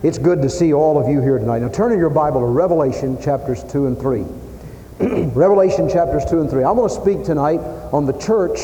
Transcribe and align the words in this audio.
It's 0.00 0.18
good 0.18 0.42
to 0.42 0.48
see 0.48 0.72
all 0.72 0.96
of 0.96 1.08
you 1.08 1.20
here 1.20 1.38
tonight. 1.38 1.60
Now 1.60 1.70
turn 1.70 1.90
in 1.90 1.98
your 1.98 2.08
Bible 2.08 2.40
to 2.40 2.46
Revelation 2.46 3.20
chapters 3.20 3.64
2 3.64 3.86
and 3.88 3.98
3. 3.98 4.20
Revelation 5.34 5.90
chapters 5.90 6.24
2 6.24 6.40
and 6.40 6.48
3. 6.48 6.62
I'm 6.62 6.76
going 6.76 6.88
to 6.88 6.94
speak 6.94 7.24
tonight 7.24 7.58
on 7.92 8.06
the 8.06 8.12
church 8.12 8.60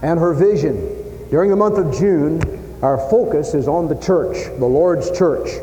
and 0.00 0.18
her 0.18 0.32
vision. 0.32 1.28
During 1.28 1.50
the 1.50 1.56
month 1.56 1.76
of 1.76 1.94
June, 1.94 2.40
our 2.80 2.96
focus 3.10 3.52
is 3.52 3.68
on 3.68 3.86
the 3.86 3.96
church, 3.96 4.46
the 4.58 4.64
Lord's 4.64 5.10
church. 5.16 5.60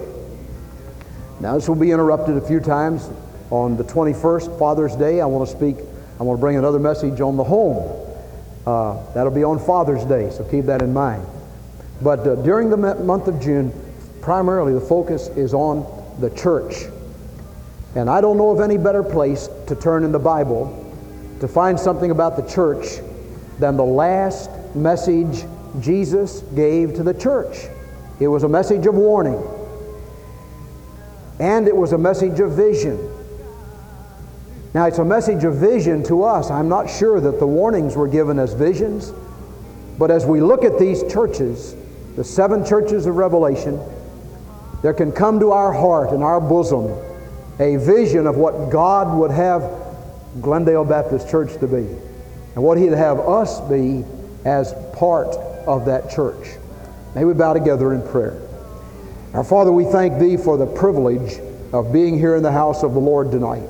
Now, 1.39 1.55
this 1.55 1.67
will 1.67 1.75
be 1.75 1.89
interrupted 1.89 2.37
a 2.37 2.41
few 2.41 2.59
times. 2.59 3.09
On 3.49 3.77
the 3.77 3.83
21st, 3.83 4.59
Father's 4.59 4.95
Day, 4.95 5.21
I 5.21 5.25
want 5.25 5.49
to 5.49 5.55
speak, 5.55 5.77
I 6.19 6.23
want 6.23 6.37
to 6.37 6.41
bring 6.41 6.57
another 6.57 6.77
message 6.77 7.19
on 7.19 7.35
the 7.35 7.43
home. 7.43 8.07
Uh, 8.63 9.01
that'll 9.13 9.33
be 9.33 9.43
on 9.43 9.57
Father's 9.57 10.05
Day, 10.05 10.29
so 10.29 10.43
keep 10.43 10.65
that 10.65 10.83
in 10.83 10.93
mind. 10.93 11.25
But 11.99 12.19
uh, 12.19 12.35
during 12.35 12.69
the 12.69 12.77
month 12.77 13.27
of 13.27 13.41
June, 13.41 13.73
primarily 14.21 14.73
the 14.73 14.81
focus 14.81 15.27
is 15.29 15.53
on 15.53 15.85
the 16.19 16.29
church. 16.31 16.85
And 17.95 18.09
I 18.09 18.21
don't 18.21 18.37
know 18.37 18.51
of 18.51 18.59
any 18.59 18.77
better 18.77 19.03
place 19.03 19.49
to 19.67 19.75
turn 19.75 20.03
in 20.03 20.11
the 20.11 20.19
Bible 20.19 20.85
to 21.39 21.47
find 21.47 21.79
something 21.79 22.11
about 22.11 22.35
the 22.35 22.43
church 22.43 22.99
than 23.59 23.77
the 23.77 23.85
last 23.85 24.49
message 24.75 25.45
Jesus 25.79 26.41
gave 26.55 26.93
to 26.95 27.03
the 27.03 27.13
church. 27.13 27.67
It 28.19 28.27
was 28.27 28.43
a 28.43 28.49
message 28.49 28.85
of 28.85 28.95
warning, 28.95 29.41
and 31.39 31.67
it 31.67 31.75
was 31.75 31.93
a 31.93 31.97
message 31.97 32.39
of 32.39 32.51
vision. 32.51 32.97
Now, 34.73 34.85
it's 34.85 34.99
a 34.99 35.05
message 35.05 35.45
of 35.45 35.55
vision 35.55 36.03
to 36.03 36.23
us. 36.23 36.51
I'm 36.51 36.69
not 36.69 36.89
sure 36.89 37.19
that 37.21 37.39
the 37.39 37.47
warnings 37.47 37.95
were 37.95 38.07
given 38.07 38.37
as 38.37 38.53
visions, 38.53 39.13
but 39.97 40.11
as 40.11 40.25
we 40.25 40.41
look 40.41 40.63
at 40.63 40.77
these 40.77 41.03
churches, 41.11 41.75
the 42.15 42.23
seven 42.23 42.65
churches 42.65 43.05
of 43.05 43.15
Revelation, 43.15 43.79
there 44.81 44.93
can 44.93 45.11
come 45.11 45.39
to 45.39 45.51
our 45.51 45.71
heart 45.71 46.11
and 46.11 46.23
our 46.23 46.39
bosom 46.39 46.87
a 47.59 47.75
vision 47.75 48.25
of 48.25 48.37
what 48.37 48.69
God 48.69 49.17
would 49.17 49.31
have 49.31 49.69
Glendale 50.41 50.85
Baptist 50.85 51.29
Church 51.29 51.53
to 51.59 51.67
be 51.67 51.85
and 52.55 52.63
what 52.63 52.77
He'd 52.77 52.93
have 52.93 53.19
us 53.19 53.59
be 53.61 54.05
as 54.45 54.73
part 54.93 55.27
of 55.67 55.85
that 55.85 56.09
church. 56.09 56.57
May 57.15 57.25
we 57.25 57.33
bow 57.33 57.53
together 57.53 57.93
in 57.93 58.01
prayer. 58.07 58.41
Our 59.33 59.43
Father, 59.43 59.71
we 59.71 59.83
thank 59.85 60.19
Thee 60.19 60.37
for 60.37 60.57
the 60.57 60.65
privilege 60.65 61.39
of 61.73 61.91
being 61.91 62.17
here 62.17 62.35
in 62.35 62.43
the 62.43 62.51
house 62.51 62.81
of 62.81 62.93
the 62.93 62.99
Lord 62.99 63.31
tonight. 63.31 63.67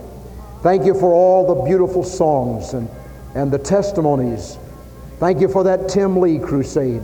Thank 0.62 0.86
you 0.86 0.94
for 0.94 1.14
all 1.14 1.56
the 1.56 1.64
beautiful 1.64 2.04
songs 2.04 2.74
and, 2.74 2.90
and 3.34 3.52
the 3.52 3.58
testimonies. 3.58 4.58
Thank 5.18 5.42
you 5.42 5.48
for 5.48 5.64
that 5.64 5.90
Tim 5.90 6.20
Lee 6.20 6.38
crusade. 6.38 7.02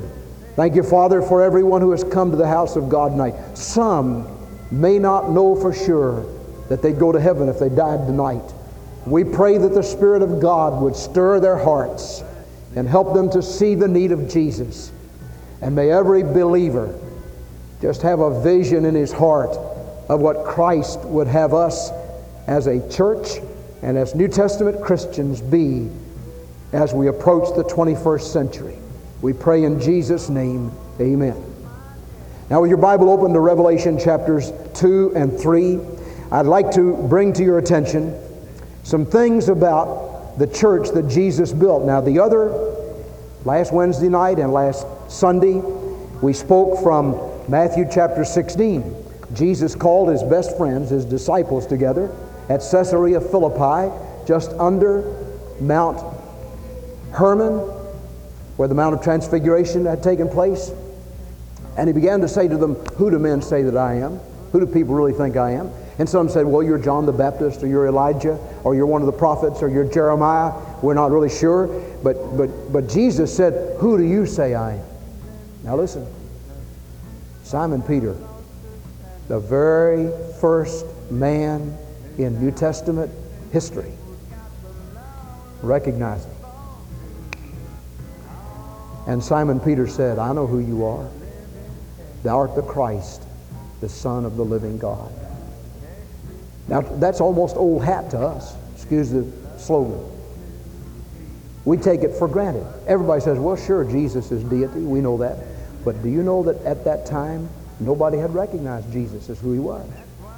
Thank 0.56 0.76
you, 0.76 0.84
Father, 0.84 1.22
for 1.22 1.44
everyone 1.44 1.82
who 1.82 1.92
has 1.92 2.06
come 2.06 2.32
to 2.32 2.38
the 2.38 2.48
house 2.48 2.78
of 2.78 2.88
God 2.88 3.12
tonight. 3.12 3.58
Some 3.58 4.26
may 4.72 4.98
not 4.98 5.30
know 5.30 5.54
for 5.54 5.74
sure 5.74 6.26
that 6.70 6.82
they'd 6.82 6.98
go 6.98 7.12
to 7.12 7.20
heaven 7.20 7.50
if 7.50 7.60
they 7.60 7.68
died 7.68 8.08
tonight. 8.08 8.54
We 9.06 9.26
pray 9.26 9.58
that 9.58 9.74
the 9.74 9.84
Spirit 9.84 10.22
of 10.22 10.40
God 10.40 10.82
would 10.82 10.96
stir 10.96 11.42
their 11.42 11.58
hearts 11.58 12.24
and 12.76 12.88
help 12.88 13.14
them 13.14 13.30
to 13.32 13.42
see 13.42 13.76
the 13.76 13.88
need 13.88 14.14
of 14.14 14.30
Jesus. 14.30 14.94
And 15.62 15.76
may 15.76 15.92
every 15.92 16.24
believer 16.24 16.98
just 17.82 18.02
have 18.04 18.20
a 18.20 18.42
vision 18.42 18.86
in 18.86 18.96
his 18.96 19.12
heart 19.12 19.58
of 20.08 20.22
what 20.22 20.46
Christ 20.46 21.02
would 21.02 21.28
have 21.28 21.54
us 21.54 21.92
as 22.48 22.68
a 22.68 22.88
church 22.90 23.28
and 23.82 23.98
as 23.98 24.16
New 24.16 24.30
Testament 24.30 24.82
Christians 24.82 25.42
be 25.42 25.90
as 26.72 26.94
we 26.94 27.08
approach 27.08 27.54
the 27.56 27.64
21st 27.64 28.32
century. 28.32 28.78
We 29.22 29.34
pray 29.34 29.64
in 29.64 29.80
Jesus' 29.80 30.30
name, 30.30 30.72
amen. 31.00 31.42
Now, 32.50 32.62
with 32.62 32.70
your 32.70 32.78
Bible 32.78 33.10
open 33.10 33.34
to 33.34 33.40
Revelation 33.40 33.98
chapters 33.98 34.52
2 34.76 35.14
and 35.16 35.40
3, 35.40 35.80
I'd 36.32 36.46
like 36.46 36.72
to 36.72 36.96
bring 37.08 37.34
to 37.34 37.44
your 37.44 37.58
attention 37.58 38.16
some 38.84 39.06
things 39.06 39.50
about 39.50 40.38
the 40.38 40.46
church 40.48 40.90
that 40.90 41.08
Jesus 41.08 41.54
built. 41.54 41.86
Now, 41.86 42.02
the 42.02 42.20
other, 42.20 42.50
last 43.46 43.74
Wednesday 43.74 44.10
night 44.10 44.38
and 44.38 44.54
last 44.54 44.86
Sunday, 45.08 45.56
we 46.22 46.34
spoke 46.34 46.84
from 46.84 47.20
Matthew 47.50 47.86
chapter 47.92 48.24
16. 48.24 48.96
Jesus 49.34 49.74
called 49.74 50.10
his 50.10 50.22
best 50.24 50.56
friends, 50.58 50.90
his 50.92 51.06
disciples, 51.06 51.66
together 51.66 52.16
at 52.50 52.62
Caesarea 52.70 53.20
Philippi, 53.22 53.92
just 54.28 54.52
under 54.54 55.04
Mount 55.60 56.00
Hermon, 57.12 57.60
where 58.58 58.68
the 58.68 58.76
Mount 58.76 58.96
of 58.96 59.02
Transfiguration 59.02 59.86
had 59.86 60.02
taken 60.02 60.30
place. 60.30 60.72
And 61.78 61.90
he 61.90 61.94
began 61.94 62.22
to 62.22 62.28
say 62.28 62.48
to 62.48 62.58
them, 62.58 62.76
Who 62.96 63.12
do 63.12 63.20
men 63.20 63.42
say 63.42 63.64
that 63.64 63.76
I 63.76 63.96
am? 63.96 64.20
Who 64.52 64.60
do 64.60 64.66
people 64.66 64.96
really 64.96 65.14
think 65.14 65.36
I 65.36 65.52
am? 65.52 65.72
And 66.00 66.08
some 66.08 66.30
said, 66.30 66.46
Well, 66.46 66.64
you're 66.64 66.78
John 66.78 67.06
the 67.06 67.12
Baptist, 67.12 67.64
or 67.64 67.68
you're 67.68 67.88
Elijah, 67.88 68.40
or 68.64 68.76
you're 68.76 68.86
one 68.86 69.02
of 69.02 69.06
the 69.08 69.18
prophets, 69.18 69.62
or 69.62 69.70
you're 69.70 69.84
Jeremiah. 69.84 70.54
We're 70.82 70.94
not 70.94 71.12
really 71.12 71.30
sure. 71.30 71.68
But, 72.04 72.38
but, 72.38 72.72
but 72.72 72.88
Jesus 72.90 73.36
said, 73.36 73.78
Who 73.80 73.98
do 73.98 74.04
you 74.04 74.26
say 74.26 74.56
I 74.56 74.76
am? 74.76 74.86
Now 75.64 75.76
listen. 75.76 76.08
Simon 77.44 77.82
Peter, 77.82 78.16
the 79.28 79.40
very 79.40 80.10
first 80.40 80.86
man 81.12 81.78
in 82.18 82.40
New 82.40 82.52
Testament 82.52 83.12
history, 83.52 83.92
recognized. 85.62 86.28
And 89.08 89.24
Simon 89.24 89.60
Peter 89.60 89.88
said, 89.88 90.20
I 90.20 90.34
know 90.34 90.48
who 90.48 90.60
you 90.60 90.86
are. 90.86 91.08
Thou 92.24 92.38
art 92.38 92.56
the 92.56 92.64
Christ, 92.64 93.24
the 93.82 93.90
Son 93.90 94.26
of 94.26 94.36
the 94.36 94.44
living 94.44 94.78
God. 94.78 95.12
Now, 96.68 96.82
that's 96.82 97.22
almost 97.22 97.56
old 97.56 97.84
hat 97.84 98.10
to 98.12 98.20
us. 98.20 98.56
Excuse 98.74 99.12
the 99.12 99.32
slogan. 99.58 100.12
We 101.66 101.78
take 101.78 102.02
it 102.02 102.16
for 102.16 102.28
granted. 102.28 102.66
Everybody 102.88 103.22
says, 103.22 103.38
well, 103.38 103.56
sure, 103.56 103.84
Jesus 103.84 104.32
is 104.32 104.44
deity. 104.44 104.80
We 104.80 105.02
know 105.02 105.18
that. 105.18 105.38
But 105.84 106.02
do 106.02 106.10
you 106.10 106.24
know 106.24 106.42
that 106.44 106.62
at 106.64 106.84
that 106.86 107.06
time, 107.06 107.50
nobody 107.80 108.18
had 108.18 108.34
recognized 108.34 108.92
Jesus 108.92 109.30
as 109.30 109.40
who 109.40 109.54
he 109.54 109.60
was? 109.60 109.88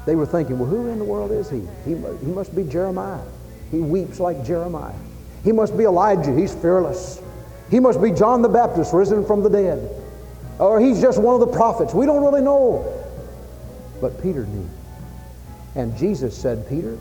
They 0.06 0.16
were 0.16 0.26
thinking, 0.26 0.60
well, 0.60 0.70
who 0.70 0.88
in 0.88 1.00
the 1.00 1.06
world 1.06 1.32
is 1.32 1.50
he? 1.50 1.62
He, 1.86 1.92
he 1.92 2.32
must 2.32 2.56
be 2.56 2.64
Jeremiah. 2.64 3.24
He 3.72 3.80
weeps 3.80 4.20
like 4.20 4.46
Jeremiah. 4.46 4.96
He 5.44 5.52
must 5.52 5.78
be 5.78 5.84
Elijah. 5.84 6.34
He's 6.34 6.54
fearless. 6.56 7.22
He 7.70 7.80
must 7.80 8.02
be 8.02 8.12
John 8.12 8.42
the 8.42 8.50
Baptist 8.50 8.94
risen 8.94 9.26
from 9.26 9.44
the 9.44 9.50
dead. 9.50 9.90
Or 10.60 10.80
he's 10.80 11.02
just 11.02 11.20
one 11.20 11.34
of 11.36 11.42
the 11.42 11.56
prophets. 11.56 11.94
We 11.94 12.06
don't 12.06 12.24
really 12.24 12.42
know. 12.42 12.86
But 14.02 14.22
Peter 14.22 14.46
knew. 14.46 14.70
And 15.76 15.96
Jesus 15.98 16.36
said, 16.36 16.68
Peter, 16.68 16.98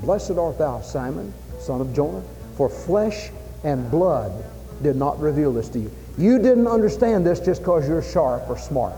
blessed 0.00 0.32
art 0.32 0.58
thou, 0.58 0.80
Simon, 0.80 1.32
son 1.58 1.80
of 1.80 1.94
Jonah, 1.94 2.22
for 2.56 2.68
flesh 2.68 3.30
and 3.64 3.90
blood 3.90 4.44
did 4.82 4.96
not 4.96 5.18
reveal 5.20 5.52
this 5.52 5.68
to 5.70 5.78
you. 5.78 5.90
You 6.16 6.38
didn't 6.38 6.66
understand 6.66 7.26
this 7.26 7.40
just 7.40 7.60
because 7.60 7.86
you're 7.86 8.02
sharp 8.02 8.48
or 8.48 8.56
smart. 8.56 8.94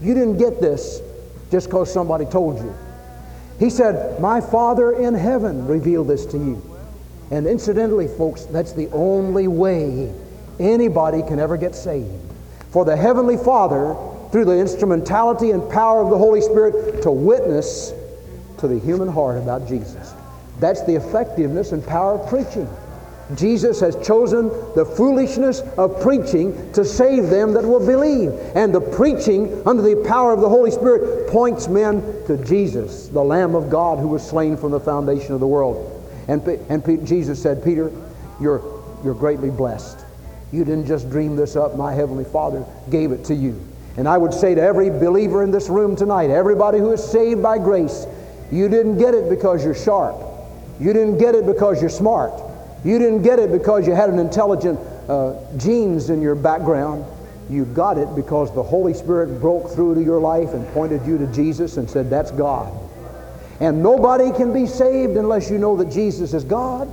You 0.00 0.14
didn't 0.14 0.38
get 0.38 0.60
this 0.60 1.00
just 1.50 1.68
because 1.68 1.92
somebody 1.92 2.24
told 2.24 2.58
you. 2.58 2.74
He 3.60 3.70
said, 3.70 4.20
My 4.20 4.40
Father 4.40 4.92
in 4.92 5.14
heaven 5.14 5.66
revealed 5.66 6.08
this 6.08 6.26
to 6.26 6.38
you. 6.38 6.71
And 7.30 7.46
incidentally, 7.46 8.08
folks, 8.08 8.44
that's 8.46 8.72
the 8.72 8.88
only 8.90 9.48
way 9.48 10.12
anybody 10.60 11.22
can 11.22 11.38
ever 11.38 11.56
get 11.56 11.74
saved. 11.74 12.10
For 12.70 12.84
the 12.84 12.96
Heavenly 12.96 13.36
Father, 13.36 13.96
through 14.30 14.46
the 14.46 14.58
instrumentality 14.58 15.50
and 15.50 15.68
power 15.70 16.02
of 16.02 16.10
the 16.10 16.18
Holy 16.18 16.40
Spirit, 16.40 17.02
to 17.02 17.10
witness 17.10 17.92
to 18.58 18.68
the 18.68 18.78
human 18.78 19.08
heart 19.08 19.38
about 19.38 19.68
Jesus. 19.68 20.14
That's 20.60 20.82
the 20.84 20.94
effectiveness 20.94 21.72
and 21.72 21.86
power 21.86 22.18
of 22.18 22.28
preaching. 22.28 22.68
Jesus 23.34 23.80
has 23.80 23.96
chosen 24.06 24.48
the 24.74 24.84
foolishness 24.84 25.60
of 25.78 26.00
preaching 26.02 26.72
to 26.72 26.84
save 26.84 27.28
them 27.28 27.54
that 27.54 27.64
will 27.64 27.84
believe. 27.84 28.30
And 28.54 28.74
the 28.74 28.80
preaching 28.80 29.62
under 29.66 29.82
the 29.82 30.04
power 30.06 30.32
of 30.32 30.40
the 30.40 30.48
Holy 30.48 30.70
Spirit 30.70 31.30
points 31.30 31.68
men 31.68 32.02
to 32.26 32.36
Jesus, 32.44 33.08
the 33.08 33.22
Lamb 33.22 33.54
of 33.54 33.70
God 33.70 33.98
who 33.98 34.08
was 34.08 34.26
slain 34.26 34.56
from 34.56 34.70
the 34.70 34.80
foundation 34.80 35.32
of 35.32 35.40
the 35.40 35.46
world. 35.46 36.01
And, 36.28 36.46
and 36.46 37.06
Jesus 37.06 37.42
said, 37.42 37.64
Peter, 37.64 37.90
you're, 38.40 38.62
you're 39.04 39.14
greatly 39.14 39.50
blessed. 39.50 40.04
You 40.52 40.64
didn't 40.64 40.86
just 40.86 41.10
dream 41.10 41.36
this 41.36 41.56
up. 41.56 41.76
My 41.76 41.92
Heavenly 41.92 42.24
Father 42.24 42.64
gave 42.90 43.12
it 43.12 43.24
to 43.24 43.34
you. 43.34 43.60
And 43.96 44.08
I 44.08 44.16
would 44.16 44.32
say 44.32 44.54
to 44.54 44.60
every 44.60 44.90
believer 44.90 45.42
in 45.42 45.50
this 45.50 45.68
room 45.68 45.96
tonight, 45.96 46.30
everybody 46.30 46.78
who 46.78 46.92
is 46.92 47.02
saved 47.02 47.42
by 47.42 47.58
grace, 47.58 48.06
you 48.50 48.68
didn't 48.68 48.98
get 48.98 49.14
it 49.14 49.28
because 49.28 49.64
you're 49.64 49.74
sharp. 49.74 50.16
You 50.78 50.92
didn't 50.92 51.18
get 51.18 51.34
it 51.34 51.46
because 51.46 51.80
you're 51.80 51.90
smart. 51.90 52.32
You 52.84 52.98
didn't 52.98 53.22
get 53.22 53.38
it 53.38 53.52
because 53.52 53.86
you 53.86 53.94
had 53.94 54.10
an 54.10 54.18
intelligent 54.18 54.78
uh, 55.08 55.36
genes 55.56 56.10
in 56.10 56.20
your 56.20 56.34
background. 56.34 57.04
You 57.48 57.64
got 57.64 57.98
it 57.98 58.14
because 58.14 58.54
the 58.54 58.62
Holy 58.62 58.94
Spirit 58.94 59.40
broke 59.40 59.70
through 59.70 59.94
to 59.96 60.02
your 60.02 60.20
life 60.20 60.54
and 60.54 60.66
pointed 60.68 61.06
you 61.06 61.18
to 61.18 61.26
Jesus 61.28 61.76
and 61.76 61.88
said, 61.88 62.08
That's 62.08 62.30
God. 62.30 62.72
And 63.62 63.80
nobody 63.80 64.32
can 64.32 64.52
be 64.52 64.66
saved 64.66 65.16
unless 65.16 65.48
you 65.48 65.56
know 65.56 65.76
that 65.76 65.88
Jesus 65.88 66.34
is 66.34 66.42
God. 66.42 66.90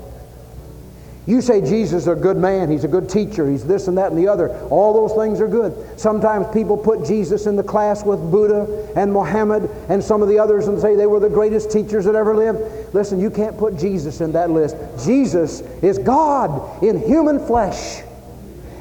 You 1.25 1.41
say 1.41 1.61
Jesus 1.61 2.03
is 2.03 2.07
a 2.07 2.13
good 2.13 2.37
man, 2.37 2.69
he's 2.69 2.83
a 2.83 2.87
good 2.87 3.09
teacher, 3.09 3.49
he's 3.49 3.65
this 3.65 3.87
and 3.87 3.97
that 3.97 4.11
and 4.11 4.17
the 4.19 4.27
other. 4.27 4.55
All 4.69 4.93
those 4.93 5.17
things 5.17 5.41
are 5.41 5.47
good. 5.47 5.99
Sometimes 5.99 6.45
people 6.53 6.77
put 6.77 7.03
Jesus 7.07 7.47
in 7.47 7.55
the 7.55 7.63
class 7.63 8.05
with 8.05 8.19
Buddha 8.19 8.93
and 8.95 9.11
Muhammad 9.11 9.67
and 9.89 10.03
some 10.03 10.21
of 10.21 10.27
the 10.27 10.37
others 10.37 10.67
and 10.67 10.79
say 10.79 10.95
they 10.95 11.07
were 11.07 11.19
the 11.19 11.27
greatest 11.27 11.71
teachers 11.71 12.05
that 12.05 12.13
ever 12.13 12.35
lived. 12.35 12.93
Listen, 12.93 13.19
you 13.19 13.31
can't 13.31 13.57
put 13.57 13.75
Jesus 13.75 14.21
in 14.21 14.31
that 14.33 14.51
list. 14.51 14.75
Jesus 15.03 15.61
is 15.81 15.97
God 15.97 16.83
in 16.83 17.01
human 17.01 17.43
flesh. 17.47 18.03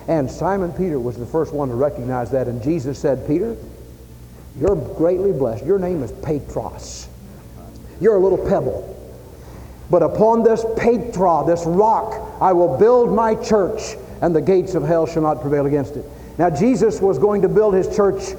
And 0.09 0.31
Simon 0.31 0.75
Peter 0.75 1.01
was 1.01 1.17
the 1.17 1.27
first 1.27 1.55
one 1.55 1.71
to 1.71 1.75
recognize 1.75 2.33
that. 2.33 2.49
And 2.49 2.63
Jesus 2.63 2.99
said, 2.99 3.27
Peter, 3.27 3.57
you're 4.61 4.77
greatly 4.77 5.33
blessed. 5.33 5.65
Your 5.65 5.79
name 5.79 6.03
is 6.03 6.13
Petros. 6.13 7.09
You're 8.01 8.17
a 8.17 8.21
little 8.21 8.39
pebble. 8.39 8.95
But 9.91 10.03
upon 10.03 10.43
this 10.43 10.65
Petra, 10.77 11.45
this 11.47 11.65
rock, 11.65 12.39
I 12.41 12.53
will 12.53 12.77
build 12.77 13.15
my 13.15 13.35
church, 13.35 13.97
and 14.21 14.35
the 14.35 14.41
gates 14.41 14.75
of 14.75 14.83
hell 14.83 15.07
shall 15.07 15.23
not 15.23 15.41
prevail 15.41 15.67
against 15.67 15.97
it. 15.97 16.05
Now, 16.37 16.51
Jesus 16.51 17.01
was 17.01 17.19
going 17.19 17.43
to 17.43 17.49
build 17.49 17.75
his 17.75 17.95
church 17.95 18.35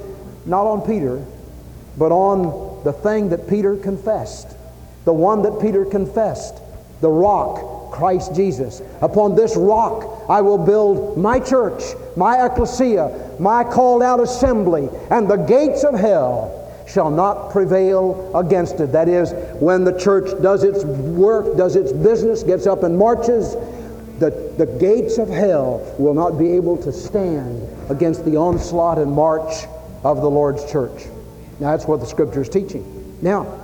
not 0.45 0.65
on 0.65 0.81
Peter, 0.81 1.23
but 1.97 2.11
on 2.11 2.83
the 2.83 2.93
thing 2.93 3.29
that 3.29 3.49
Peter 3.49 3.75
confessed, 3.75 4.55
the 5.05 5.13
one 5.13 5.41
that 5.41 5.59
Peter 5.59 5.85
confessed, 5.85 6.61
the 7.01 7.09
rock, 7.09 7.91
Christ 7.91 8.35
Jesus. 8.35 8.81
Upon 9.01 9.35
this 9.35 9.57
rock 9.57 10.29
I 10.29 10.41
will 10.41 10.57
build 10.57 11.17
my 11.17 11.39
church, 11.39 11.81
my 12.15 12.45
ecclesia, 12.45 13.35
my 13.39 13.63
called 13.63 14.03
out 14.03 14.19
assembly, 14.19 14.89
and 15.09 15.27
the 15.27 15.35
gates 15.35 15.83
of 15.83 15.95
hell 15.95 16.58
shall 16.91 17.11
not 17.11 17.51
prevail 17.51 18.35
against 18.35 18.79
it. 18.79 18.91
That 18.91 19.07
is, 19.07 19.31
when 19.61 19.83
the 19.83 19.97
church 19.97 20.29
does 20.41 20.63
its 20.63 20.83
work, 20.83 21.55
does 21.55 21.75
its 21.75 21.91
business, 21.91 22.43
gets 22.43 22.65
up 22.65 22.83
and 22.83 22.97
marches, 22.97 23.53
the, 24.19 24.31
the 24.57 24.65
gates 24.79 25.17
of 25.17 25.29
hell 25.29 25.95
will 25.97 26.13
not 26.13 26.37
be 26.37 26.51
able 26.51 26.77
to 26.77 26.91
stand 26.91 27.67
against 27.89 28.25
the 28.25 28.35
onslaught 28.35 28.97
and 28.97 29.11
march 29.11 29.65
of 30.03 30.21
the 30.21 30.29
Lord's 30.29 30.69
church. 30.71 31.05
Now, 31.59 31.71
that's 31.71 31.85
what 31.85 31.99
the 31.99 32.05
scripture 32.05 32.41
is 32.41 32.49
teaching. 32.49 33.17
Now, 33.21 33.63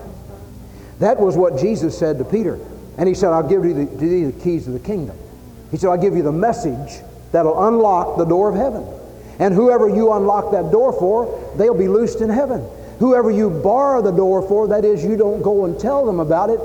that 0.99 1.19
was 1.19 1.35
what 1.35 1.59
Jesus 1.59 1.97
said 1.97 2.17
to 2.19 2.23
Peter. 2.25 2.59
And 2.97 3.09
he 3.09 3.15
said, 3.15 3.31
I'll 3.31 3.47
give 3.47 3.65
you 3.65 3.73
the, 3.73 4.31
the 4.31 4.43
keys 4.43 4.67
of 4.67 4.73
the 4.73 4.79
kingdom. 4.79 5.17
He 5.71 5.77
said, 5.77 5.89
I'll 5.89 6.01
give 6.01 6.15
you 6.15 6.23
the 6.23 6.31
message 6.31 7.01
that'll 7.31 7.67
unlock 7.67 8.17
the 8.17 8.25
door 8.25 8.49
of 8.49 8.55
heaven. 8.55 8.87
And 9.39 9.53
whoever 9.53 9.89
you 9.89 10.13
unlock 10.13 10.51
that 10.53 10.71
door 10.71 10.93
for, 10.93 11.53
they'll 11.57 11.77
be 11.77 11.89
loosed 11.89 12.21
in 12.21 12.29
heaven. 12.29 12.65
Whoever 12.99 13.29
you 13.29 13.49
bar 13.49 14.01
the 14.01 14.11
door 14.11 14.41
for, 14.41 14.67
that 14.69 14.85
is, 14.85 15.03
you 15.03 15.17
don't 15.17 15.41
go 15.41 15.65
and 15.65 15.79
tell 15.79 16.05
them 16.05 16.19
about 16.19 16.49
it, 16.49 16.59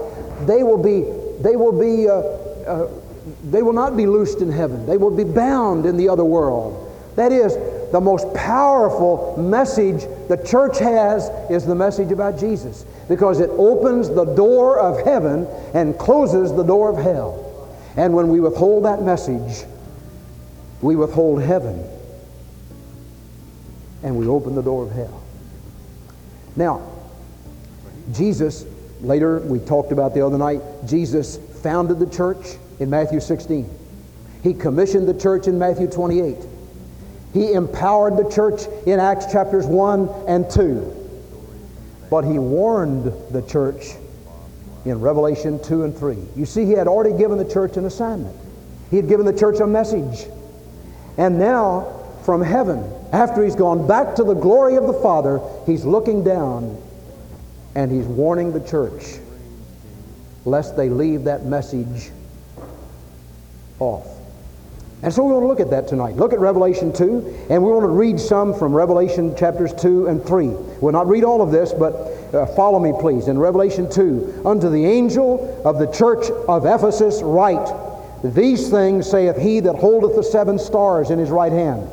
they 0.46 0.62
will 0.62 0.78
be, 0.78 1.02
they 1.42 1.56
will 1.56 1.78
be, 1.78 2.08
uh, 2.08 2.14
uh, 2.70 2.90
they 3.50 3.62
will 3.62 3.72
not 3.72 3.96
be 3.96 4.06
loosed 4.06 4.40
in 4.40 4.50
heaven. 4.50 4.86
They 4.86 4.96
will 4.96 5.10
be 5.10 5.24
bound 5.24 5.86
in 5.86 5.96
the 5.96 6.08
other 6.08 6.24
world. 6.24 6.86
That 7.16 7.32
is, 7.32 7.56
the 7.90 8.00
most 8.00 8.32
powerful 8.34 9.36
message 9.36 10.02
the 10.28 10.36
church 10.46 10.78
has 10.78 11.28
is 11.50 11.66
the 11.66 11.74
message 11.74 12.12
about 12.12 12.38
Jesus 12.38 12.84
because 13.08 13.40
it 13.40 13.50
opens 13.50 14.08
the 14.08 14.24
door 14.24 14.78
of 14.78 15.04
heaven 15.04 15.46
and 15.74 15.98
closes 15.98 16.54
the 16.54 16.62
door 16.62 16.90
of 16.90 17.02
hell. 17.02 17.46
And 17.96 18.14
when 18.14 18.28
we 18.28 18.38
withhold 18.38 18.84
that 18.84 19.02
message, 19.02 19.66
we 20.80 20.94
withhold 20.94 21.42
heaven 21.42 21.84
and 24.04 24.16
we 24.16 24.28
open 24.28 24.54
the 24.54 24.62
door 24.62 24.84
of 24.84 24.92
hell. 24.92 25.20
Now, 26.56 26.82
Jesus, 28.12 28.64
later 29.00 29.40
we 29.40 29.58
talked 29.60 29.92
about 29.92 30.14
the 30.14 30.24
other 30.24 30.38
night, 30.38 30.60
Jesus 30.86 31.38
founded 31.62 31.98
the 31.98 32.08
church 32.08 32.56
in 32.78 32.90
Matthew 32.90 33.20
16. 33.20 33.68
He 34.42 34.54
commissioned 34.54 35.06
the 35.06 35.18
church 35.18 35.46
in 35.46 35.58
Matthew 35.58 35.86
28. 35.86 36.36
He 37.32 37.52
empowered 37.52 38.16
the 38.16 38.28
church 38.30 38.62
in 38.86 38.98
Acts 38.98 39.30
chapters 39.30 39.66
1 39.66 40.08
and 40.26 40.50
2. 40.50 40.96
But 42.10 42.24
he 42.24 42.38
warned 42.38 43.12
the 43.30 43.42
church 43.42 43.92
in 44.84 45.00
Revelation 45.00 45.62
2 45.62 45.84
and 45.84 45.96
3. 45.96 46.16
You 46.34 46.46
see, 46.46 46.64
he 46.64 46.72
had 46.72 46.88
already 46.88 47.16
given 47.16 47.38
the 47.38 47.48
church 47.48 47.76
an 47.76 47.84
assignment. 47.84 48.34
He 48.90 48.96
had 48.96 49.08
given 49.08 49.26
the 49.26 49.38
church 49.38 49.60
a 49.60 49.66
message. 49.66 50.26
And 51.18 51.38
now, 51.38 52.02
from 52.24 52.42
heaven, 52.42 52.82
after 53.12 53.42
he's 53.42 53.56
gone 53.56 53.86
back 53.86 54.14
to 54.16 54.24
the 54.24 54.34
glory 54.34 54.76
of 54.76 54.86
the 54.86 54.92
Father, 54.92 55.40
he's 55.66 55.84
looking 55.84 56.22
down 56.22 56.80
and 57.74 57.90
he's 57.90 58.06
warning 58.06 58.52
the 58.52 58.60
church 58.60 59.18
lest 60.44 60.76
they 60.76 60.88
leave 60.88 61.24
that 61.24 61.44
message 61.44 62.10
off. 63.78 64.06
And 65.02 65.12
so 65.12 65.24
we 65.24 65.32
want 65.32 65.44
to 65.44 65.46
look 65.46 65.60
at 65.60 65.70
that 65.70 65.88
tonight. 65.88 66.16
Look 66.16 66.34
at 66.34 66.40
Revelation 66.40 66.92
2, 66.92 67.46
and 67.50 67.62
we 67.62 67.70
want 67.70 67.84
to 67.84 67.88
read 67.88 68.20
some 68.20 68.52
from 68.52 68.74
Revelation 68.74 69.34
chapters 69.34 69.72
2 69.74 70.08
and 70.08 70.22
3. 70.24 70.48
We'll 70.48 70.92
not 70.92 71.08
read 71.08 71.24
all 71.24 71.40
of 71.40 71.50
this, 71.50 71.72
but 71.72 71.94
uh, 72.34 72.46
follow 72.54 72.78
me, 72.78 72.92
please. 73.00 73.26
In 73.26 73.38
Revelation 73.38 73.90
2, 73.90 74.42
unto 74.44 74.68
the 74.68 74.84
angel 74.84 75.62
of 75.64 75.78
the 75.78 75.90
church 75.90 76.30
of 76.48 76.66
Ephesus 76.66 77.22
write, 77.22 77.66
These 78.22 78.68
things 78.70 79.10
saith 79.10 79.38
he 79.38 79.60
that 79.60 79.76
holdeth 79.76 80.16
the 80.16 80.22
seven 80.22 80.58
stars 80.58 81.10
in 81.10 81.18
his 81.18 81.30
right 81.30 81.52
hand 81.52 81.88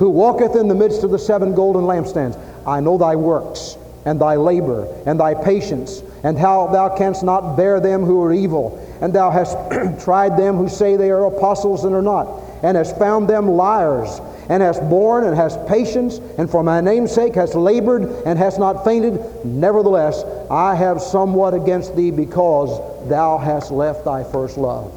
who 0.00 0.08
walketh 0.08 0.56
in 0.56 0.66
the 0.66 0.74
midst 0.74 1.04
of 1.04 1.10
the 1.10 1.18
seven 1.18 1.54
golden 1.54 1.82
lampstands. 1.82 2.40
I 2.66 2.80
know 2.80 2.96
thy 2.96 3.16
works, 3.16 3.76
and 4.06 4.18
thy 4.18 4.36
labor, 4.36 4.88
and 5.04 5.20
thy 5.20 5.34
patience, 5.34 6.02
and 6.24 6.38
how 6.38 6.68
thou 6.68 6.96
canst 6.96 7.22
not 7.22 7.54
bear 7.54 7.80
them 7.80 8.02
who 8.02 8.22
are 8.22 8.32
evil. 8.32 8.78
And 9.02 9.12
thou 9.12 9.30
hast 9.30 9.58
tried 10.02 10.38
them 10.38 10.56
who 10.56 10.70
say 10.70 10.96
they 10.96 11.10
are 11.10 11.26
apostles 11.26 11.84
and 11.84 11.94
are 11.94 12.00
not, 12.00 12.28
and 12.62 12.78
hast 12.78 12.98
found 12.98 13.28
them 13.28 13.50
liars, 13.50 14.22
and 14.48 14.62
hast 14.62 14.80
borne 14.88 15.24
and 15.24 15.36
hast 15.36 15.66
patience, 15.66 16.16
and 16.38 16.50
for 16.50 16.62
my 16.62 16.80
name's 16.80 17.12
sake 17.12 17.34
hast 17.34 17.54
labored 17.54 18.04
and 18.24 18.38
hast 18.38 18.58
not 18.58 18.82
fainted. 18.86 19.20
Nevertheless, 19.44 20.24
I 20.50 20.76
have 20.76 21.02
somewhat 21.02 21.52
against 21.52 21.94
thee 21.94 22.10
because 22.10 22.70
thou 23.06 23.36
hast 23.36 23.70
left 23.70 24.06
thy 24.06 24.24
first 24.24 24.56
love. 24.56 24.94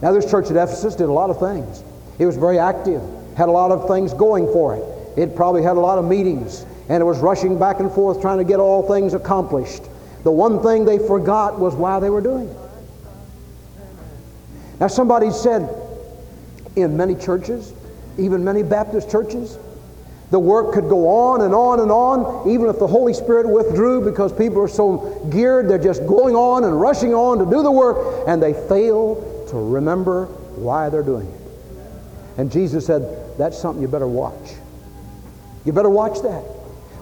Now, 0.00 0.12
this 0.12 0.30
church 0.30 0.46
at 0.46 0.56
Ephesus 0.56 0.94
did 0.94 1.10
a 1.10 1.12
lot 1.12 1.28
of 1.28 1.38
things. 1.38 1.84
It 2.18 2.24
was 2.24 2.38
very 2.38 2.58
active 2.58 3.02
had 3.36 3.48
a 3.48 3.52
lot 3.52 3.70
of 3.70 3.88
things 3.88 4.14
going 4.14 4.46
for 4.46 4.76
it. 4.76 5.18
It 5.18 5.36
probably 5.36 5.62
had 5.62 5.76
a 5.76 5.80
lot 5.80 5.98
of 5.98 6.04
meetings, 6.04 6.64
and 6.88 7.00
it 7.00 7.04
was 7.04 7.18
rushing 7.18 7.58
back 7.58 7.80
and 7.80 7.90
forth 7.90 8.20
trying 8.20 8.38
to 8.38 8.44
get 8.44 8.60
all 8.60 8.86
things 8.86 9.14
accomplished. 9.14 9.82
The 10.22 10.30
one 10.30 10.62
thing 10.62 10.84
they 10.84 10.98
forgot 10.98 11.58
was 11.58 11.74
why 11.74 12.00
they 12.00 12.10
were 12.10 12.20
doing 12.20 12.48
it. 12.48 12.56
Now, 14.80 14.88
somebody 14.88 15.30
said 15.30 15.68
in 16.76 16.96
many 16.96 17.14
churches, 17.14 17.72
even 18.18 18.44
many 18.44 18.62
Baptist 18.62 19.10
churches, 19.10 19.58
the 20.30 20.38
work 20.38 20.72
could 20.72 20.88
go 20.88 21.06
on 21.08 21.42
and 21.42 21.54
on 21.54 21.80
and 21.80 21.92
on, 21.92 22.48
even 22.48 22.68
if 22.68 22.78
the 22.78 22.86
Holy 22.86 23.14
Spirit 23.14 23.48
withdrew 23.48 24.04
because 24.04 24.32
people 24.32 24.60
are 24.60 24.68
so 24.68 25.28
geared, 25.30 25.68
they're 25.68 25.78
just 25.78 26.04
going 26.06 26.34
on 26.34 26.64
and 26.64 26.80
rushing 26.80 27.14
on 27.14 27.38
to 27.38 27.44
do 27.44 27.62
the 27.62 27.70
work, 27.70 28.24
and 28.26 28.42
they 28.42 28.52
fail 28.52 29.46
to 29.48 29.56
remember 29.56 30.26
why 30.56 30.88
they're 30.88 31.02
doing 31.02 31.26
it. 31.26 31.43
And 32.36 32.50
Jesus 32.50 32.86
said, 32.86 33.38
that's 33.38 33.58
something 33.58 33.82
you 33.82 33.88
better 33.88 34.08
watch. 34.08 34.54
You 35.64 35.72
better 35.72 35.90
watch 35.90 36.20
that. 36.22 36.42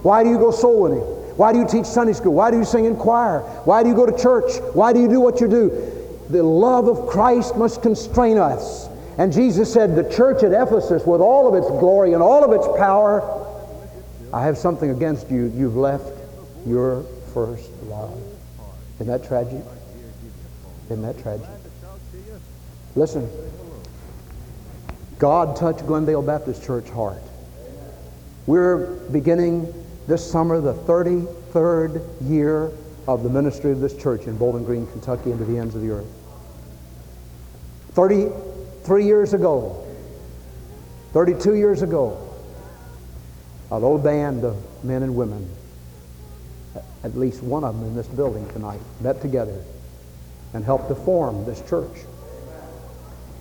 Why 0.02 0.22
do 0.22 0.30
you 0.30 0.38
go 0.38 0.50
soul 0.50 0.82
winning? 0.82 1.00
Why 1.36 1.52
do 1.52 1.58
you 1.58 1.66
teach 1.66 1.86
Sunday 1.86 2.12
school? 2.12 2.34
Why 2.34 2.50
do 2.50 2.58
you 2.58 2.64
sing 2.64 2.84
in 2.84 2.96
choir? 2.96 3.40
Why 3.64 3.82
do 3.82 3.88
you 3.88 3.94
go 3.94 4.06
to 4.06 4.16
church? 4.16 4.52
Why 4.74 4.92
do 4.92 5.00
you 5.00 5.08
do 5.08 5.20
what 5.20 5.40
you 5.40 5.48
do? 5.48 5.70
The 6.30 6.42
love 6.42 6.88
of 6.88 7.08
Christ 7.08 7.56
must 7.56 7.82
constrain 7.82 8.38
us. 8.38 8.88
And 9.18 9.32
Jesus 9.32 9.72
said, 9.72 9.94
The 9.94 10.08
church 10.14 10.42
at 10.42 10.52
Ephesus, 10.52 11.04
with 11.06 11.20
all 11.20 11.48
of 11.48 11.54
its 11.54 11.68
glory 11.80 12.12
and 12.12 12.22
all 12.22 12.44
of 12.44 12.52
its 12.52 12.66
power, 12.78 13.22
I 14.32 14.44
have 14.44 14.56
something 14.56 14.90
against 14.90 15.30
you. 15.30 15.52
You've 15.54 15.76
left 15.76 16.10
your 16.66 17.02
first 17.34 17.70
love. 17.84 18.18
Isn't 18.96 19.08
that 19.08 19.26
tragic? 19.26 19.62
Isn't 20.86 21.02
that 21.02 21.18
tragic? 21.20 21.46
Listen, 22.94 23.28
God 25.22 25.54
touched 25.54 25.86
Glendale 25.86 26.20
Baptist 26.20 26.64
Church 26.64 26.90
heart. 26.90 27.22
We're 28.46 28.86
beginning 29.12 29.72
this 30.08 30.28
summer 30.28 30.60
the 30.60 30.74
33rd 30.74 32.28
year 32.28 32.72
of 33.06 33.22
the 33.22 33.30
ministry 33.30 33.70
of 33.70 33.78
this 33.78 33.96
church 33.96 34.24
in 34.26 34.36
Bowling 34.36 34.64
Green, 34.64 34.84
Kentucky, 34.88 35.30
into 35.30 35.44
the 35.44 35.58
ends 35.58 35.76
of 35.76 35.82
the 35.82 35.90
earth. 35.90 36.08
33 37.92 39.04
years 39.04 39.32
ago, 39.32 39.86
32 41.12 41.54
years 41.54 41.82
ago, 41.82 42.18
a 43.70 43.74
little 43.74 43.98
band 43.98 44.42
of 44.42 44.56
men 44.84 45.04
and 45.04 45.14
women, 45.14 45.48
at 47.04 47.16
least 47.16 47.44
one 47.44 47.62
of 47.62 47.78
them 47.78 47.86
in 47.86 47.94
this 47.94 48.08
building 48.08 48.48
tonight, 48.48 48.80
met 49.00 49.20
together 49.22 49.62
and 50.52 50.64
helped 50.64 50.88
to 50.88 50.96
form 50.96 51.44
this 51.44 51.62
church. 51.70 52.06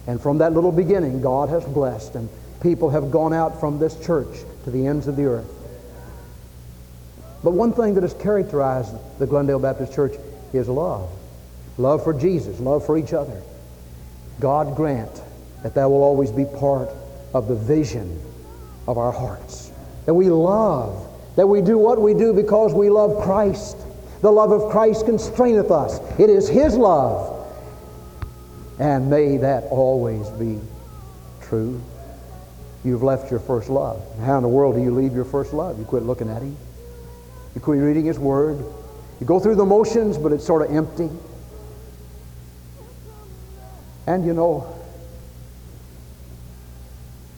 And 0.08 0.20
from 0.20 0.40
that 0.40 0.54
little 0.54 0.72
beginning, 0.72 1.22
God 1.22 1.50
has 1.50 1.64
blessed, 1.64 2.16
and 2.16 2.30
people 2.62 2.90
have 2.90 3.12
gone 3.12 3.34
out 3.34 3.60
from 3.60 3.80
this 3.80 4.00
church 4.06 4.36
to 4.64 4.72
the 4.72 4.88
ends 4.88 5.08
of 5.08 5.16
the 5.16 5.26
earth. 5.26 5.50
But 7.44 7.52
one 7.52 7.74
thing 7.74 7.96
that 7.96 8.04
has 8.04 8.14
characterized 8.14 8.96
the 9.20 9.28
Glendale 9.28 9.60
Baptist 9.60 9.94
Church 9.94 10.16
is 10.54 10.68
love 10.68 11.10
love 11.78 12.04
for 12.04 12.14
Jesus, 12.14 12.60
love 12.60 12.86
for 12.86 12.98
each 12.98 13.14
other. 13.14 13.42
God 14.40 14.76
grant 14.76 15.22
that 15.64 15.74
that 15.76 15.86
will 15.86 16.04
always 16.04 16.32
be 16.32 16.46
part 16.46 16.90
of 17.34 17.48
the 17.48 17.56
vision 17.56 18.22
of 18.88 18.98
our 18.98 19.12
hearts. 19.12 19.72
That 20.06 20.14
we 20.14 20.30
love, 20.30 21.08
that 21.36 21.48
we 21.48 21.62
do 21.62 21.78
what 21.78 22.00
we 22.00 22.14
do 22.14 22.34
because 22.34 22.74
we 22.74 22.90
love 22.90 23.24
Christ. 23.24 23.78
The 24.22 24.32
love 24.32 24.52
of 24.52 24.72
Christ 24.72 25.06
constraineth 25.06 25.72
us. 25.72 26.00
It 26.20 26.30
is 26.30 26.48
His 26.48 26.76
love. 26.76 27.41
And 28.82 29.12
may 29.12 29.38
that 29.38 29.66
always 29.66 30.28
be 30.32 30.60
true. 31.40 31.80
You've 32.84 33.04
left 33.04 33.30
your 33.30 33.40
first 33.40 33.70
love. 33.70 34.02
How 34.22 34.38
in 34.38 34.42
the 34.42 34.50
world 34.50 34.74
do 34.74 34.82
you 34.82 34.90
leave 34.90 35.14
your 35.14 35.24
first 35.24 35.54
love? 35.54 35.78
You 35.78 35.86
quit 35.86 36.02
looking 36.02 36.28
at 36.28 36.42
Him. 36.42 36.58
You 37.54 37.62
quit 37.62 37.80
reading 37.80 38.06
His 38.06 38.18
Word. 38.18 38.58
You 39.20 39.28
go 39.28 39.40
through 39.40 39.54
the 39.54 39.66
motions, 39.66 40.18
but 40.18 40.32
it's 40.32 40.44
sort 40.44 40.68
of 40.68 40.76
empty. 40.76 41.12
And 44.08 44.26
you 44.26 44.34
know, 44.34 44.62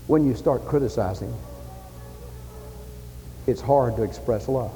when 0.07 0.25
you 0.25 0.35
start 0.35 0.65
criticizing, 0.65 1.35
it's 3.47 3.59
hard 3.59 3.97
to 3.97 4.03
express 4.03 4.47
love. 4.47 4.71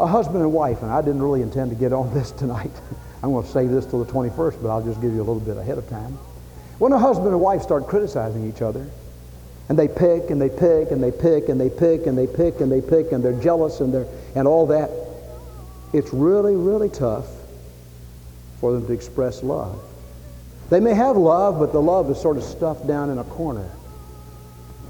A 0.00 0.06
husband 0.06 0.42
and 0.42 0.52
wife, 0.52 0.82
and 0.82 0.90
I 0.90 1.00
didn't 1.00 1.22
really 1.22 1.40
intend 1.40 1.70
to 1.70 1.76
get 1.76 1.94
on 1.94 2.12
this 2.12 2.30
tonight. 2.30 2.72
I'm 3.22 3.32
going 3.32 3.44
to 3.44 3.50
save 3.50 3.70
this 3.70 3.86
till 3.86 4.02
the 4.02 4.10
21st, 4.10 4.62
but 4.62 4.70
I'll 4.70 4.82
just 4.82 5.00
give 5.00 5.12
you 5.12 5.18
a 5.18 5.26
little 5.26 5.40
bit 5.40 5.56
ahead 5.56 5.78
of 5.78 5.88
time. 5.88 6.18
When 6.78 6.92
a 6.92 6.98
husband 6.98 7.28
and 7.28 7.40
wife 7.40 7.60
start 7.62 7.86
criticizing 7.86 8.48
each 8.48 8.62
other, 8.62 8.88
and 9.68 9.78
they 9.78 9.86
pick 9.86 10.30
and 10.30 10.40
they 10.40 10.48
pick 10.48 10.90
and 10.90 11.02
they 11.02 11.12
pick 11.12 11.48
and 11.48 11.60
they 11.60 11.68
pick 11.68 12.06
and 12.06 12.18
they 12.18 12.26
pick 12.26 12.60
and 12.60 12.72
they 12.72 12.80
pick 12.80 13.12
and 13.12 13.22
they're 13.22 13.40
jealous 13.40 13.80
and 13.80 13.94
they're 13.94 14.06
and 14.34 14.48
all 14.48 14.66
that, 14.66 14.90
it's 15.92 16.12
really, 16.12 16.56
really 16.56 16.88
tough 16.88 17.26
for 18.60 18.72
them 18.72 18.86
to 18.86 18.92
express 18.92 19.42
love. 19.42 19.80
They 20.70 20.80
may 20.80 20.94
have 20.94 21.16
love, 21.16 21.58
but 21.58 21.72
the 21.72 21.80
love 21.80 22.10
is 22.10 22.20
sort 22.20 22.36
of 22.36 22.42
stuffed 22.42 22.86
down 22.86 23.10
in 23.10 23.18
a 23.18 23.24
corner. 23.24 23.68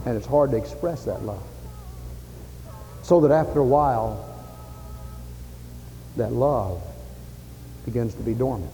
And 0.06 0.16
it's 0.16 0.26
hard 0.26 0.50
to 0.52 0.56
express 0.56 1.04
that 1.04 1.22
love. 1.22 1.42
So 3.02 3.20
that 3.20 3.32
after 3.32 3.58
a 3.58 3.64
while, 3.64 4.26
that 6.16 6.32
love 6.32 6.82
begins 7.90 8.14
to 8.14 8.22
be 8.22 8.34
dormant. 8.34 8.70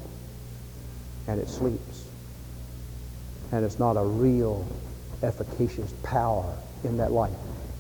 And 1.27 1.41
it 1.41 1.49
sleeps. 1.49 2.05
And 3.51 3.65
it's 3.65 3.79
not 3.79 3.97
a 3.97 4.05
real 4.05 4.67
efficacious 5.23 5.93
power 6.03 6.55
in 6.85 6.99
that 6.99 7.13
life. 7.13 7.33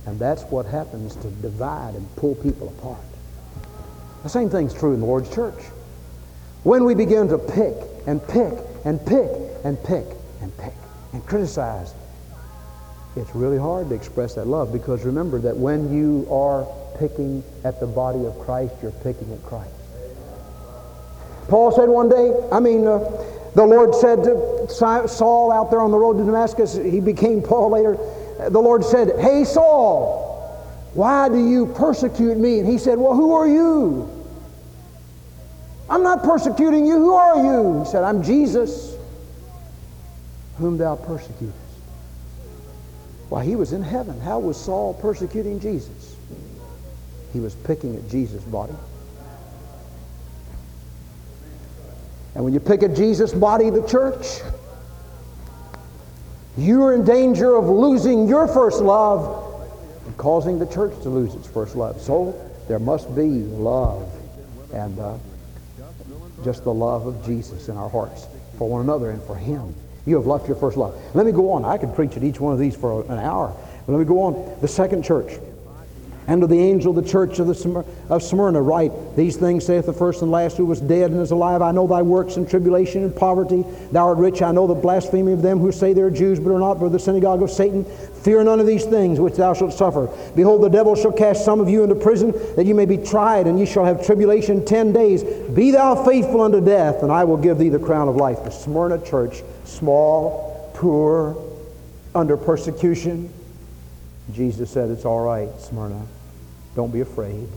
And 0.06 0.18
that's 0.18 0.42
what 0.44 0.66
happens 0.66 1.14
to 1.16 1.28
divide 1.28 1.94
and 1.94 2.16
pull 2.16 2.34
people 2.36 2.68
apart. 2.78 2.98
The 4.22 4.28
same 4.28 4.48
thing's 4.48 4.72
true 4.72 4.94
in 4.94 5.00
the 5.00 5.06
Lord's 5.06 5.32
church. 5.32 5.62
When 6.62 6.84
we 6.84 6.94
begin 6.94 7.28
to 7.28 7.38
pick 7.38 7.74
and 8.06 8.26
pick 8.26 8.54
and 8.84 9.04
pick 9.04 9.30
and 9.64 9.82
pick 9.84 10.06
and 10.40 10.56
pick 10.56 10.74
and 11.12 11.26
criticize, 11.26 11.92
it's 13.14 13.34
really 13.34 13.58
hard 13.58 13.88
to 13.90 13.94
express 13.94 14.34
that 14.34 14.46
love 14.46 14.72
because 14.72 15.04
remember 15.04 15.38
that 15.40 15.56
when 15.56 15.92
you 15.92 16.26
are 16.30 16.66
picking 16.98 17.42
at 17.64 17.78
the 17.80 17.86
body 17.86 18.24
of 18.24 18.38
Christ, 18.40 18.74
you're 18.82 18.90
picking 18.90 19.32
at 19.32 19.42
Christ. 19.44 19.75
Paul 21.48 21.72
said 21.72 21.88
one 21.88 22.08
day, 22.08 22.34
I 22.50 22.60
mean, 22.60 22.86
uh, 22.86 22.98
the 23.54 23.64
Lord 23.64 23.94
said 23.94 24.24
to 24.24 24.68
Saul 24.68 25.52
out 25.52 25.70
there 25.70 25.80
on 25.80 25.90
the 25.90 25.98
road 25.98 26.18
to 26.18 26.24
Damascus, 26.24 26.74
he 26.76 27.00
became 27.00 27.42
Paul 27.42 27.70
later. 27.70 27.96
The 28.50 28.60
Lord 28.60 28.84
said, 28.84 29.18
Hey, 29.18 29.44
Saul, 29.44 30.26
why 30.94 31.28
do 31.28 31.48
you 31.48 31.66
persecute 31.66 32.36
me? 32.36 32.58
And 32.58 32.68
he 32.68 32.78
said, 32.78 32.98
Well, 32.98 33.14
who 33.14 33.32
are 33.32 33.48
you? 33.48 34.12
I'm 35.88 36.02
not 36.02 36.24
persecuting 36.24 36.84
you. 36.84 36.96
Who 36.96 37.14
are 37.14 37.36
you? 37.36 37.84
He 37.84 37.90
said, 37.90 38.02
I'm 38.02 38.22
Jesus, 38.22 38.96
whom 40.58 40.78
thou 40.78 40.96
persecutest. 40.96 41.54
Why, 43.28 43.44
he 43.44 43.56
was 43.56 43.72
in 43.72 43.82
heaven. 43.82 44.20
How 44.20 44.38
was 44.38 44.56
Saul 44.56 44.94
persecuting 44.94 45.60
Jesus? 45.60 46.16
He 47.32 47.40
was 47.40 47.54
picking 47.54 47.96
at 47.96 48.08
Jesus' 48.08 48.42
body. 48.44 48.74
And 52.36 52.44
when 52.44 52.52
you 52.52 52.60
pick 52.60 52.82
at 52.82 52.94
Jesus' 52.94 53.32
body, 53.32 53.70
the 53.70 53.80
church, 53.88 54.42
you're 56.58 56.92
in 56.92 57.02
danger 57.02 57.56
of 57.56 57.64
losing 57.64 58.28
your 58.28 58.46
first 58.46 58.82
love 58.82 59.66
and 60.04 60.14
causing 60.18 60.58
the 60.58 60.66
church 60.66 60.92
to 61.02 61.08
lose 61.08 61.34
its 61.34 61.48
first 61.48 61.74
love. 61.76 61.98
So 61.98 62.38
there 62.68 62.78
must 62.78 63.08
be 63.16 63.26
love 63.26 64.06
and 64.70 64.98
uh, 64.98 65.16
just 66.44 66.62
the 66.64 66.74
love 66.74 67.06
of 67.06 67.24
Jesus 67.24 67.70
in 67.70 67.78
our 67.78 67.88
hearts 67.88 68.26
for 68.58 68.68
one 68.68 68.82
another 68.82 69.12
and 69.12 69.22
for 69.22 69.34
Him. 69.34 69.74
You 70.04 70.16
have 70.16 70.26
left 70.26 70.46
your 70.46 70.58
first 70.58 70.76
love. 70.76 70.94
Let 71.14 71.24
me 71.24 71.32
go 71.32 71.52
on. 71.52 71.64
I 71.64 71.78
could 71.78 71.94
preach 71.94 72.18
at 72.18 72.22
each 72.22 72.38
one 72.38 72.52
of 72.52 72.58
these 72.58 72.76
for 72.76 73.02
an 73.10 73.18
hour. 73.18 73.56
But 73.86 73.92
let 73.92 73.98
me 73.98 74.04
go 74.04 74.20
on. 74.20 74.60
The 74.60 74.68
second 74.68 75.04
church. 75.04 75.32
And 76.28 76.40
to 76.40 76.48
the 76.48 76.58
angel 76.58 76.96
of 76.96 77.04
the 77.04 77.08
church 77.08 77.38
of, 77.38 77.46
the, 77.46 77.84
of 78.10 78.22
Smyrna 78.22 78.60
write, 78.60 79.14
These 79.14 79.36
things 79.36 79.64
saith 79.64 79.86
the 79.86 79.92
first 79.92 80.22
and 80.22 80.30
last 80.30 80.56
who 80.56 80.66
was 80.66 80.80
dead 80.80 81.12
and 81.12 81.20
is 81.20 81.30
alive. 81.30 81.62
I 81.62 81.70
know 81.70 81.86
thy 81.86 82.02
works 82.02 82.36
and 82.36 82.50
tribulation 82.50 83.04
and 83.04 83.14
poverty. 83.14 83.64
Thou 83.92 84.08
art 84.08 84.18
rich. 84.18 84.42
I 84.42 84.50
know 84.50 84.66
the 84.66 84.74
blasphemy 84.74 85.32
of 85.32 85.42
them 85.42 85.60
who 85.60 85.70
say 85.70 85.92
they 85.92 86.00
are 86.00 86.10
Jews 86.10 86.40
but 86.40 86.50
are 86.50 86.58
not, 86.58 86.80
but 86.80 86.88
the 86.88 86.98
synagogue 86.98 87.42
of 87.42 87.50
Satan. 87.50 87.84
Fear 87.84 88.42
none 88.42 88.58
of 88.58 88.66
these 88.66 88.84
things 88.84 89.20
which 89.20 89.34
thou 89.34 89.54
shalt 89.54 89.72
suffer. 89.72 90.08
Behold, 90.34 90.62
the 90.62 90.68
devil 90.68 90.96
shall 90.96 91.12
cast 91.12 91.44
some 91.44 91.60
of 91.60 91.68
you 91.68 91.84
into 91.84 91.94
prison, 91.94 92.32
that 92.56 92.66
you 92.66 92.74
may 92.74 92.86
be 92.86 92.96
tried, 92.96 93.46
and 93.46 93.56
ye 93.60 93.64
shall 93.64 93.84
have 93.84 94.04
tribulation 94.04 94.64
ten 94.64 94.92
days. 94.92 95.22
Be 95.22 95.70
thou 95.70 96.04
faithful 96.04 96.40
unto 96.40 96.60
death, 96.60 97.04
and 97.04 97.12
I 97.12 97.22
will 97.22 97.36
give 97.36 97.58
thee 97.58 97.68
the 97.68 97.78
crown 97.78 98.08
of 98.08 98.16
life. 98.16 98.42
The 98.42 98.50
Smyrna 98.50 98.98
church, 99.06 99.44
small, 99.64 100.72
poor, 100.74 101.40
under 102.16 102.36
persecution. 102.36 103.32
Jesus 104.32 104.70
said, 104.70 104.90
It's 104.90 105.04
all 105.04 105.24
right, 105.24 105.48
Smyrna. 105.60 106.04
Don't 106.76 106.92
be 106.92 107.00
afraid. 107.00 107.48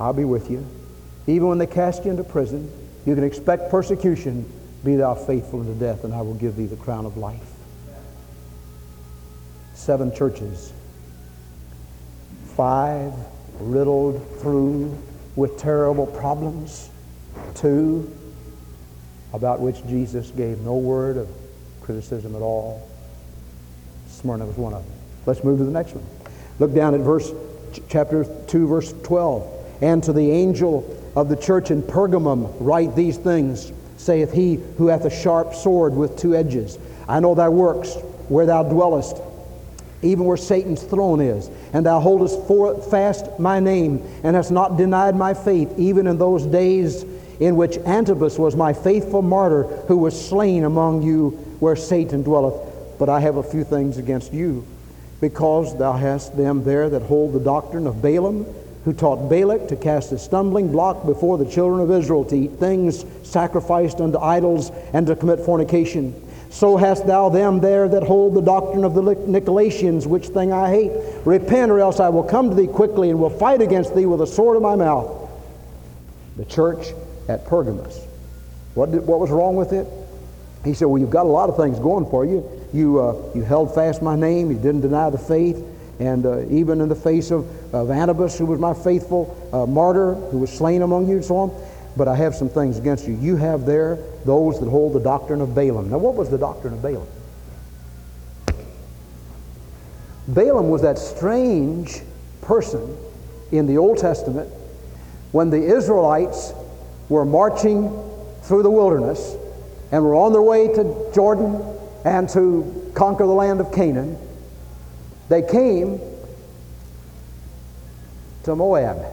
I'll 0.00 0.12
be 0.12 0.24
with 0.24 0.50
you. 0.50 0.66
Even 1.28 1.48
when 1.48 1.58
they 1.58 1.66
cast 1.66 2.04
you 2.04 2.10
into 2.10 2.24
prison, 2.24 2.70
you 3.06 3.14
can 3.14 3.24
expect 3.24 3.70
persecution. 3.70 4.50
Be 4.84 4.96
thou 4.96 5.14
faithful 5.14 5.60
unto 5.60 5.74
death, 5.78 6.02
and 6.02 6.12
I 6.12 6.20
will 6.22 6.34
give 6.34 6.56
thee 6.56 6.66
the 6.66 6.76
crown 6.76 7.06
of 7.06 7.16
life. 7.16 7.48
Seven 9.74 10.14
churches, 10.14 10.72
five 12.56 13.12
riddled 13.60 14.26
through 14.40 14.98
with 15.36 15.56
terrible 15.56 16.06
problems, 16.06 16.90
two 17.54 18.12
about 19.32 19.60
which 19.60 19.86
Jesus 19.86 20.30
gave 20.32 20.58
no 20.60 20.76
word 20.76 21.16
of 21.16 21.28
criticism 21.80 22.34
at 22.34 22.42
all. 22.42 22.88
Smyrna 24.08 24.46
was 24.46 24.56
one 24.56 24.74
of 24.74 24.84
them. 24.84 24.98
Let's 25.26 25.42
move 25.44 25.58
to 25.58 25.64
the 25.64 25.70
next 25.70 25.94
one. 25.94 26.04
Look 26.58 26.74
down 26.74 26.94
at 26.94 27.00
verse 27.00 27.32
chapter 27.88 28.24
2, 28.24 28.66
verse 28.66 28.92
12. 29.04 29.82
And 29.82 30.02
to 30.04 30.12
the 30.12 30.30
angel 30.30 30.98
of 31.16 31.28
the 31.28 31.36
church 31.36 31.70
in 31.70 31.82
Pergamum 31.82 32.54
write 32.60 32.94
these 32.94 33.16
things, 33.16 33.72
saith 33.96 34.32
he 34.32 34.56
who 34.78 34.86
hath 34.88 35.04
a 35.04 35.10
sharp 35.10 35.54
sword 35.54 35.94
with 35.94 36.16
two 36.16 36.34
edges. 36.34 36.78
I 37.08 37.20
know 37.20 37.34
thy 37.34 37.48
works, 37.48 37.94
where 38.28 38.46
thou 38.46 38.62
dwellest, 38.62 39.20
even 40.02 40.24
where 40.24 40.36
Satan's 40.36 40.82
throne 40.82 41.20
is. 41.20 41.50
And 41.72 41.84
thou 41.86 42.00
holdest 42.00 42.40
fast 42.90 43.38
my 43.38 43.60
name, 43.60 44.02
and 44.22 44.36
hast 44.36 44.50
not 44.50 44.76
denied 44.76 45.16
my 45.16 45.34
faith, 45.34 45.72
even 45.78 46.06
in 46.06 46.18
those 46.18 46.46
days 46.46 47.04
in 47.40 47.56
which 47.56 47.78
Antipas 47.78 48.38
was 48.38 48.54
my 48.54 48.72
faithful 48.72 49.22
martyr, 49.22 49.64
who 49.88 49.96
was 49.96 50.28
slain 50.28 50.64
among 50.64 51.02
you 51.02 51.30
where 51.58 51.76
Satan 51.76 52.22
dwelleth. 52.22 52.98
But 52.98 53.08
I 53.08 53.20
have 53.20 53.36
a 53.36 53.42
few 53.42 53.64
things 53.64 53.98
against 53.98 54.32
you 54.32 54.64
because 55.22 55.78
thou 55.78 55.92
hast 55.92 56.36
them 56.36 56.64
there 56.64 56.90
that 56.90 57.00
hold 57.02 57.32
the 57.32 57.38
doctrine 57.38 57.86
of 57.86 58.02
Balaam, 58.02 58.44
who 58.84 58.92
taught 58.92 59.30
Balak 59.30 59.68
to 59.68 59.76
cast 59.76 60.10
a 60.10 60.18
stumbling 60.18 60.72
block 60.72 61.06
before 61.06 61.38
the 61.38 61.48
children 61.48 61.80
of 61.80 61.92
Israel 61.92 62.24
to 62.24 62.34
eat 62.34 62.50
things 62.58 63.04
sacrificed 63.22 64.00
unto 64.00 64.18
idols 64.18 64.72
and 64.92 65.06
to 65.06 65.14
commit 65.14 65.38
fornication. 65.38 66.12
So 66.50 66.76
hast 66.76 67.06
thou 67.06 67.28
them 67.28 67.60
there 67.60 67.88
that 67.88 68.02
hold 68.02 68.34
the 68.34 68.40
doctrine 68.40 68.82
of 68.82 68.94
the 68.94 69.02
Nicolaitans, 69.02 70.08
which 70.08 70.26
thing 70.26 70.52
I 70.52 70.68
hate. 70.68 70.90
Repent, 71.24 71.70
or 71.70 71.78
else 71.78 72.00
I 72.00 72.08
will 72.08 72.24
come 72.24 72.50
to 72.50 72.56
thee 72.56 72.66
quickly 72.66 73.08
and 73.10 73.20
will 73.20 73.30
fight 73.30 73.62
against 73.62 73.94
thee 73.94 74.06
with 74.06 74.22
a 74.22 74.26
sword 74.26 74.56
in 74.56 74.62
my 74.64 74.74
mouth. 74.74 75.30
The 76.36 76.44
church 76.46 76.88
at 77.28 77.46
Pergamos. 77.46 77.96
What, 78.74 78.90
did, 78.90 79.06
what 79.06 79.20
was 79.20 79.30
wrong 79.30 79.54
with 79.54 79.72
it? 79.72 79.86
He 80.64 80.74
said, 80.74 80.86
Well, 80.86 80.98
you've 81.00 81.10
got 81.10 81.26
a 81.26 81.28
lot 81.28 81.48
of 81.48 81.56
things 81.56 81.78
going 81.78 82.06
for 82.10 82.26
you. 82.26 82.61
You, 82.72 83.00
uh, 83.00 83.16
you 83.34 83.42
held 83.42 83.74
fast 83.74 84.02
my 84.02 84.16
name. 84.16 84.50
You 84.50 84.56
didn't 84.56 84.80
deny 84.80 85.10
the 85.10 85.18
faith. 85.18 85.62
And 85.98 86.26
uh, 86.26 86.46
even 86.48 86.80
in 86.80 86.88
the 86.88 86.96
face 86.96 87.30
of, 87.30 87.46
of 87.74 87.90
Antipas, 87.90 88.38
who 88.38 88.46
was 88.46 88.58
my 88.58 88.74
faithful 88.74 89.36
uh, 89.52 89.66
martyr, 89.66 90.14
who 90.14 90.38
was 90.38 90.52
slain 90.52 90.82
among 90.82 91.08
you, 91.08 91.16
and 91.16 91.24
so 91.24 91.36
on. 91.36 91.64
But 91.96 92.08
I 92.08 92.16
have 92.16 92.34
some 92.34 92.48
things 92.48 92.78
against 92.78 93.06
you. 93.06 93.14
You 93.14 93.36
have 93.36 93.66
there 93.66 93.98
those 94.24 94.58
that 94.60 94.68
hold 94.68 94.94
the 94.94 95.00
doctrine 95.00 95.40
of 95.40 95.54
Balaam. 95.54 95.90
Now, 95.90 95.98
what 95.98 96.14
was 96.14 96.30
the 96.30 96.38
doctrine 96.38 96.72
of 96.72 96.82
Balaam? 96.82 97.06
Balaam 100.28 100.68
was 100.70 100.82
that 100.82 100.98
strange 100.98 102.00
person 102.40 102.96
in 103.50 103.66
the 103.66 103.76
Old 103.76 103.98
Testament 103.98 104.50
when 105.32 105.50
the 105.50 105.62
Israelites 105.62 106.52
were 107.08 107.24
marching 107.24 107.90
through 108.42 108.62
the 108.62 108.70
wilderness 108.70 109.36
and 109.90 110.02
were 110.02 110.14
on 110.14 110.32
their 110.32 110.42
way 110.42 110.68
to 110.68 111.10
Jordan 111.14 111.71
and 112.04 112.28
to 112.30 112.92
conquer 112.94 113.26
the 113.26 113.32
land 113.32 113.60
of 113.60 113.72
Canaan, 113.72 114.18
they 115.28 115.42
came 115.42 116.00
to 118.44 118.56
Moab. 118.56 119.04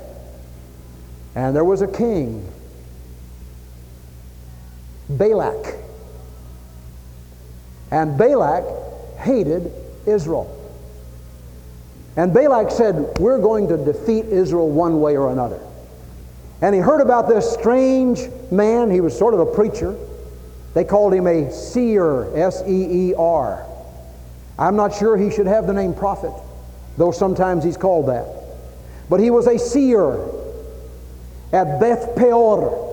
And 1.36 1.55
there 1.55 1.63
was 1.63 1.81
a 1.81 1.88
king, 1.88 2.48
Balak. 5.10 5.75
And 7.91 8.17
Balak 8.17 8.63
hated 9.17 9.72
Israel. 10.05 10.55
And 12.15 12.34
Balak 12.34 12.72
said, 12.72 13.17
We're 13.19 13.39
going 13.39 13.67
to 13.69 13.77
defeat 13.77 14.25
Israel 14.25 14.69
one 14.69 15.00
way 15.00 15.15
or 15.15 15.31
another. 15.31 15.60
And 16.62 16.75
he 16.75 16.81
heard 16.81 17.01
about 17.01 17.27
this 17.29 17.50
strange 17.50 18.27
man. 18.51 18.91
He 18.91 19.00
was 19.00 19.17
sort 19.17 19.34
of 19.34 19.39
a 19.39 19.46
preacher. 19.46 19.96
They 20.74 20.84
called 20.84 21.14
him 21.14 21.28
a 21.28 21.52
seer, 21.52 22.36
S 22.36 22.64
E 22.68 23.10
E 23.10 23.14
R. 23.16 23.66
I'm 24.58 24.76
not 24.76 24.94
sure 24.94 25.18
he 25.18 25.32
should 25.32 25.48
have 25.48 25.68
the 25.68 25.74
name 25.74 25.94
prophet, 25.94 26.34
though 26.98 27.12
sometimes 27.12 27.64
he's 27.64 27.78
called 27.78 28.08
that. 28.10 28.28
But 29.10 29.20
he 29.20 29.32
was 29.32 29.48
a 29.48 29.58
seer 29.58 30.20
at 31.52 31.80
Beth 31.80 32.16
Peor. 32.16 32.86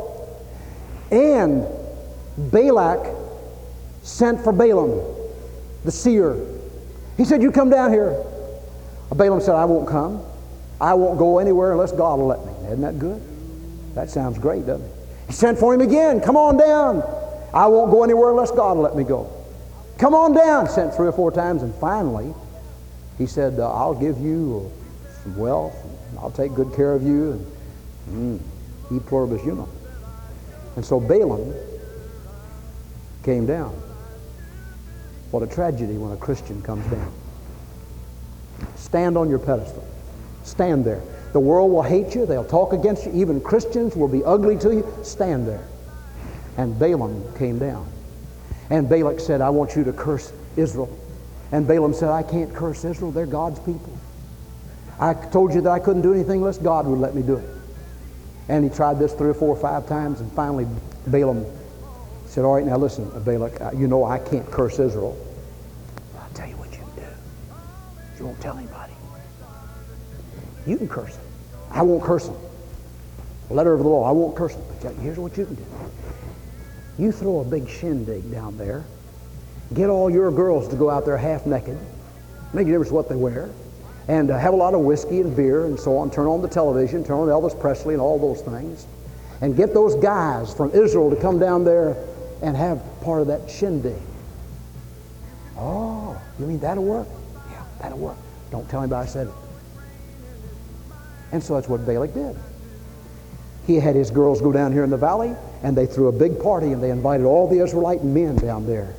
And 1.11 1.67
Balak 2.51 3.15
sent 4.03 4.43
for 4.43 4.53
Balaam, 4.53 5.01
the 5.85 5.93
seer. 5.93 6.37
He 7.17 7.25
said, 7.25 7.43
You 7.43 7.53
come 7.53 7.71
down 7.71 7.93
here. 7.93 8.25
Balaam 9.15 9.41
said, 9.41 9.55
I 9.55 9.65
won't 9.65 9.89
come. 9.89 10.23
I 10.81 10.95
won't 10.95 11.19
go 11.19 11.39
anywhere 11.39 11.73
unless 11.73 11.93
God 11.93 12.19
will 12.19 12.27
let 12.27 12.45
me. 12.45 12.53
Isn't 12.67 12.81
that 12.83 12.99
good? 12.99 13.23
That 13.95 14.11
sounds 14.11 14.39
great, 14.39 14.67
doesn't 14.67 14.85
it? 14.85 14.93
He 15.29 15.33
sent 15.33 15.59
for 15.59 15.75
him 15.75 15.81
again. 15.81 16.21
Come 16.21 16.37
on 16.37 16.57
down. 16.57 17.03
I 17.55 17.67
won't 17.67 17.91
go 17.91 18.05
anywhere 18.05 18.31
unless 18.31 18.51
God 18.51 18.77
let 18.77 18.97
me 18.97 19.05
go. 19.05 19.31
Come 19.99 20.15
on 20.15 20.35
down. 20.35 20.69
Sent 20.69 20.95
three 20.95 21.07
or 21.07 21.13
four 21.13 21.31
times, 21.31 21.63
and 21.63 21.75
finally, 21.77 22.35
he 23.19 23.27
said, 23.27 23.59
uh, 23.59 23.73
I'll 23.73 23.95
give 23.95 24.19
you 24.21 24.71
some 25.23 25.37
wealth, 25.37 25.75
I'll 26.19 26.31
take 26.31 26.55
good 26.55 26.75
care 26.75 26.93
of 26.93 27.03
you, 27.03 27.33
and 28.11 28.41
mm, 28.91 28.97
e 28.97 29.01
pluribus 29.01 29.43
unum. 29.43 29.71
And 30.77 30.85
so 30.85 31.01
Balaam 31.01 31.55
came 33.23 33.47
down. 33.47 33.75
What 35.31 35.43
a 35.43 35.47
tragedy 35.47 35.97
when 35.97 36.13
a 36.13 36.17
Christian 36.17 36.63
comes 36.63 36.87
down. 36.91 37.13
Stand 38.77 39.19
on 39.19 39.29
your 39.29 39.39
pedestal. 39.39 39.85
Stand 40.45 40.85
there. 40.85 41.03
The 41.33 41.41
world 41.41 41.73
will 41.73 41.83
hate 41.83 42.15
you. 42.15 42.25
They'll 42.25 42.45
talk 42.45 42.73
against 42.73 43.07
you. 43.07 43.13
Even 43.13 43.41
Christians 43.41 43.97
will 43.97 44.09
be 44.09 44.23
ugly 44.25 44.57
to 44.59 44.73
you. 44.73 44.95
Stand 45.03 45.47
there. 45.47 45.67
And 46.57 46.79
Balaam 46.79 47.23
came 47.37 47.59
down. 47.59 47.87
And 48.71 48.89
Balak 48.89 49.21
said, 49.21 49.41
I 49.41 49.51
want 49.51 49.77
you 49.77 49.85
to 49.85 49.93
curse 49.93 50.33
Israel. 50.57 50.97
And 51.53 51.67
Balaam 51.69 51.95
said, 51.95 52.09
I 52.09 52.23
can't 52.23 52.53
curse 52.55 52.85
Israel. 52.85 53.13
They're 53.13 53.27
God's 53.27 53.61
people. 53.61 53.97
I 54.99 55.15
told 55.15 55.55
you 55.55 55.61
that 55.61 55.71
I 55.71 55.79
couldn't 55.79 56.03
do 56.03 56.13
anything 56.15 56.39
unless 56.39 56.59
God 56.59 56.87
would 56.87 56.99
let 56.99 57.15
me 57.15 57.23
do 57.23 57.37
it. 57.37 57.49
And 58.49 58.65
he 58.65 58.71
tried 58.75 58.99
this 58.99 59.13
three 59.13 59.29
or 59.29 59.35
four 59.35 59.49
or 59.49 59.61
five 59.61 59.87
times, 59.87 60.21
and 60.21 60.33
finally 60.33 60.67
Balaam 61.07 61.45
said, 62.27 62.45
All 62.45 62.55
right, 62.55 62.65
now 62.65 62.77
listen, 62.77 63.11
Balak, 63.25 63.75
you 63.77 63.89
know 63.89 64.05
I 64.05 64.19
can't 64.19 64.51
curse 64.51 64.79
Israel. 64.79 65.17
I'll 66.19 66.31
tell 66.31 66.49
you 66.49 66.57
what 66.57 66.71
you 66.71 66.79
can 66.79 66.95
do. 66.97 67.11
You 68.19 68.27
won't 68.27 68.41
tell 68.41 68.57
anybody. 68.57 68.93
You 70.67 70.77
can 70.77 70.89
curse 70.89 71.15
them. 71.15 71.27
I 71.71 71.83
won't 71.83 72.03
curse 72.03 72.27
them. 72.27 72.37
Letter 73.51 73.75
of 73.75 73.81
the 73.81 73.89
law, 73.89 74.09
I 74.09 74.13
won't 74.13 74.35
curse 74.35 74.55
them. 74.55 74.65
But 74.83 74.95
here's 74.97 75.19
what 75.19 75.37
you 75.37 75.45
can 75.45 75.55
do. 75.55 75.65
You 76.99 77.13
throw 77.13 77.41
a 77.41 77.45
big 77.45 77.69
shindig 77.69 78.31
down 78.31 78.57
there. 78.57 78.85
Get 79.75 79.91
all 79.91 80.09
your 80.09 80.31
girls 80.31 80.69
to 80.69 80.77
go 80.77 80.89
out 80.89 81.05
there 81.05 81.17
half 81.17 81.45
naked. 81.45 81.79
Make 82.53 82.69
a 82.69 82.71
difference 82.71 82.91
what 82.91 83.09
they 83.09 83.17
wear. 83.17 83.51
And 84.09 84.31
uh, 84.31 84.39
have 84.39 84.55
a 84.55 84.57
lot 84.57 84.75
of 84.75 84.81
whiskey 84.81 85.21
and 85.21 85.35
beer 85.35 85.67
and 85.67 85.79
so 85.79 85.99
on. 85.99 86.11
Turn 86.11 86.27
on 86.27 86.41
the 86.41 86.49
television. 86.49 87.05
Turn 87.05 87.19
on 87.19 87.29
Elvis 87.29 87.59
Presley 87.59 87.95
and 87.95 88.01
all 88.01 88.19
those 88.19 88.41
things. 88.41 88.87
And 89.41 89.57
get 89.57 89.75
those 89.75 89.97
guys 89.97 90.55
from 90.55 90.71
Israel 90.71 91.11
to 91.11 91.17
come 91.17 91.39
down 91.39 91.65
there 91.65 91.97
and 92.43 92.57
have 92.57 92.83
part 93.03 93.21
of 93.21 93.27
that 93.27 93.51
shindig. 93.51 94.01
Oh, 95.59 96.21
you 96.39 96.47
mean 96.47 96.61
that'll 96.61 96.85
work? 96.85 97.09
Yeah, 97.51 97.65
that'll 97.81 97.99
work. 97.99 98.17
Don't 98.51 98.69
tell 98.71 98.81
anybody 98.81 99.07
I 99.07 99.11
said 99.11 99.27
it. 99.27 99.35
And 101.33 101.43
so 101.43 101.55
that's 101.55 101.69
what 101.69 101.85
Balak 101.85 102.15
did. 102.15 102.37
He 103.67 103.81
had 103.81 103.97
his 103.97 104.11
girls 104.11 104.41
go 104.41 104.53
down 104.53 104.73
here 104.73 104.85
in 104.85 104.91
the 104.91 104.97
valley, 104.97 105.35
and 105.63 105.77
they 105.77 105.87
threw 105.87 106.09
a 106.09 106.13
big 106.13 106.41
party, 106.41 106.73
and 106.73 106.83
they 106.83 106.91
invited 106.91 107.27
all 107.27 107.49
the 107.49 107.59
Israelite 107.59 108.05
men 108.05 108.37
down 108.37 108.67
there. 108.67 108.95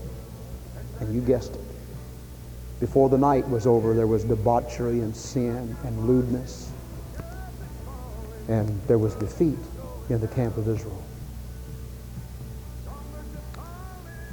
And 1.00 1.14
you 1.14 1.22
guessed 1.22 1.56
it. 1.56 1.62
Before 2.80 3.10
the 3.10 3.18
night 3.18 3.48
was 3.50 3.66
over, 3.66 3.94
there 3.94 4.08
was 4.08 4.24
debauchery 4.24 5.00
and 5.00 5.16
sin 5.16 5.76
and 5.84 6.08
lewdness. 6.08 6.72
And 8.50 8.80
there 8.88 8.98
was 8.98 9.16
defeat 9.16 9.58
in 10.10 10.20
the 10.20 10.28
camp 10.28 10.58
of 10.58 10.68
Israel. 10.68 11.02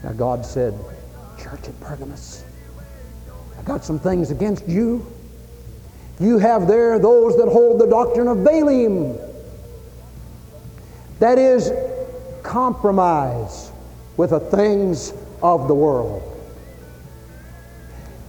Now 0.02 0.12
God 0.12 0.44
said, 0.44 0.74
Church 1.40 1.68
at 1.68 1.80
Pergamos, 1.80 2.44
I 3.58 3.62
got 3.62 3.84
some 3.84 3.98
things 3.98 4.30
against 4.30 4.68
you. 4.68 5.06
You 6.20 6.38
have 6.38 6.68
there 6.68 6.98
those 6.98 7.36
that 7.38 7.48
hold 7.48 7.80
the 7.80 7.86
doctrine 7.86 8.28
of 8.28 8.44
Balaam. 8.44 9.18
That 11.18 11.38
is, 11.38 11.72
compromise 12.42 13.72
with 14.16 14.30
the 14.30 14.40
things 14.40 15.12
of 15.42 15.68
the 15.68 15.74
world. 15.74 16.22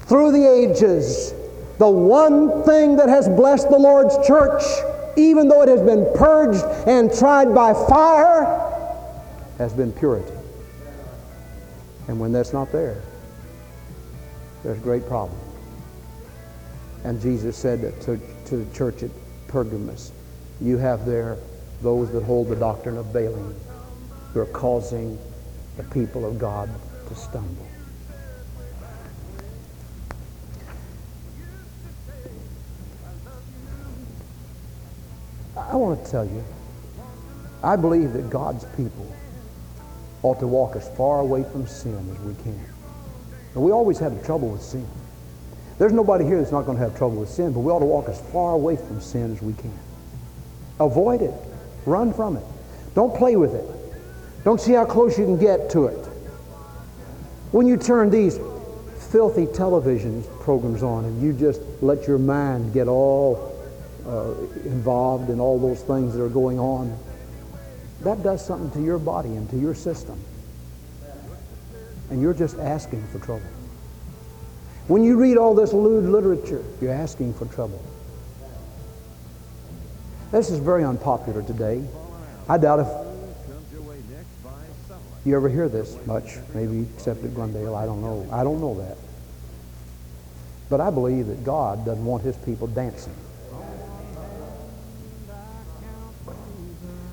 Through 0.01 0.31
the 0.31 0.47
ages, 0.47 1.33
the 1.77 1.89
one 1.89 2.63
thing 2.63 2.95
that 2.97 3.09
has 3.09 3.27
blessed 3.27 3.69
the 3.69 3.77
Lord's 3.77 4.15
church, 4.25 4.63
even 5.17 5.47
though 5.47 5.61
it 5.61 5.67
has 5.67 5.81
been 5.81 6.07
purged 6.15 6.63
and 6.87 7.13
tried 7.13 7.53
by 7.53 7.73
fire, 7.73 8.61
has 9.57 9.73
been 9.73 9.91
purity. 9.91 10.33
And 12.07 12.19
when 12.19 12.31
that's 12.31 12.53
not 12.53 12.71
there, 12.71 13.01
there's 14.63 14.77
a 14.77 14.81
great 14.81 15.07
problem. 15.07 15.39
And 17.03 17.21
Jesus 17.21 17.55
said 17.55 17.81
to, 18.01 18.19
to 18.45 18.57
the 18.57 18.75
church 18.75 19.03
at 19.03 19.11
Pergamos, 19.47 20.11
you 20.61 20.77
have 20.77 21.05
there 21.05 21.37
those 21.81 22.11
that 22.11 22.23
hold 22.23 22.49
the 22.49 22.55
doctrine 22.55 22.97
of 22.97 23.11
Balaam 23.13 23.55
who 24.33 24.39
are 24.39 24.45
causing 24.47 25.17
the 25.77 25.83
people 25.83 26.25
of 26.25 26.39
God 26.39 26.69
to 27.07 27.15
stumble. 27.15 27.67
I 35.57 35.75
want 35.75 36.03
to 36.03 36.11
tell 36.11 36.25
you, 36.25 36.43
I 37.63 37.75
believe 37.75 38.13
that 38.13 38.29
God's 38.29 38.65
people 38.77 39.13
ought 40.21 40.39
to 40.39 40.47
walk 40.47 40.75
as 40.75 40.87
far 40.95 41.19
away 41.19 41.43
from 41.43 41.67
sin 41.67 41.97
as 42.11 42.19
we 42.21 42.33
can. 42.43 42.65
And 43.53 43.63
we 43.63 43.71
always 43.71 43.99
have 43.99 44.25
trouble 44.25 44.49
with 44.49 44.61
sin. 44.61 44.87
There's 45.77 45.93
nobody 45.93 46.25
here 46.25 46.39
that's 46.39 46.51
not 46.51 46.65
going 46.65 46.77
to 46.77 46.83
have 46.83 46.97
trouble 46.97 47.17
with 47.17 47.29
sin, 47.29 47.51
but 47.53 47.59
we 47.59 47.71
ought 47.71 47.79
to 47.79 47.85
walk 47.85 48.07
as 48.07 48.19
far 48.31 48.53
away 48.53 48.75
from 48.77 49.01
sin 49.01 49.33
as 49.33 49.41
we 49.41 49.53
can. 49.53 49.77
Avoid 50.79 51.21
it. 51.21 51.33
Run 51.85 52.13
from 52.13 52.37
it. 52.37 52.45
Don't 52.93 53.15
play 53.15 53.35
with 53.35 53.53
it. 53.53 53.65
Don't 54.43 54.61
see 54.61 54.73
how 54.73 54.85
close 54.85 55.17
you 55.17 55.25
can 55.25 55.37
get 55.37 55.69
to 55.71 55.87
it. 55.87 56.05
When 57.51 57.67
you 57.67 57.77
turn 57.77 58.09
these 58.09 58.39
filthy 59.11 59.45
television 59.45 60.23
programs 60.41 60.83
on 60.83 61.05
and 61.05 61.21
you 61.21 61.33
just 61.33 61.61
let 61.81 62.07
your 62.07 62.17
mind 62.17 62.73
get 62.73 62.87
all 62.87 63.51
uh, 64.05 64.33
involved 64.65 65.29
in 65.29 65.39
all 65.39 65.59
those 65.59 65.81
things 65.81 66.13
that 66.13 66.21
are 66.21 66.29
going 66.29 66.59
on, 66.59 66.97
that 68.01 68.21
does 68.23 68.45
something 68.45 68.71
to 68.71 68.85
your 68.85 68.99
body 68.99 69.29
and 69.29 69.49
to 69.49 69.57
your 69.57 69.73
system. 69.73 70.19
And 72.09 72.21
you're 72.21 72.33
just 72.33 72.57
asking 72.59 73.05
for 73.07 73.19
trouble. 73.19 73.47
When 74.87 75.03
you 75.03 75.17
read 75.17 75.37
all 75.37 75.55
this 75.55 75.73
lewd 75.73 76.05
literature, 76.05 76.63
you're 76.79 76.93
asking 76.93 77.33
for 77.33 77.45
trouble. 77.45 77.81
This 80.35 80.49
is 80.49 80.59
very 80.59 80.83
unpopular 80.83 81.41
today. 81.43 81.81
I 82.49 82.57
doubt 82.57 82.81
if 82.81 82.87
you 85.23 85.33
ever 85.33 85.47
hear 85.47 85.69
this 85.69 85.97
much, 86.05 86.35
maybe 86.53 86.85
except 86.93 87.23
at 87.23 87.33
Glendale. 87.33 87.73
I 87.73 87.85
don't 87.85 88.01
know. 88.01 88.27
I 88.29 88.43
don't 88.43 88.59
know 88.59 88.75
that. 88.75 88.97
But 90.69 90.81
I 90.81 90.89
believe 90.89 91.27
that 91.27 91.45
God 91.45 91.85
doesn't 91.85 92.03
want 92.03 92.23
his 92.23 92.35
people 92.35 92.67
dancing. 92.67 93.15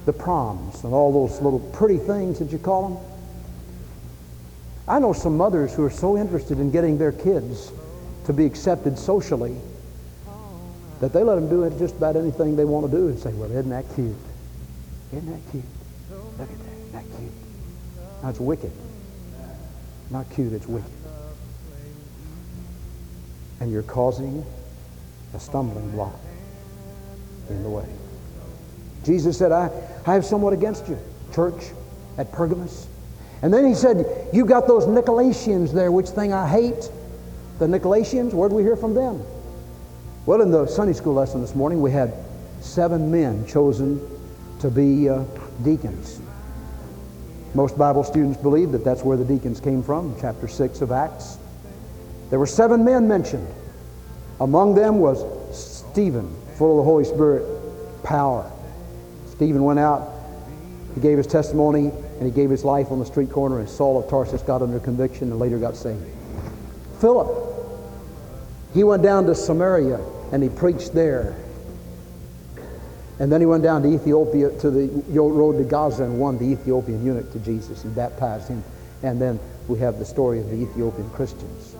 The 0.04 0.12
proms 0.12 0.82
and 0.82 0.92
all 0.92 1.12
those 1.12 1.40
little 1.40 1.60
pretty 1.60 1.98
things 1.98 2.40
that 2.40 2.50
you 2.50 2.58
call 2.58 2.88
them. 2.88 2.98
I 4.88 4.98
know 4.98 5.12
some 5.12 5.36
mothers 5.36 5.72
who 5.72 5.84
are 5.84 5.90
so 5.90 6.18
interested 6.18 6.58
in 6.58 6.72
getting 6.72 6.98
their 6.98 7.12
kids 7.12 7.70
to 8.24 8.32
be 8.32 8.44
accepted 8.46 8.98
socially 8.98 9.56
that 11.02 11.12
they 11.12 11.24
let 11.24 11.34
them 11.34 11.48
do 11.48 11.68
just 11.80 11.96
about 11.96 12.14
anything 12.14 12.54
they 12.54 12.64
want 12.64 12.88
to 12.88 12.96
do 12.96 13.08
and 13.08 13.18
say, 13.18 13.32
well, 13.32 13.50
isn't 13.50 13.70
that 13.70 13.84
cute? 13.96 14.14
Isn't 15.12 15.32
that 15.32 15.50
cute? 15.50 15.64
Look 16.38 16.48
at 16.48 16.48
that. 16.48 16.54
Isn't 16.54 16.92
that 16.92 17.18
cute? 17.18 17.32
That's 18.22 18.38
wicked. 18.38 18.70
Not 20.12 20.30
cute, 20.30 20.52
it's 20.52 20.68
wicked. 20.68 20.92
And 23.58 23.72
you're 23.72 23.82
causing 23.82 24.46
a 25.34 25.40
stumbling 25.40 25.90
block 25.90 26.14
in 27.50 27.64
the 27.64 27.68
way. 27.68 27.88
Jesus 29.04 29.36
said, 29.36 29.50
I, 29.50 29.72
I 30.06 30.14
have 30.14 30.24
somewhat 30.24 30.52
against 30.52 30.86
you, 30.86 30.96
church 31.34 31.64
at 32.16 32.30
Pergamos. 32.30 32.86
And 33.42 33.52
then 33.52 33.66
he 33.66 33.74
said, 33.74 34.28
You 34.32 34.44
got 34.44 34.68
those 34.68 34.84
Nicolaitans 34.84 35.72
there, 35.72 35.90
which 35.90 36.10
thing 36.10 36.32
I 36.32 36.46
hate. 36.46 36.88
The 37.58 37.66
Nicolaitans, 37.66 38.34
where 38.34 38.48
did 38.48 38.54
we 38.54 38.62
hear 38.62 38.76
from 38.76 38.94
them? 38.94 39.20
Well, 40.24 40.40
in 40.40 40.52
the 40.52 40.68
Sunday 40.68 40.92
school 40.92 41.14
lesson 41.14 41.40
this 41.40 41.56
morning, 41.56 41.82
we 41.82 41.90
had 41.90 42.14
seven 42.60 43.10
men 43.10 43.44
chosen 43.44 44.00
to 44.60 44.70
be 44.70 45.08
uh, 45.08 45.24
deacons. 45.64 46.20
Most 47.54 47.76
Bible 47.76 48.04
students 48.04 48.40
believe 48.40 48.70
that 48.70 48.84
that's 48.84 49.02
where 49.02 49.16
the 49.16 49.24
deacons 49.24 49.58
came 49.58 49.82
from, 49.82 50.14
chapter 50.20 50.46
6 50.46 50.80
of 50.80 50.92
Acts. 50.92 51.38
There 52.30 52.38
were 52.38 52.46
seven 52.46 52.84
men 52.84 53.08
mentioned. 53.08 53.48
Among 54.38 54.76
them 54.76 55.00
was 55.00 55.24
Stephen, 55.52 56.32
full 56.56 56.78
of 56.78 56.84
the 56.84 56.88
Holy 56.88 57.04
Spirit 57.04 57.44
power. 58.04 58.48
Stephen 59.26 59.64
went 59.64 59.80
out, 59.80 60.08
he 60.94 61.00
gave 61.00 61.18
his 61.18 61.26
testimony, 61.26 61.88
and 61.88 62.22
he 62.22 62.30
gave 62.30 62.48
his 62.48 62.64
life 62.64 62.92
on 62.92 63.00
the 63.00 63.06
street 63.06 63.32
corner, 63.32 63.58
and 63.58 63.68
Saul 63.68 63.98
of 63.98 64.08
Tarsus 64.08 64.42
got 64.42 64.62
under 64.62 64.78
conviction 64.78 65.32
and 65.32 65.40
later 65.40 65.58
got 65.58 65.74
saved. 65.74 66.06
Philip, 67.00 67.51
he 68.72 68.84
went 68.84 69.02
down 69.02 69.26
to 69.26 69.34
Samaria 69.34 70.00
and 70.32 70.42
he 70.42 70.48
preached 70.48 70.94
there. 70.94 71.36
And 73.18 73.30
then 73.30 73.40
he 73.40 73.46
went 73.46 73.62
down 73.62 73.82
to 73.82 73.88
Ethiopia, 73.88 74.50
to 74.58 74.70
the 74.70 74.88
road 75.20 75.58
to 75.58 75.64
Gaza, 75.64 76.04
and 76.04 76.18
won 76.18 76.38
the 76.38 76.46
Ethiopian 76.46 77.04
eunuch 77.04 77.30
to 77.32 77.38
Jesus 77.40 77.84
and 77.84 77.94
baptized 77.94 78.48
him. 78.48 78.64
And 79.02 79.20
then 79.20 79.38
we 79.68 79.78
have 79.78 79.98
the 79.98 80.04
story 80.04 80.40
of 80.40 80.48
the 80.48 80.56
Ethiopian 80.56 81.08
Christians. 81.10 81.76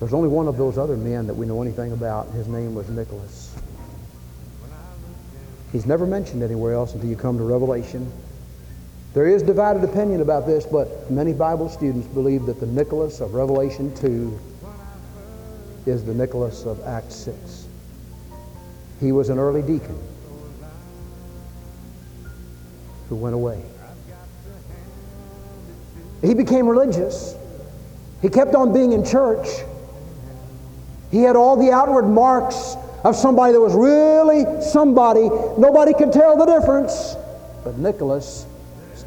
There's 0.00 0.12
only 0.12 0.28
one 0.28 0.46
of 0.46 0.56
those 0.56 0.78
other 0.78 0.96
men 0.96 1.26
that 1.26 1.34
we 1.34 1.46
know 1.46 1.62
anything 1.62 1.92
about. 1.92 2.28
His 2.30 2.46
name 2.48 2.74
was 2.74 2.88
Nicholas. 2.88 3.56
He's 5.72 5.86
never 5.86 6.06
mentioned 6.06 6.42
anywhere 6.42 6.72
else 6.72 6.94
until 6.94 7.08
you 7.08 7.16
come 7.16 7.38
to 7.38 7.44
Revelation. 7.44 8.10
There 9.14 9.26
is 9.26 9.42
divided 9.42 9.82
opinion 9.84 10.20
about 10.20 10.46
this, 10.46 10.66
but 10.66 11.10
many 11.10 11.32
Bible 11.32 11.68
students 11.68 12.06
believe 12.08 12.46
that 12.46 12.60
the 12.60 12.66
Nicholas 12.66 13.20
of 13.20 13.34
Revelation 13.34 13.94
2 13.96 14.38
is 15.86 16.04
the 16.04 16.14
Nicholas 16.14 16.64
of 16.66 16.84
Acts 16.86 17.14
6. 17.16 17.66
He 19.00 19.12
was 19.12 19.30
an 19.30 19.38
early 19.38 19.62
deacon 19.62 19.98
who 23.08 23.16
went 23.16 23.34
away. 23.34 23.62
He 26.20 26.34
became 26.34 26.66
religious. 26.66 27.34
He 28.20 28.28
kept 28.28 28.54
on 28.54 28.72
being 28.72 28.92
in 28.92 29.04
church. 29.04 29.46
He 31.10 31.22
had 31.22 31.36
all 31.36 31.56
the 31.56 31.70
outward 31.70 32.06
marks 32.06 32.76
of 33.04 33.16
somebody 33.16 33.52
that 33.52 33.60
was 33.60 33.74
really 33.74 34.60
somebody. 34.60 35.28
Nobody 35.56 35.94
could 35.94 36.12
tell 36.12 36.36
the 36.36 36.44
difference. 36.44 37.14
But 37.64 37.78
Nicholas 37.78 38.44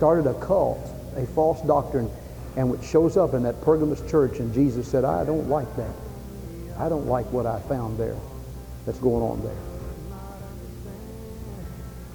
started 0.01 0.25
a 0.25 0.33
cult, 0.43 0.79
a 1.15 1.27
false 1.27 1.61
doctrine, 1.61 2.09
and 2.57 2.67
which 2.71 2.81
shows 2.81 3.17
up 3.17 3.35
in 3.35 3.43
that 3.43 3.61
Pergamos 3.61 4.01
church, 4.09 4.39
and 4.39 4.51
Jesus 4.51 4.87
said, 4.87 5.05
I 5.05 5.23
don't 5.23 5.47
like 5.47 5.67
that. 5.75 5.93
I 6.79 6.89
don't 6.89 7.05
like 7.05 7.31
what 7.31 7.45
I 7.45 7.59
found 7.59 7.99
there 7.99 8.17
that's 8.83 8.97
going 8.97 9.21
on 9.21 9.43
there. 9.43 9.55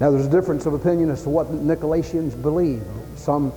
Now, 0.01 0.11
there's 0.11 0.25
a 0.25 0.29
difference 0.29 0.65
of 0.65 0.73
opinion 0.73 1.09
as 1.09 1.23
to 1.23 1.29
what 1.29 1.47
Nicolaitans 1.47 2.41
believe. 2.41 2.83
Some 3.15 3.53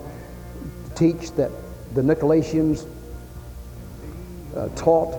teach 0.95 1.33
that 1.33 1.51
the 1.93 2.01
Nicolaitans 2.01 2.87
uh, 4.55 4.69
taught 4.77 5.13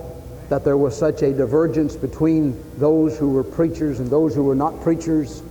that 0.49 0.65
there 0.65 0.77
was 0.77 0.97
such 0.97 1.21
a 1.21 1.31
divergence 1.31 1.95
between 1.95 2.59
those 2.79 3.15
who 3.19 3.29
were 3.29 3.43
preachers 3.43 3.99
and 3.99 4.09
those 4.09 4.33
who 4.33 4.41
were 4.41 4.55
not 4.55 4.81
preachers 4.81 5.43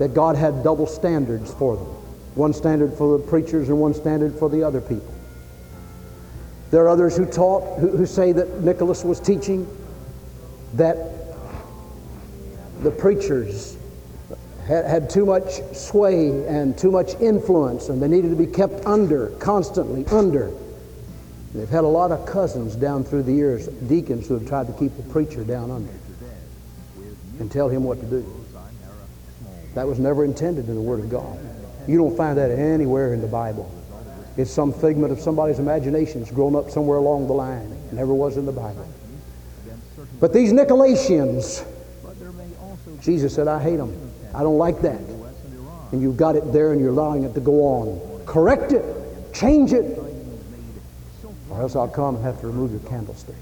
that 0.00 0.14
God 0.14 0.34
had 0.34 0.64
double 0.64 0.88
standards 0.88 1.54
for 1.54 1.76
them 1.76 1.99
one 2.34 2.52
standard 2.52 2.94
for 2.94 3.18
the 3.18 3.24
preachers 3.24 3.68
and 3.68 3.80
one 3.80 3.94
standard 3.94 4.34
for 4.34 4.48
the 4.48 4.62
other 4.62 4.80
people. 4.80 5.14
There 6.70 6.84
are 6.84 6.88
others 6.88 7.16
who 7.16 7.26
taught, 7.26 7.78
who, 7.80 7.88
who 7.88 8.06
say 8.06 8.32
that 8.32 8.62
Nicholas 8.62 9.04
was 9.04 9.18
teaching 9.18 9.66
that 10.74 10.96
the 12.82 12.90
preachers 12.90 13.76
had, 14.66 14.86
had 14.86 15.10
too 15.10 15.26
much 15.26 15.60
sway 15.74 16.46
and 16.46 16.78
too 16.78 16.90
much 16.90 17.14
influence 17.20 17.88
and 17.88 18.00
they 18.00 18.08
needed 18.08 18.30
to 18.30 18.36
be 18.36 18.46
kept 18.46 18.86
under, 18.86 19.30
constantly 19.40 20.06
under. 20.06 20.52
They've 21.52 21.68
had 21.68 21.82
a 21.82 21.88
lot 21.88 22.12
of 22.12 22.24
cousins 22.26 22.76
down 22.76 23.02
through 23.02 23.24
the 23.24 23.32
years, 23.32 23.66
deacons 23.66 24.28
who 24.28 24.34
have 24.34 24.46
tried 24.46 24.68
to 24.68 24.72
keep 24.74 24.96
the 24.96 25.02
preacher 25.02 25.42
down 25.42 25.72
under 25.72 25.92
and 27.40 27.50
tell 27.50 27.68
him 27.68 27.82
what 27.82 28.00
to 28.00 28.06
do. 28.06 28.46
That 29.74 29.86
was 29.86 29.98
never 29.98 30.24
intended 30.24 30.68
in 30.68 30.74
the 30.74 30.80
Word 30.80 31.00
of 31.00 31.10
God. 31.10 31.38
You 31.86 31.98
don't 31.98 32.16
find 32.16 32.38
that 32.38 32.50
anywhere 32.50 33.14
in 33.14 33.20
the 33.20 33.26
Bible. 33.26 33.70
It's 34.36 34.50
some 34.50 34.72
figment 34.72 35.12
of 35.12 35.20
somebody's 35.20 35.58
imagination 35.58 36.20
that's 36.20 36.32
grown 36.32 36.54
up 36.54 36.70
somewhere 36.70 36.98
along 36.98 37.26
the 37.26 37.32
line. 37.32 37.72
It 37.90 37.92
never 37.92 38.14
was 38.14 38.36
in 38.36 38.46
the 38.46 38.52
Bible. 38.52 38.86
But 40.20 40.32
these 40.32 40.52
Nicolaitans, 40.52 41.66
Jesus 43.00 43.34
said, 43.34 43.48
I 43.48 43.62
hate 43.62 43.76
them. 43.76 44.12
I 44.34 44.42
don't 44.42 44.58
like 44.58 44.80
that. 44.82 45.00
And 45.92 46.00
you've 46.00 46.16
got 46.16 46.36
it 46.36 46.52
there 46.52 46.72
and 46.72 46.80
you're 46.80 46.90
allowing 46.90 47.24
it 47.24 47.34
to 47.34 47.40
go 47.40 47.62
on. 47.62 48.24
Correct 48.26 48.72
it. 48.72 48.84
Change 49.34 49.72
it. 49.72 49.98
Or 51.50 51.62
else 51.62 51.74
I'll 51.74 51.88
come 51.88 52.16
and 52.16 52.24
have 52.24 52.40
to 52.40 52.46
remove 52.46 52.70
your 52.70 52.80
candlestick. 52.88 53.34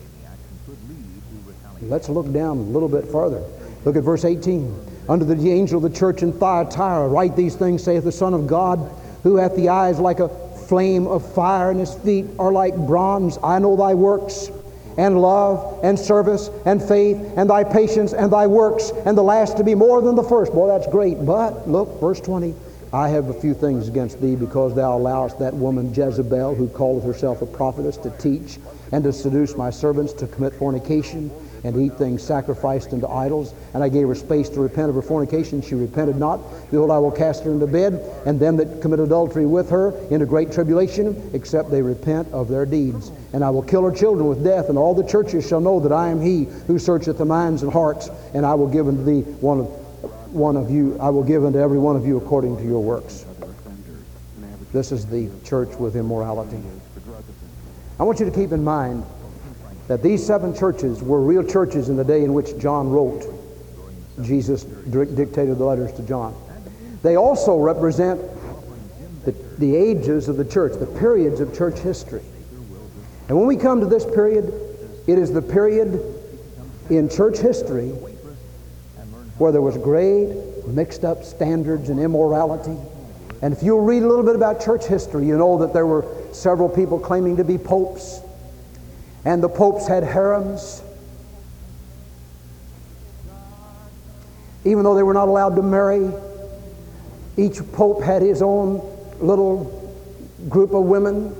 Let's 1.83 2.09
look 2.09 2.33
down 2.33 2.59
a 2.59 2.63
little 2.63 2.89
bit 2.89 3.07
further. 3.07 3.45
Look 3.85 3.97
at 3.97 4.03
verse 4.03 4.25
18. 4.25 4.88
Unto 5.09 5.25
the 5.25 5.51
angel 5.51 5.83
of 5.83 5.91
the 5.91 5.99
church 5.99 6.23
in 6.23 6.33
Thyatira, 6.33 7.09
write 7.09 7.35
these 7.35 7.55
things, 7.55 7.83
saith 7.83 8.05
the 8.05 8.13
Son 8.13 8.35
of 8.35 8.47
God, 8.47 8.91
who 9.23 9.37
hath 9.37 9.57
the 9.57 9.71
eyes 9.71 9.99
like 9.99 10.21
a 10.21 10.29
flame 10.69 11.07
of 11.07 11.35
fire, 11.35 11.71
and 11.71 11.81
his 11.81 11.95
feet 11.95 12.27
are 12.39 12.53
like 12.53 12.77
bronze. 12.77 13.39
I 13.43 13.59
know 13.59 13.75
thy 13.75 13.95
works, 13.95 14.51
and 14.99 15.23
love, 15.23 15.81
and 15.83 15.99
service, 15.99 16.51
and 16.67 16.83
faith, 16.83 17.17
and 17.37 17.49
thy 17.49 17.65
patience, 17.65 18.13
and 18.13 18.31
thy 18.31 18.47
works, 18.47 18.91
and 19.07 19.17
the 19.17 19.23
last 19.23 19.57
to 19.57 19.65
be 19.65 19.75
more 19.75 20.03
than 20.03 20.15
the 20.15 20.23
first. 20.23 20.53
Boy, 20.53 20.69
that's 20.69 20.87
great. 20.89 21.25
But, 21.25 21.67
look, 21.69 22.01
verse 22.01 22.21
20. 22.21 22.55
I 22.93 23.09
have 23.09 23.29
a 23.29 23.35
few 23.35 23.55
things 23.55 23.89
against 23.89 24.21
thee 24.21 24.35
because 24.35 24.75
thou 24.75 24.97
allowest 24.97 25.39
that 25.39 25.55
woman 25.55 25.93
Jezebel, 25.93 26.55
who 26.55 26.69
calleth 26.69 27.05
herself 27.05 27.43
a 27.43 27.47
prophetess, 27.47 27.97
to 27.99 28.11
teach 28.19 28.59
and 28.93 29.05
to 29.05 29.13
seduce 29.13 29.57
my 29.57 29.71
servants 29.71 30.13
to 30.15 30.27
commit 30.27 30.55
fornication 30.55 31.31
and 31.65 31.77
eat 31.81 31.95
things 31.99 32.23
sacrificed 32.23 32.93
unto 32.93 33.07
idols. 33.07 33.55
And 33.75 33.83
I 33.83 33.89
gave 33.89 34.09
her 34.09 34.15
space 34.15 34.49
to 34.51 34.61
repent 34.61 34.89
of 34.89 34.95
her 34.95 35.03
fornication. 35.03 35.63
She 35.63 35.75
repented 35.75 36.17
not. 36.17 36.41
Behold, 36.71 36.91
I 36.91 36.99
will 36.99 37.11
cast 37.11 37.45
her 37.45 37.51
into 37.51 37.67
bed, 37.67 38.01
and 38.27 38.39
them 38.39 38.57
that 38.57 38.81
commit 38.81 39.01
adultery 39.01 39.47
with 39.47 39.71
her 39.71 39.93
into 40.09 40.27
great 40.27 40.53
tribulation, 40.53 41.31
except 41.33 41.71
they 41.71 41.83
repent 41.83 42.29
of 42.33 42.49
their 42.49 42.67
deeds. 42.67 43.11
And 43.33 43.45
I 43.45 43.51
will 43.51 43.63
kill 43.63 43.83
her 43.83 43.93
children 43.93 44.29
with 44.29 44.45
death, 44.45 44.69
and 44.69 44.79
all 44.79 44.95
the 44.95 45.07
churches 45.07 45.47
shall 45.47 45.61
know 45.61 45.81
that 45.81 45.93
I 45.93 46.09
am 46.09 46.21
he 46.21 46.45
who 46.67 46.79
searcheth 46.79 47.19
the 47.19 47.25
minds 47.25 47.63
and 47.63 47.73
hearts, 47.73 48.11
and 48.35 48.45
I 48.47 48.55
will 48.55 48.69
give 48.69 48.89
unto 48.89 49.05
thee 49.05 49.21
one 49.41 49.61
of, 49.61 49.67
one 50.33 50.57
of 50.57 50.71
you, 50.71 50.99
I 51.01 51.11
will 51.11 51.25
give 51.25 51.45
unto 51.45 51.59
every 51.59 51.79
one 51.79 51.97
of 51.97 52.07
you 52.07 52.17
according 52.19 52.57
to 52.59 52.65
your 52.65 52.83
works. 52.83 53.25
This 54.73 54.93
is 54.93 55.07
the 55.07 55.31
church 55.45 55.75
with 55.77 55.97
immorality. 55.97 56.61
I 57.99 58.03
want 58.03 58.21
you 58.21 58.27
to 58.27 58.31
keep 58.31 58.53
in 58.53 58.63
mind 58.63 59.05
that 59.89 60.03
these 60.03 60.25
seven 60.25 60.55
churches 60.55 61.03
were 61.03 61.21
real 61.21 61.43
churches 61.43 61.89
in 61.89 61.97
the 61.97 62.05
day 62.05 62.23
in 62.23 62.35
which 62.35 62.57
John 62.59 62.91
wrote. 62.91 63.25
Jesus 64.23 64.65
dictated 64.65 65.59
the 65.59 65.65
letters 65.65 65.93
to 65.95 66.03
John. 66.03 66.35
They 67.03 67.17
also 67.17 67.59
represent 67.59 68.21
the, 69.25 69.33
the 69.59 69.75
ages 69.75 70.29
of 70.29 70.37
the 70.37 70.45
church, 70.45 70.79
the 70.79 70.87
periods 70.87 71.41
of 71.41 71.57
church 71.57 71.79
history. 71.79 72.23
And 73.29 73.37
when 73.37 73.47
we 73.47 73.57
come 73.57 73.81
to 73.81 73.87
this 73.87 74.05
period, 74.05 74.53
it 75.07 75.19
is 75.19 75.33
the 75.33 75.43
period 75.43 76.01
in 76.91 77.09
church 77.09 77.39
history 77.39 77.89
where 79.39 79.53
there 79.53 79.63
was 79.63 79.79
great 79.79 80.67
mixed 80.67 81.05
up 81.05 81.25
standards 81.25 81.89
and 81.89 81.99
immorality. 81.99 82.77
And 83.41 83.55
if 83.55 83.63
you'll 83.63 83.81
read 83.81 84.03
a 84.03 84.07
little 84.07 84.25
bit 84.25 84.35
about 84.35 84.61
church 84.61 84.85
history, 84.85 85.27
you 85.27 85.39
know 85.39 85.59
that 85.59 85.73
there 85.73 85.87
were 85.87 86.05
several 86.33 86.69
people 86.69 86.99
claiming 86.99 87.37
to 87.37 87.45
be 87.45 87.57
popes 87.57 88.21
and 89.25 89.43
the 89.43 89.49
popes 89.49 89.87
had 89.87 90.03
harems. 90.03 90.83
Even 94.65 94.85
though 94.85 94.95
they 94.95 95.03
were 95.03 95.15
not 95.15 95.29
allowed 95.29 95.57
to 95.57 95.63
marry, 95.63 96.11
each 97.37 97.61
pope 97.73 98.03
had 98.03 98.23
his 98.23 98.43
own 98.43 98.83
little 99.21 99.75
group 100.49 100.73
of 100.73 100.85
women. 100.85 101.35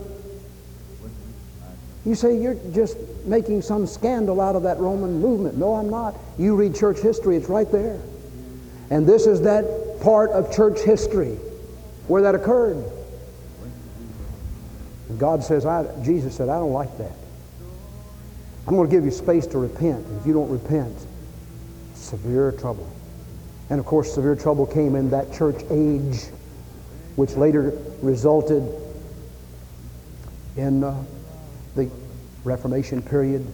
You 2.05 2.15
say 2.15 2.41
you're 2.41 2.57
just 2.73 2.97
making 3.25 3.63
some 3.63 3.87
scandal 3.87 4.41
out 4.41 4.57
of 4.57 4.63
that 4.63 4.79
Roman 4.79 5.21
movement. 5.21 5.59
No, 5.59 5.75
I'm 5.75 5.91
not. 5.91 6.15
You 6.39 6.57
read 6.57 6.75
church 6.75 6.99
history, 7.01 7.37
it's 7.37 7.49
right 7.49 7.71
there. 7.71 8.01
And 8.91 9.07
this 9.07 9.27
is 9.27 9.43
that 9.43 10.01
part 10.01 10.31
of 10.31 10.55
church 10.55 10.81
history 10.81 11.35
where 12.07 12.23
that 12.23 12.35
occurred. 12.35 12.83
And 15.09 15.19
God 15.19 15.43
says, 15.43 15.67
I, 15.67 15.87
Jesus 16.03 16.37
said, 16.37 16.49
I 16.49 16.59
don't 16.59 16.73
like 16.73 16.97
that. 16.99 17.18
I'm 18.69 18.77
going 18.77 18.87
to 18.87 18.95
give 18.95 19.07
you 19.07 19.11
space 19.11 19.47
to 19.47 19.59
repent. 19.59 20.07
If 20.21 20.27
you 20.27 20.35
don't 20.35 20.51
repent, 20.51 20.95
severe 21.95 22.53
trouble. 22.53 22.87
And 23.71 23.81
of 23.81 23.87
course, 23.87 24.13
severe 24.13 24.37
trouble 24.37 24.67
came 24.67 24.95
in 24.95 25.09
that 25.09 25.33
church 25.33 25.63
age, 25.71 26.25
which 27.17 27.35
later 27.35 27.73
resulted 28.03 28.63
in 30.59 30.85
uh, 30.85 31.03
the 31.77 31.91
Reformation 32.45 33.01
period 33.01 33.47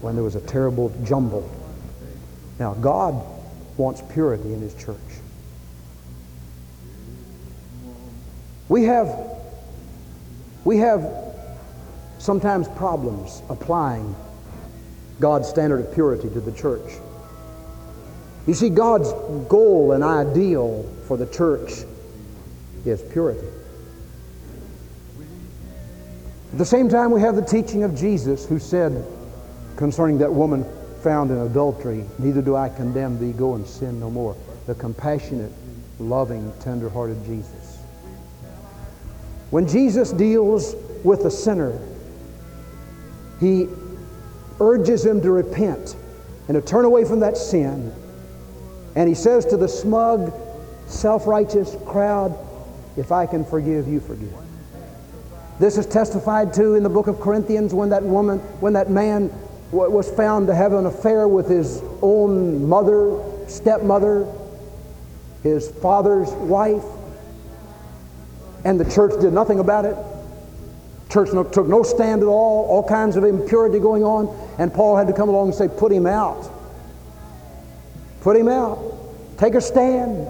when 0.00 0.16
there 0.16 0.24
was 0.24 0.34
a 0.34 0.40
terrible 0.40 0.92
jumble. 1.04 1.48
Now, 2.58 2.74
God 2.74 3.24
wants 3.76 4.02
purity 4.12 4.52
in 4.52 4.60
His 4.60 4.74
church. 4.74 4.98
We 8.68 8.82
have, 8.82 9.16
we 10.64 10.78
have 10.78 11.08
sometimes 12.18 12.66
problems 12.66 13.42
applying 13.48 14.16
God's 15.20 15.48
standard 15.48 15.80
of 15.80 15.94
purity 15.94 16.28
to 16.28 16.40
the 16.40 16.52
church. 16.52 16.92
You 18.46 18.54
see, 18.54 18.68
God's 18.68 19.12
goal 19.48 19.92
and 19.92 20.04
ideal 20.04 20.88
for 21.06 21.16
the 21.16 21.26
church 21.26 21.84
is 22.84 23.02
purity. 23.02 23.46
At 26.52 26.58
the 26.58 26.64
same 26.64 26.88
time, 26.88 27.10
we 27.10 27.20
have 27.20 27.34
the 27.34 27.42
teaching 27.42 27.82
of 27.82 27.94
Jesus 27.96 28.46
who 28.46 28.58
said 28.58 29.04
concerning 29.76 30.18
that 30.18 30.32
woman 30.32 30.64
found 31.02 31.30
in 31.30 31.38
adultery, 31.38 32.04
Neither 32.18 32.40
do 32.40 32.56
I 32.56 32.68
condemn 32.68 33.18
thee, 33.18 33.32
go 33.32 33.54
and 33.54 33.66
sin 33.66 34.00
no 34.00 34.10
more. 34.10 34.36
The 34.66 34.74
compassionate, 34.74 35.52
loving, 35.98 36.52
tender-hearted 36.60 37.24
Jesus. 37.24 37.78
When 39.50 39.68
Jesus 39.68 40.12
deals 40.12 40.74
with 41.04 41.24
a 41.24 41.30
sinner, 41.30 41.78
he 43.38 43.68
urges 44.60 45.04
him 45.04 45.20
to 45.22 45.30
repent 45.30 45.96
and 46.48 46.54
to 46.54 46.60
turn 46.60 46.84
away 46.84 47.04
from 47.04 47.20
that 47.20 47.36
sin. 47.36 47.92
And 48.94 49.08
he 49.08 49.14
says 49.14 49.44
to 49.46 49.56
the 49.56 49.68
smug, 49.68 50.32
self-righteous 50.86 51.76
crowd, 51.86 52.36
if 52.96 53.12
I 53.12 53.26
can 53.26 53.44
forgive, 53.44 53.88
you 53.88 54.00
forgive. 54.00 54.32
This 55.58 55.76
is 55.78 55.86
testified 55.86 56.52
to 56.54 56.74
in 56.74 56.82
the 56.82 56.88
book 56.88 57.06
of 57.06 57.20
Corinthians 57.20 57.74
when 57.74 57.90
that 57.90 58.02
woman, 58.02 58.38
when 58.60 58.74
that 58.74 58.90
man 58.90 59.30
was 59.72 60.10
found 60.10 60.46
to 60.46 60.54
have 60.54 60.72
an 60.72 60.86
affair 60.86 61.26
with 61.26 61.48
his 61.48 61.82
own 62.02 62.68
mother, 62.68 63.20
stepmother, 63.48 64.26
his 65.42 65.70
father's 65.70 66.30
wife, 66.30 66.84
and 68.64 68.78
the 68.80 68.90
church 68.90 69.20
did 69.20 69.32
nothing 69.32 69.58
about 69.58 69.84
it. 69.84 69.96
Church 71.10 71.30
took 71.30 71.68
no 71.68 71.82
stand 71.82 72.22
at 72.22 72.26
all, 72.26 72.66
all 72.66 72.82
kinds 72.82 73.16
of 73.16 73.24
impurity 73.24 73.78
going 73.78 74.02
on, 74.02 74.28
and 74.58 74.72
Paul 74.72 74.96
had 74.96 75.06
to 75.06 75.12
come 75.12 75.28
along 75.28 75.48
and 75.48 75.54
say, 75.54 75.68
Put 75.68 75.92
him 75.92 76.06
out. 76.06 76.50
Put 78.20 78.36
him 78.36 78.48
out. 78.48 78.78
Take 79.38 79.54
a 79.54 79.60
stand. 79.60 80.28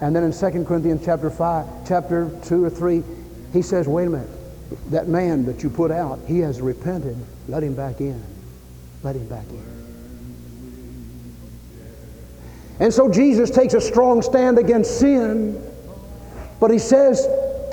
And 0.00 0.14
then 0.14 0.24
in 0.24 0.32
2 0.32 0.64
Corinthians 0.64 1.02
chapter 1.04 1.30
5, 1.30 1.88
chapter 1.88 2.30
2 2.44 2.64
or 2.64 2.70
3, 2.70 3.02
he 3.52 3.62
says, 3.62 3.88
wait 3.88 4.06
a 4.06 4.10
minute, 4.10 4.28
that 4.90 5.08
man 5.08 5.46
that 5.46 5.62
you 5.62 5.70
put 5.70 5.90
out, 5.90 6.20
he 6.26 6.40
has 6.40 6.60
repented. 6.60 7.16
Let 7.48 7.62
him 7.62 7.74
back 7.74 8.00
in. 8.00 8.22
Let 9.02 9.16
him 9.16 9.26
back 9.28 9.48
in. 9.48 9.76
And 12.80 12.92
so 12.92 13.10
Jesus 13.10 13.50
takes 13.50 13.72
a 13.72 13.80
strong 13.80 14.20
stand 14.20 14.58
against 14.58 14.98
sin, 14.98 15.62
but 16.60 16.70
he 16.70 16.78
says 16.78 17.26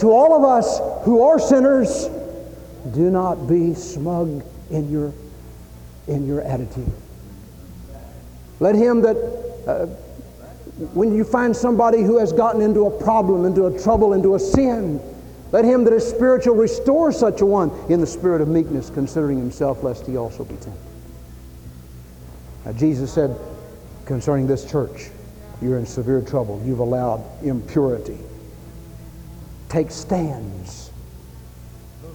to 0.04 0.12
all 0.12 0.36
of 0.36 0.44
us 0.44 0.82
who 1.06 1.22
are 1.22 1.40
sinners, 1.40 2.10
do 2.94 3.10
not 3.10 3.48
be 3.48 3.74
smug 3.74 4.44
in 4.70 4.92
your, 4.92 5.14
in 6.10 6.28
your 6.28 6.42
attitude. 6.42 6.92
Let 8.60 8.76
him 8.76 9.02
that, 9.04 9.16
uh, 9.66 9.86
when 10.94 11.16
you 11.16 11.24
find 11.24 11.56
somebody 11.56 12.02
who 12.02 12.18
has 12.18 12.34
gotten 12.34 12.60
into 12.60 12.86
a 12.86 12.92
problem, 12.92 13.46
into 13.46 13.68
a 13.68 13.82
trouble, 13.82 14.12
into 14.12 14.36
a 14.36 14.40
sin, 14.40 15.00
let 15.54 15.64
him 15.64 15.86
that 15.86 15.94
is 15.94 16.06
spiritual 16.06 16.56
restore 16.56 17.14
such 17.14 17.40
a 17.40 17.46
one 17.46 17.72
in 17.88 18.02
the 18.02 18.08
spirit 18.08 18.42
of 18.42 18.50
meekness, 18.50 18.90
considering 18.90 19.38
himself, 19.38 19.84
lest 19.84 20.06
he 20.06 20.18
also 20.18 20.44
be 20.44 20.56
tempted. 20.56 20.74
Now, 22.66 22.74
Jesus 22.74 23.14
said 23.14 23.40
concerning 24.06 24.48
this 24.48 24.70
church, 24.70 25.12
you're 25.62 25.78
in 25.78 25.86
severe 25.86 26.20
trouble. 26.20 26.62
You've 26.66 26.80
allowed 26.80 27.24
impurity. 27.42 28.18
Take 29.74 29.90
stands 29.90 30.92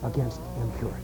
against 0.05 0.41
impurity. 0.61 1.03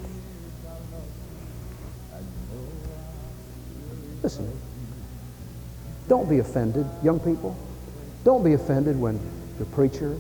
Listen, 4.23 4.57
don't 6.07 6.29
be 6.31 6.39
offended, 6.39 6.87
young 7.03 7.19
people. 7.19 7.57
Don't 8.23 8.45
be 8.45 8.53
offended 8.53 8.97
when 8.97 9.19
your 9.59 9.67
preacher 9.67 10.17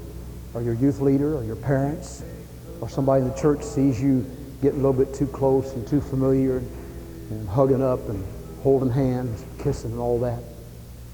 or 0.55 0.63
your 0.63 0.75
youth 0.75 0.99
leader 0.99 1.37
or 1.37 1.45
your 1.45 1.55
parents 1.55 2.25
or 2.81 2.89
somebody 2.89 3.23
in 3.23 3.29
the 3.29 3.37
church 3.37 3.63
sees 3.63 4.03
you 4.03 4.27
getting 4.61 4.81
a 4.81 4.83
little 4.83 5.05
bit 5.05 5.15
too 5.15 5.29
close 5.29 5.73
and 5.75 5.87
too 5.87 6.01
familiar 6.01 6.57
and 7.31 7.49
hugging 7.49 7.81
up 7.81 8.09
and 8.09 8.27
holding 8.65 8.91
hands, 8.91 9.45
kissing 9.61 9.93
and 9.93 10.01
all 10.01 10.19
that, 10.19 10.43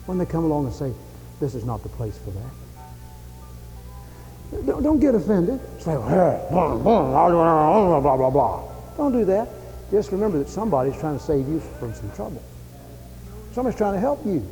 when 0.06 0.16
they 0.16 0.24
come 0.24 0.44
along 0.44 0.64
and 0.64 0.74
say, 0.74 0.94
this 1.40 1.54
is 1.54 1.66
not 1.66 1.83
the 1.83 1.90
place 1.90 2.16
for 2.16 2.30
that. 2.30 2.69
Don't, 4.50 4.82
don't 4.82 4.98
get 4.98 5.14
offended. 5.14 5.60
Say, 5.80 5.94
blah, 5.94 6.76
blah, 8.16 8.30
blah. 8.30 8.64
Don't 8.96 9.12
do 9.12 9.24
that. 9.26 9.48
Just 9.90 10.12
remember 10.12 10.38
that 10.38 10.48
somebody's 10.48 10.98
trying 10.98 11.18
to 11.18 11.24
save 11.24 11.48
you 11.48 11.60
from 11.78 11.94
some 11.94 12.10
trouble. 12.12 12.42
Somebody's 13.52 13.78
trying 13.78 13.94
to 13.94 14.00
help 14.00 14.24
you. 14.26 14.46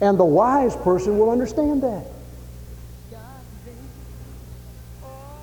And 0.00 0.18
the 0.18 0.24
wise 0.24 0.76
person 0.76 1.18
will 1.18 1.30
understand 1.30 1.82
that. 1.82 2.06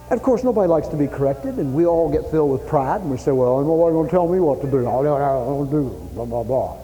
And 0.09 0.19
of 0.19 0.23
course, 0.23 0.43
nobody 0.43 0.67
likes 0.67 0.87
to 0.89 0.95
be 0.95 1.07
corrected, 1.07 1.55
and 1.55 1.73
we 1.73 1.87
all 1.87 2.11
get 2.11 2.29
filled 2.29 2.51
with 2.51 2.67
pride, 2.67 3.01
and 3.01 3.09
we 3.09 3.17
say, 3.17 3.31
well, 3.31 3.61
nobody's 3.61 3.93
going 3.93 4.05
to 4.05 4.11
tell 4.11 4.27
me 4.27 4.39
what 4.39 4.61
to 4.61 4.69
do. 4.69 4.87
I 4.87 5.01
don't 5.01 5.71
do, 5.71 5.89
blah, 6.13 6.25
blah, 6.25 6.43
blah. 6.43 6.77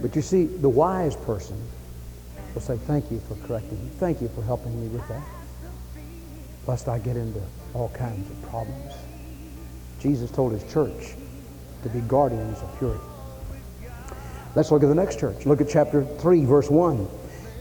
But 0.00 0.14
you 0.14 0.22
see, 0.22 0.44
the 0.44 0.68
wise 0.68 1.16
person 1.16 1.60
will 2.58 2.76
say, 2.76 2.76
thank 2.86 3.08
you 3.08 3.20
for 3.20 3.36
correcting 3.46 3.82
me. 3.84 3.88
Thank 3.98 4.20
you 4.20 4.28
for 4.34 4.42
helping 4.42 4.80
me 4.80 4.88
with 4.88 5.06
that. 5.06 5.22
Lest 6.66 6.88
I 6.88 6.98
get 6.98 7.16
into 7.16 7.40
all 7.72 7.88
kinds 7.90 8.28
of 8.28 8.50
problems. 8.50 8.94
Jesus 10.00 10.28
told 10.32 10.50
his 10.50 10.64
church 10.72 11.14
to 11.84 11.88
be 11.88 12.00
guardians 12.00 12.58
of 12.58 12.78
purity. 12.78 13.04
Let's 14.56 14.72
look 14.72 14.82
at 14.82 14.88
the 14.88 14.94
next 14.94 15.20
church. 15.20 15.46
Look 15.46 15.60
at 15.60 15.68
chapter 15.68 16.04
3, 16.04 16.44
verse 16.46 16.68
1. 16.68 17.06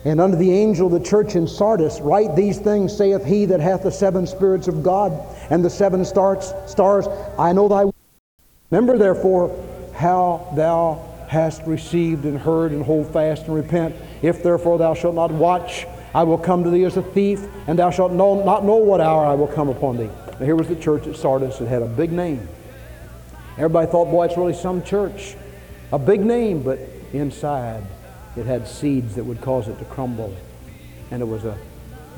And 0.05 0.19
unto 0.19 0.35
the 0.35 0.51
angel 0.51 0.87
of 0.87 0.93
the 0.93 1.07
church 1.07 1.35
in 1.35 1.47
Sardis, 1.47 1.99
write 2.01 2.35
these 2.35 2.57
things, 2.57 2.95
saith 2.95 3.23
he 3.23 3.45
that 3.45 3.59
hath 3.59 3.83
the 3.83 3.91
seven 3.91 4.25
spirits 4.25 4.67
of 4.67 4.81
God 4.81 5.13
and 5.51 5.63
the 5.63 5.69
seven 5.69 6.05
stars. 6.05 6.53
stars. 6.65 7.05
I 7.37 7.53
know 7.53 7.67
thy. 7.67 7.91
Remember 8.71 8.97
therefore 8.97 9.55
how 9.93 10.51
thou 10.55 11.03
hast 11.27 11.61
received 11.67 12.25
and 12.25 12.39
heard, 12.39 12.71
and 12.71 12.83
hold 12.83 13.13
fast 13.13 13.45
and 13.45 13.53
repent. 13.55 13.95
If 14.21 14.43
therefore 14.43 14.77
thou 14.77 14.93
shalt 14.93 15.15
not 15.15 15.31
watch, 15.31 15.85
I 16.13 16.23
will 16.23 16.37
come 16.37 16.63
to 16.63 16.69
thee 16.69 16.83
as 16.83 16.97
a 16.97 17.03
thief, 17.03 17.45
and 17.67 17.77
thou 17.77 17.91
shalt 17.91 18.11
know, 18.11 18.43
not 18.43 18.65
know 18.65 18.77
what 18.77 19.01
hour 19.01 19.25
I 19.25 19.33
will 19.35 19.47
come 19.47 19.69
upon 19.69 19.97
thee. 19.97 20.09
Now 20.39 20.45
here 20.45 20.55
was 20.55 20.67
the 20.67 20.75
church 20.75 21.05
at 21.07 21.15
Sardis 21.15 21.57
that 21.59 21.67
had 21.67 21.81
a 21.81 21.87
big 21.87 22.11
name. 22.11 22.47
Everybody 23.57 23.91
thought, 23.91 24.05
boy, 24.05 24.25
it's 24.25 24.37
really 24.37 24.53
some 24.53 24.83
church. 24.83 25.35
A 25.91 25.99
big 25.99 26.21
name, 26.21 26.63
but 26.63 26.79
inside 27.13 27.83
it 28.35 28.45
had 28.45 28.67
seeds 28.67 29.15
that 29.15 29.23
would 29.23 29.41
cause 29.41 29.67
it 29.67 29.79
to 29.79 29.85
crumble. 29.85 30.35
And 31.11 31.21
it 31.21 31.25
was 31.25 31.45
a 31.45 31.57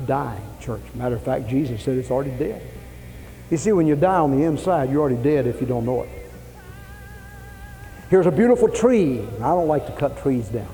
dying 0.06 0.42
church. 0.60 0.82
Matter 0.94 1.16
of 1.16 1.22
fact, 1.22 1.48
Jesus 1.48 1.82
said 1.82 1.96
it's 1.96 2.10
already 2.10 2.32
dead. 2.32 2.62
You 3.50 3.56
see, 3.56 3.72
when 3.72 3.86
you 3.86 3.96
die 3.96 4.18
on 4.18 4.38
the 4.38 4.44
inside, 4.44 4.90
you're 4.90 5.00
already 5.00 5.22
dead 5.22 5.46
if 5.46 5.60
you 5.60 5.66
don't 5.66 5.84
know 5.84 6.02
it. 6.02 6.10
Here's 8.10 8.26
a 8.26 8.32
beautiful 8.32 8.68
tree. 8.68 9.20
I 9.36 9.48
don't 9.48 9.68
like 9.68 9.86
to 9.86 9.92
cut 9.92 10.18
trees 10.22 10.48
down. 10.48 10.68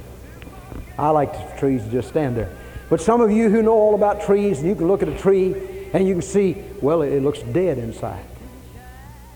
I 0.99 1.11
like 1.11 1.59
trees 1.59 1.83
to 1.85 1.91
just 1.91 2.09
stand 2.09 2.37
there. 2.37 2.51
But 2.89 3.01
some 3.01 3.21
of 3.21 3.31
you 3.31 3.51
who 3.51 3.63
know 3.63 3.73
all 3.73 3.95
about 3.95 4.23
trees, 4.23 4.63
you 4.63 4.75
can 4.75 4.89
look 4.89 5.03
at 5.03 5.09
a 5.09 5.19
tree 5.19 5.55
and 5.93 6.07
you 6.07 6.15
can 6.15 6.23
see, 6.23 6.63
well, 6.81 7.03
it, 7.03 7.21
looks 7.21 7.41
dead 7.41 7.79
inside. 7.79 8.25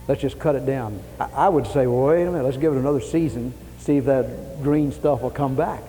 Let's 0.09 0.21
just 0.21 0.39
cut 0.39 0.57
it 0.57 0.67
down. 0.67 1.01
I, 1.19 1.29
I 1.35 1.49
would 1.49 1.67
say, 1.67 1.87
well, 1.87 2.07
wait 2.07 2.23
a 2.23 2.31
minute, 2.31 2.45
let's 2.45 2.57
give 2.57 2.73
it 2.73 2.79
another 2.79 3.01
season, 3.01 3.53
see 3.79 3.99
if 3.99 4.05
that 4.07 4.63
green 4.63 4.93
stuff 4.93 5.23
will 5.23 5.31
come 5.31 5.55
back. 5.55 5.83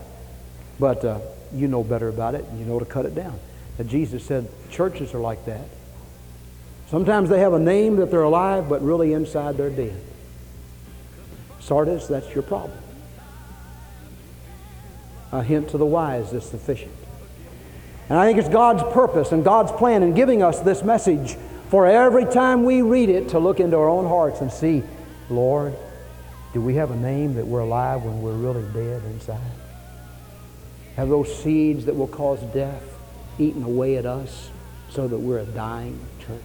But 0.80 1.06
uh, 1.06 1.20
you 1.54 1.68
know 1.68 1.84
better 1.84 2.08
about 2.08 2.36
it, 2.36 2.46
and 2.46 2.60
you 2.60 2.66
know 2.66 2.80
to 2.80 2.86
cut 2.86 3.06
it 3.06 3.16
down. 3.16 3.40
And 3.78 3.90
Jesus 3.90 4.24
said 4.24 4.48
churches 4.70 5.14
are 5.14 5.20
like 5.20 5.46
that. 5.46 5.66
Sometimes 6.90 7.30
they 7.30 7.40
have 7.40 7.54
a 7.54 7.60
name 7.60 7.98
that 7.98 8.12
they're 8.12 8.24
alive, 8.24 8.68
but 8.68 8.82
really 8.82 9.14
inside 9.14 9.58
they're 9.58 9.70
dead. 9.70 10.00
Sardis, 11.60 12.08
that's 12.08 12.34
your 12.34 12.44
problem. 12.44 12.78
A 15.32 15.44
hint 15.44 15.70
to 15.70 15.78
the 15.78 15.86
wise 15.86 16.34
is 16.34 16.44
sufficient. 16.44 16.92
And 18.10 18.20
I 18.20 18.26
think 18.26 18.40
it's 18.40 18.50
God's 18.50 18.84
purpose 18.94 19.32
and 19.32 19.44
God's 19.44 19.72
plan 19.72 20.04
in 20.04 20.14
giving 20.14 20.44
us 20.44 20.60
this 20.60 20.84
message 20.84 21.38
for 21.70 21.86
every 21.86 22.26
time 22.26 22.66
we 22.66 22.82
read 22.82 23.08
it 23.08 23.30
to 23.30 23.40
look 23.40 23.62
into 23.62 23.78
our 23.78 23.88
own 23.88 24.06
hearts 24.06 24.42
and 24.42 24.52
see, 24.52 24.84
Lord, 25.30 25.74
do 26.54 26.60
we 26.60 26.76
have 26.76 26.92
a 26.92 26.96
name 26.98 27.36
that 27.36 27.48
we're 27.48 27.62
alive 27.62 28.04
when 28.04 28.22
we're 28.22 28.34
really 28.34 28.70
dead 28.74 29.02
inside? 29.06 29.40
Have 30.98 31.08
those 31.08 31.34
seeds 31.34 31.86
that 31.86 31.96
will 31.96 32.10
cause 32.10 32.42
death 32.54 32.84
eaten 33.40 33.64
away 33.64 33.96
at 33.96 34.06
us 34.06 34.50
so 34.90 35.08
that 35.08 35.18
we're 35.18 35.40
a 35.40 35.46
dying 35.46 35.98
church? 36.20 36.42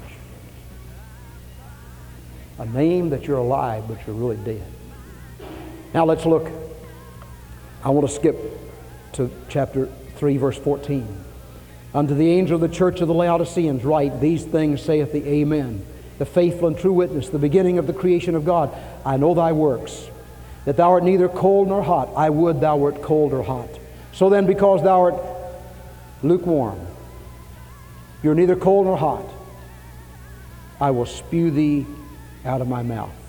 A 2.60 2.66
name 2.66 3.10
that 3.10 3.26
you're 3.26 3.38
alive 3.38 3.88
but 3.88 3.98
you're 4.06 4.14
really 4.14 4.36
dead. 4.36 4.70
Now 5.92 6.04
let's 6.04 6.24
look. 6.24 6.48
I 7.82 7.90
want 7.90 8.06
to 8.08 8.14
skip 8.14 8.36
to 9.16 9.30
chapter 9.48 9.86
3, 10.16 10.36
verse 10.36 10.58
14. 10.58 11.06
Unto 11.94 12.14
the 12.14 12.30
angel 12.30 12.56
of 12.56 12.60
the 12.60 12.74
church 12.74 13.00
of 13.00 13.08
the 13.08 13.14
Laodiceans 13.14 13.84
write, 13.84 14.20
These 14.20 14.44
things 14.44 14.82
saith 14.82 15.12
the 15.12 15.26
Amen, 15.26 15.84
the 16.18 16.26
faithful 16.26 16.68
and 16.68 16.78
true 16.78 16.92
witness, 16.92 17.28
the 17.30 17.38
beginning 17.38 17.78
of 17.78 17.86
the 17.86 17.92
creation 17.92 18.34
of 18.34 18.44
God. 18.44 18.76
I 19.04 19.16
know 19.16 19.34
thy 19.34 19.52
works, 19.52 20.08
that 20.66 20.76
thou 20.76 20.90
art 20.92 21.04
neither 21.04 21.28
cold 21.28 21.68
nor 21.68 21.82
hot. 21.82 22.10
I 22.16 22.30
would 22.30 22.60
thou 22.60 22.76
wert 22.76 23.02
cold 23.02 23.32
or 23.32 23.42
hot. 23.42 23.68
So 24.12 24.28
then, 24.28 24.46
because 24.46 24.82
thou 24.82 25.02
art 25.02 25.14
lukewarm, 26.22 26.80
you're 28.22 28.34
neither 28.34 28.56
cold 28.56 28.86
nor 28.86 28.96
hot, 28.96 29.24
I 30.80 30.90
will 30.90 31.06
spew 31.06 31.50
thee 31.50 31.86
out 32.44 32.60
of 32.60 32.68
my 32.68 32.82
mouth. 32.82 33.25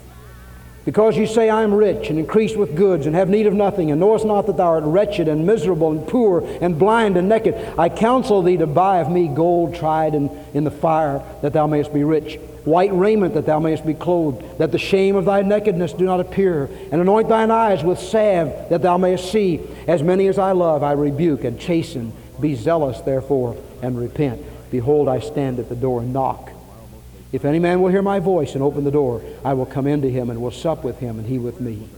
Because 0.88 1.18
you 1.18 1.28
say, 1.28 1.50
I 1.50 1.64
am 1.64 1.74
rich 1.74 2.10
and 2.10 2.18
increased 2.18 2.56
with 2.56 2.74
goods 2.74 3.08
and 3.08 3.14
have 3.14 3.28
need 3.28 3.46
of 3.46 3.54
nothing, 3.54 3.92
and 3.92 4.00
knowest 4.00 4.24
not 4.24 4.48
that 4.48 4.56
thou 4.56 4.68
art 4.68 4.86
wretched 4.86 5.28
and 5.28 5.46
miserable 5.46 5.92
and 5.92 6.08
poor 6.08 6.48
and 6.62 6.80
blind 6.80 7.18
and 7.18 7.28
naked, 7.28 7.56
I 7.78 7.90
counsel 7.90 8.42
thee 8.42 8.56
to 8.56 8.68
buy 8.68 9.00
of 9.00 9.12
me 9.12 9.28
gold 9.28 9.76
tried 9.76 10.16
in, 10.16 10.30
in 10.54 10.64
the 10.64 10.72
fire, 10.72 11.22
that 11.42 11.52
thou 11.52 11.68
mayest 11.68 11.94
be 11.94 12.06
rich, 12.06 12.40
white 12.64 12.94
raiment, 12.94 13.34
that 13.34 13.46
thou 13.46 13.60
mayest 13.60 13.86
be 13.86 13.96
clothed, 13.96 14.60
that 14.60 14.72
the 14.72 14.78
shame 14.78 15.18
of 15.18 15.26
thy 15.26 15.42
nakedness 15.42 15.92
do 15.92 16.06
not 16.06 16.22
appear, 16.22 16.70
and 16.90 17.02
anoint 17.02 17.28
thine 17.28 17.52
eyes 17.52 17.84
with 17.84 18.00
salve, 18.00 18.70
that 18.70 18.82
thou 18.82 18.98
mayest 18.98 19.30
see. 19.30 19.60
As 19.90 20.02
many 20.02 20.28
as 20.28 20.40
I 20.40 20.54
love, 20.54 20.84
I 20.84 20.94
rebuke 20.94 21.44
and 21.44 21.60
chasten. 21.60 22.14
Be 22.40 22.56
zealous, 22.56 23.02
therefore, 23.02 23.58
and 23.82 24.00
repent. 24.00 24.42
Behold, 24.72 25.10
I 25.10 25.20
stand 25.20 25.60
at 25.60 25.68
the 25.68 25.76
door 25.76 26.00
and 26.00 26.14
knock. 26.14 26.50
If 27.32 27.44
any 27.44 27.60
man 27.60 27.82
will 27.82 27.90
hear 27.90 28.02
my 28.02 28.20
voice 28.20 28.54
and 28.54 28.64
open 28.64 28.84
the 28.84 28.92
door, 28.92 29.22
I 29.44 29.54
will 29.54 29.66
come 29.66 29.86
into 29.86 30.10
him 30.10 30.30
and 30.30 30.42
will 30.42 30.52
sup 30.52 30.84
with 30.84 31.00
him 31.00 31.20
and 31.20 31.28
he 31.28 31.38
with 31.38 31.60
me. 31.60 31.90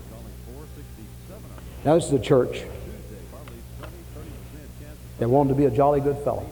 Now, 1.85 1.95
this 1.95 2.05
is 2.05 2.13
a 2.13 2.19
church 2.19 2.63
that 5.19 5.29
wanted 5.29 5.49
to 5.49 5.55
be 5.55 5.65
a 5.65 5.71
jolly 5.71 6.01
good 6.01 6.17
fellow. 6.19 6.49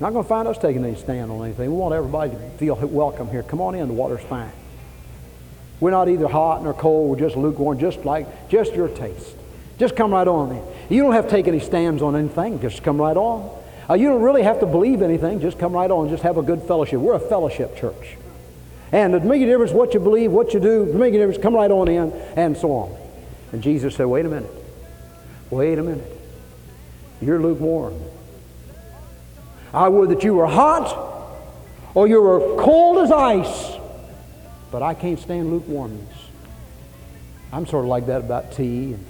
Not 0.00 0.12
going 0.12 0.24
to 0.24 0.28
find 0.28 0.48
us 0.48 0.58
taking 0.58 0.84
any 0.84 0.96
stand 0.96 1.30
on 1.30 1.44
anything. 1.44 1.70
We 1.70 1.76
want 1.76 1.94
everybody 1.94 2.32
to 2.32 2.50
feel 2.58 2.74
welcome 2.74 3.28
here. 3.28 3.42
Come 3.42 3.60
on 3.60 3.74
in, 3.74 3.86
the 3.86 3.94
water's 3.94 4.22
fine. 4.22 4.50
We're 5.78 5.90
not 5.90 6.08
either 6.08 6.26
hot 6.26 6.62
nor 6.62 6.74
cold, 6.74 7.10
we're 7.10 7.24
just 7.24 7.36
lukewarm, 7.36 7.78
just 7.78 8.04
like, 8.04 8.48
just 8.48 8.72
your 8.72 8.88
taste. 8.88 9.36
Just 9.78 9.94
come 9.94 10.12
right 10.12 10.26
on 10.26 10.56
in. 10.56 10.64
You 10.88 11.02
don't 11.02 11.12
have 11.12 11.26
to 11.26 11.30
take 11.30 11.46
any 11.48 11.60
stands 11.60 12.02
on 12.02 12.16
anything, 12.16 12.60
just 12.60 12.82
come 12.82 13.00
right 13.00 13.16
on. 13.16 13.61
Uh, 13.88 13.94
you 13.94 14.08
don't 14.08 14.22
really 14.22 14.42
have 14.42 14.60
to 14.60 14.66
believe 14.66 15.02
anything. 15.02 15.40
Just 15.40 15.58
come 15.58 15.72
right 15.72 15.90
on. 15.90 16.08
Just 16.08 16.22
have 16.22 16.36
a 16.36 16.42
good 16.42 16.62
fellowship. 16.62 17.00
We're 17.00 17.14
a 17.14 17.20
fellowship 17.20 17.76
church. 17.76 18.16
And 18.92 19.14
it 19.14 19.24
makes 19.24 19.42
a 19.42 19.46
difference 19.46 19.72
what 19.72 19.94
you 19.94 20.00
believe, 20.00 20.30
what 20.30 20.54
you 20.54 20.60
do. 20.60 20.82
It 20.82 20.94
makes 20.94 21.14
a 21.14 21.18
difference. 21.18 21.42
Come 21.42 21.54
right 21.54 21.70
on 21.70 21.88
in, 21.88 22.12
and 22.36 22.56
so 22.56 22.72
on. 22.72 22.96
And 23.52 23.62
Jesus 23.62 23.96
said, 23.96 24.06
wait 24.06 24.26
a 24.26 24.28
minute. 24.28 24.50
Wait 25.50 25.78
a 25.78 25.82
minute. 25.82 26.10
You're 27.20 27.40
lukewarm. 27.40 28.00
I 29.72 29.88
would 29.88 30.10
that 30.10 30.22
you 30.22 30.34
were 30.34 30.46
hot 30.46 31.10
or 31.94 32.06
you 32.06 32.20
were 32.20 32.56
cold 32.62 32.98
as 32.98 33.10
ice, 33.10 33.78
but 34.70 34.82
I 34.82 34.94
can't 34.94 35.18
stand 35.18 35.50
lukewarmness. 35.50 36.14
I'm 37.52 37.66
sort 37.66 37.84
of 37.84 37.88
like 37.88 38.06
that 38.06 38.20
about 38.20 38.52
tea 38.52 38.94
and 38.94 39.04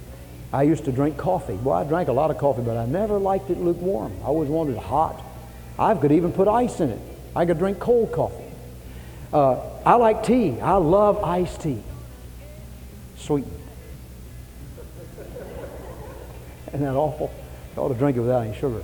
I 0.52 0.64
used 0.64 0.84
to 0.84 0.92
drink 0.92 1.16
coffee. 1.16 1.54
Well, 1.54 1.74
I 1.74 1.84
drank 1.84 2.08
a 2.08 2.12
lot 2.12 2.30
of 2.30 2.38
coffee, 2.38 2.62
but 2.62 2.76
I 2.76 2.84
never 2.84 3.18
liked 3.18 3.48
it 3.50 3.58
lukewarm. 3.58 4.12
I 4.22 4.26
always 4.26 4.50
wanted 4.50 4.76
it 4.76 4.82
hot. 4.82 5.24
I 5.78 5.94
could 5.94 6.12
even 6.12 6.32
put 6.32 6.46
ice 6.46 6.80
in 6.80 6.90
it. 6.90 7.00
I 7.34 7.46
could 7.46 7.58
drink 7.58 7.78
cold 7.78 8.12
coffee. 8.12 8.44
Uh, 9.32 9.58
I 9.86 9.94
like 9.94 10.24
tea. 10.24 10.60
I 10.60 10.74
love 10.76 11.24
iced 11.24 11.62
tea. 11.62 11.82
Sweetened. 13.16 13.58
Isn't 16.68 16.82
that 16.82 16.94
awful? 16.96 17.32
You 17.74 17.82
ought 17.82 17.88
to 17.88 17.94
drink 17.94 18.18
it 18.18 18.20
without 18.20 18.44
any 18.44 18.54
sugar. 18.54 18.82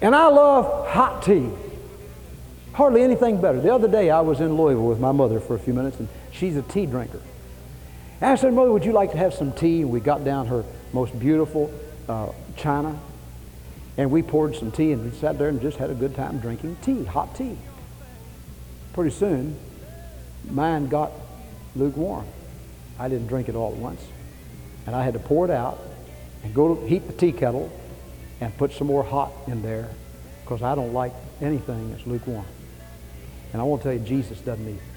And 0.00 0.14
I 0.14 0.28
love 0.28 0.88
hot 0.88 1.24
tea. 1.24 1.50
Hardly 2.74 3.02
anything 3.02 3.40
better. 3.40 3.60
The 3.60 3.74
other 3.74 3.88
day 3.88 4.10
I 4.10 4.20
was 4.20 4.40
in 4.40 4.54
Louisville 4.54 4.86
with 4.86 5.00
my 5.00 5.12
mother 5.12 5.40
for 5.40 5.56
a 5.56 5.58
few 5.58 5.74
minutes, 5.74 5.98
and 5.98 6.08
she's 6.30 6.56
a 6.56 6.62
tea 6.62 6.86
drinker. 6.86 7.20
I 8.24 8.36
said, 8.36 8.54
Mother, 8.54 8.72
would 8.72 8.84
you 8.84 8.92
like 8.92 9.12
to 9.12 9.18
have 9.18 9.34
some 9.34 9.52
tea? 9.52 9.82
And 9.82 9.90
we 9.90 10.00
got 10.00 10.24
down 10.24 10.46
her 10.46 10.64
most 10.92 11.18
beautiful 11.18 11.72
uh, 12.08 12.28
china, 12.56 12.98
and 13.96 14.10
we 14.10 14.22
poured 14.22 14.56
some 14.56 14.70
tea, 14.70 14.92
and 14.92 15.04
we 15.04 15.16
sat 15.18 15.38
there 15.38 15.48
and 15.48 15.60
just 15.60 15.76
had 15.76 15.90
a 15.90 15.94
good 15.94 16.14
time 16.14 16.38
drinking 16.38 16.76
tea, 16.82 17.04
hot 17.04 17.34
tea. 17.34 17.56
Pretty 18.92 19.10
soon, 19.10 19.56
mine 20.48 20.88
got 20.88 21.10
lukewarm. 21.74 22.26
I 22.98 23.08
didn't 23.08 23.26
drink 23.26 23.48
it 23.48 23.56
all 23.56 23.72
at 23.72 23.78
once. 23.78 24.02
And 24.86 24.94
I 24.94 25.02
had 25.02 25.14
to 25.14 25.20
pour 25.20 25.44
it 25.44 25.50
out 25.50 25.80
and 26.42 26.54
go 26.54 26.74
to 26.74 26.86
heat 26.86 27.06
the 27.06 27.12
tea 27.12 27.32
kettle 27.32 27.72
and 28.40 28.56
put 28.56 28.72
some 28.72 28.86
more 28.86 29.02
hot 29.02 29.32
in 29.46 29.62
there 29.62 29.88
because 30.42 30.62
I 30.62 30.74
don't 30.74 30.92
like 30.92 31.12
anything 31.40 31.90
that's 31.90 32.06
lukewarm. 32.06 32.44
And 33.52 33.60
I 33.60 33.64
want 33.64 33.82
to 33.82 33.88
tell 33.88 33.98
you, 33.98 34.04
Jesus 34.04 34.40
doesn't 34.40 34.68
either. 34.68 34.93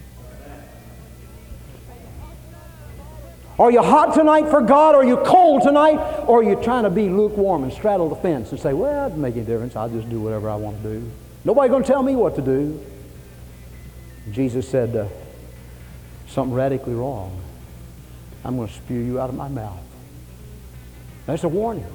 Are 3.60 3.72
you 3.72 3.82
hot 3.82 4.14
tonight 4.14 4.50
for 4.50 4.62
God? 4.62 4.94
Are 4.94 5.04
you 5.04 5.18
cold 5.18 5.64
tonight? 5.64 5.98
Or 6.28 6.42
are 6.42 6.44
you 6.44 6.56
trying 6.62 6.84
to 6.84 6.92
be 6.92 7.10
lukewarm 7.10 7.64
and 7.64 7.74
straddle 7.74 8.08
the 8.08 8.16
fence 8.16 8.52
and 8.52 8.60
say, 8.60 8.74
well, 8.74 8.92
it 8.92 9.10
doesn't 9.10 9.22
make 9.22 9.36
any 9.36 9.46
difference. 9.46 9.76
I'll 9.76 9.90
just 9.90 10.10
do 10.10 10.22
whatever 10.22 10.50
I 10.50 10.56
want 10.56 10.82
to 10.84 11.00
do. 11.00 11.12
Nobody 11.44 11.70
going 11.70 11.84
to 11.84 11.88
tell 11.88 12.04
me 12.04 12.16
what 12.16 12.36
to 12.36 12.42
do. 12.42 12.84
Jesus 14.32 14.68
said, 14.70 14.96
uh, 14.96 15.08
something 16.28 16.54
radically 16.54 16.94
wrong. 16.94 17.42
I'm 18.44 18.58
going 18.58 18.68
to 18.68 18.74
spew 18.74 19.00
you 19.00 19.20
out 19.20 19.30
of 19.30 19.36
my 19.36 19.48
mouth. 19.48 19.80
That's 21.26 21.44
a 21.44 21.50
warning. 21.50 21.86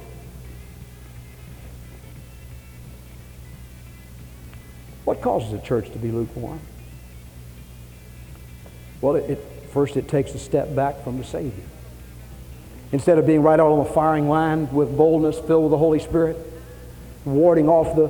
What 5.05 5.21
causes 5.21 5.53
a 5.53 5.61
church 5.61 5.91
to 5.93 5.99
be 5.99 6.11
lukewarm? 6.11 6.61
Well, 9.01 9.17
it, 9.17 9.31
it 9.31 9.52
First, 9.73 9.97
it 9.97 10.07
takes 10.07 10.35
a 10.35 10.39
step 10.39 10.75
back 10.75 11.03
from 11.03 11.19
the 11.19 11.25
Savior. 11.25 11.65
Instead 12.93 13.17
of 13.17 13.27
being 13.27 13.43
right 13.43 13.59
out 13.59 13.73
on 13.73 13.85
the 13.85 13.91
firing 13.91 14.29
line 14.29 14.71
with 14.71 14.95
boldness, 14.97 15.39
filled 15.41 15.65
with 15.65 15.71
the 15.71 15.79
Holy 15.79 15.99
Spirit, 15.99 16.37
warding 17.25 17.69
off 17.69 17.97
the, 17.97 18.09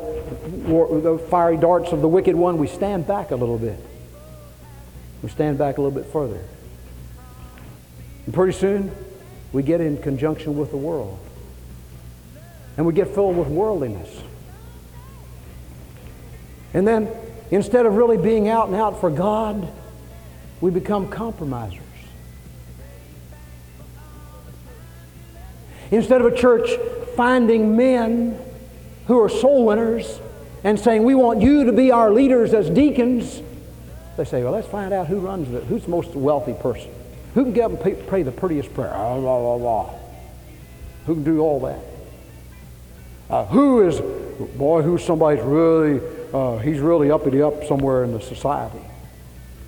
the 1.01 1.19
fiery 1.31 1.57
darts 1.57 1.93
of 1.93 2.01
the 2.01 2.09
wicked 2.09 2.35
one, 2.35 2.59
we 2.59 2.67
stand 2.67 3.07
back 3.07 3.31
a 3.31 3.37
little 3.37 3.59
bit. 3.59 3.79
We 5.23 5.29
stand 5.29 5.57
back 5.57 5.79
a 5.79 5.81
little 5.81 5.97
bit 5.97 6.11
further. 6.11 6.43
And 8.27 8.35
pretty 8.35 8.53
soon, 8.53 8.91
we 9.53 9.63
get 9.63 9.81
in 9.81 9.99
conjunction 9.99 10.59
with 10.59 10.71
the 10.71 10.77
world. 10.77 11.17
And 12.77 12.87
we 12.87 12.93
get 12.93 13.09
filled 13.09 13.37
with 13.37 13.47
worldliness. 13.47 14.23
And 16.75 16.89
then, 16.89 17.09
instead 17.53 17.87
of 17.87 17.95
really 17.95 18.17
being 18.17 18.49
out 18.49 18.67
and 18.67 18.75
out 18.75 19.01
for 19.01 19.11
God, 19.11 19.71
we 20.63 20.71
become 20.71 21.09
compromisers. 21.09 21.81
Instead 25.91 26.23
of 26.23 26.33
a 26.33 26.37
church 26.37 26.71
finding 27.17 27.77
men 27.77 28.39
who 29.09 29.21
are 29.21 29.29
soul 29.29 29.67
winners 29.67 30.21
and 30.65 30.81
saying, 30.81 31.03
We 31.03 31.15
want 31.15 31.43
you 31.43 31.65
to 31.65 31.73
be 31.73 31.91
our 31.91 32.11
leaders 32.11 32.55
as 32.55 32.71
deacons, 32.71 33.43
they 34.17 34.25
say, 34.25 34.43
Well, 34.43 34.53
let's 34.53 34.69
find 34.69 34.95
out 34.95 35.09
who 35.09 35.19
runs 35.19 35.53
it. 35.53 35.65
Who's 35.65 35.83
the 35.83 35.91
most 35.91 36.15
wealthy 36.15 36.55
person? 36.55 36.91
Who 37.35 37.43
can 37.43 37.53
get 37.53 37.71
up 37.71 37.85
and 37.85 38.07
pray 38.07 38.23
the 38.23 38.33
prettiest 38.33 38.73
prayer? 38.73 38.93
Blah, 38.93 39.19
blah, 39.19 39.59
blah, 39.59 39.91
Who 41.07 41.15
can 41.15 41.25
do 41.25 41.41
all 41.41 41.61
that? 41.61 41.81
Uh, 43.29 43.47
who 43.47 43.87
is, 43.87 44.01
boy, 44.57 44.83
who's 44.83 45.05
somebody's 45.05 45.43
really, 45.43 46.01
uh, 46.33 46.59
he's 46.59 46.79
really 46.79 47.11
uppity 47.11 47.43
up 47.43 47.65
somewhere 47.65 48.05
in 48.05 48.13
the 48.13 48.21
society. 48.21 48.79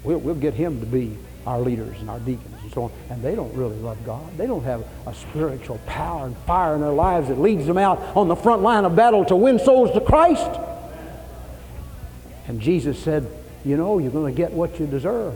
We'll, 0.05 0.19
we'll 0.19 0.35
get 0.35 0.55
him 0.55 0.81
to 0.81 0.87
be 0.87 1.17
our 1.47 1.61
leaders 1.61 1.99
and 2.01 2.09
our 2.09 2.21
deacons 2.21 2.55
and 2.63 2.73
so 2.73 2.85
on. 2.85 2.93
And 3.11 3.23
they 3.23 3.35
don't 3.35 3.53
really 3.55 3.77
love 3.77 4.05
God. 4.05 4.37
They 4.37 4.47
don't 4.47 4.65
have 4.65 4.87
a 5.07 5.15
spiritual 5.15 5.79
power 5.87 6.27
and 6.27 6.37
fire 6.39 6.75
in 6.75 6.81
their 6.81 6.91
lives 6.91 7.29
that 7.29 7.41
leads 7.41 7.67
them 7.67 7.79
out 7.79 7.99
on 8.17 8.29
the 8.29 8.37
front 8.37 8.63
line 8.63 8.85
of 8.85 8.95
battle 8.95 9.25
to 9.27 9.37
win 9.37 9.59
souls 9.59 9.91
to 9.93 10.01
Christ. 10.01 10.61
And 12.47 12.61
Jesus 12.61 12.99
said, 12.99 13.27
you 13.65 13.77
know, 13.77 13.99
you're 13.99 14.13
going 14.13 14.33
to 14.33 14.37
get 14.37 14.53
what 14.53 14.79
you 14.79 14.87
deserve. 14.87 15.35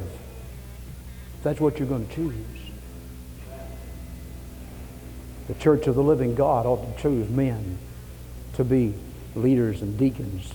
That's 1.43 1.61
what 1.61 1.79
you're 1.79 1.89
going 1.89 2.07
to 2.07 2.15
choose. 2.15 2.35
The 5.47 5.55
church 5.55 5.87
of 5.87 5.95
the 5.95 6.03
living 6.03 6.35
God 6.35 6.67
ought 6.67 6.97
to 6.97 7.03
choose 7.03 7.31
men 7.31 7.79
to 8.55 8.65
be 8.65 8.93
leaders 9.35 9.81
and 9.81 9.97
deacons 9.97 10.53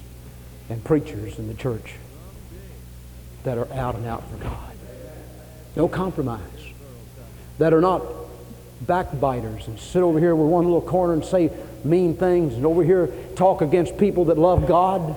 and 0.69 0.83
preachers 0.83 1.39
in 1.39 1.47
the 1.47 1.55
church 1.55 1.95
that 3.43 3.57
are 3.57 3.71
out 3.73 3.95
and 3.95 4.05
out 4.05 4.29
for 4.29 4.37
God. 4.37 4.75
No 5.75 5.87
compromise. 5.87 6.39
That 7.57 7.73
are 7.73 7.81
not 7.81 8.03
backbiters 8.81 9.67
and 9.67 9.79
sit 9.79 10.01
over 10.01 10.19
here 10.19 10.35
with 10.35 10.47
one 10.47 10.65
little 10.65 10.81
corner 10.81 11.13
and 11.13 11.23
say 11.23 11.51
mean 11.83 12.15
things 12.15 12.53
and 12.55 12.65
over 12.65 12.83
here 12.83 13.07
talk 13.35 13.61
against 13.61 13.97
people 13.97 14.25
that 14.25 14.37
love 14.37 14.67
God. 14.67 15.15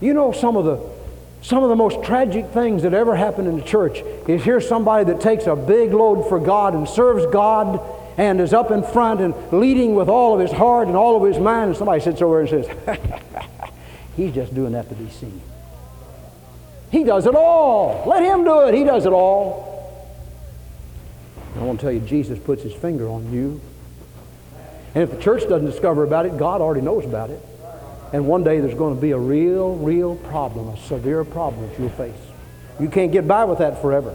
You 0.00 0.14
know 0.14 0.32
some 0.32 0.56
of 0.56 0.64
the 0.64 0.94
some 1.42 1.62
of 1.62 1.68
the 1.68 1.76
most 1.76 2.02
tragic 2.02 2.48
things 2.48 2.84
that 2.84 2.94
ever 2.94 3.14
happened 3.14 3.48
in 3.48 3.56
the 3.56 3.64
church 3.64 3.98
is 4.26 4.42
here's 4.42 4.66
somebody 4.66 5.04
that 5.12 5.20
takes 5.20 5.46
a 5.46 5.54
big 5.54 5.92
load 5.92 6.26
for 6.26 6.40
God 6.40 6.72
and 6.74 6.88
serves 6.88 7.26
God 7.26 7.80
and 8.16 8.40
is 8.40 8.54
up 8.54 8.70
in 8.70 8.82
front 8.82 9.20
and 9.20 9.34
leading 9.52 9.94
with 9.94 10.08
all 10.08 10.32
of 10.32 10.40
his 10.40 10.52
heart 10.52 10.88
and 10.88 10.96
all 10.96 11.22
of 11.22 11.30
his 11.30 11.38
mind, 11.38 11.68
and 11.68 11.76
somebody 11.76 12.00
sits 12.00 12.22
over 12.22 12.40
and 12.40 12.48
says, 12.48 12.66
He's 14.16 14.34
just 14.34 14.54
doing 14.54 14.72
that 14.72 14.88
to 14.88 14.94
be 14.94 15.10
seen. 15.10 15.42
He 16.94 17.02
does 17.02 17.26
it 17.26 17.34
all. 17.34 18.04
Let 18.06 18.22
him 18.22 18.44
do 18.44 18.68
it. 18.68 18.74
He 18.74 18.84
does 18.84 19.04
it 19.04 19.12
all. 19.12 19.74
I 21.56 21.62
want 21.64 21.80
to 21.80 21.86
tell 21.86 21.92
you, 21.92 21.98
Jesus 21.98 22.38
puts 22.38 22.62
his 22.62 22.72
finger 22.72 23.08
on 23.08 23.32
you. 23.32 23.60
And 24.94 25.02
if 25.02 25.10
the 25.10 25.20
church 25.20 25.42
doesn't 25.42 25.66
discover 25.66 26.04
about 26.04 26.24
it, 26.24 26.38
God 26.38 26.60
already 26.60 26.82
knows 26.82 27.04
about 27.04 27.30
it. 27.30 27.40
And 28.12 28.28
one 28.28 28.44
day 28.44 28.60
there's 28.60 28.76
going 28.76 28.94
to 28.94 29.00
be 29.00 29.10
a 29.10 29.18
real, 29.18 29.74
real 29.74 30.14
problem, 30.14 30.68
a 30.68 30.76
severe 30.76 31.24
problem 31.24 31.68
that 31.68 31.76
you'll 31.80 31.88
face. 31.90 32.14
You 32.78 32.88
can't 32.88 33.10
get 33.10 33.26
by 33.26 33.44
with 33.44 33.58
that 33.58 33.82
forever. 33.82 34.14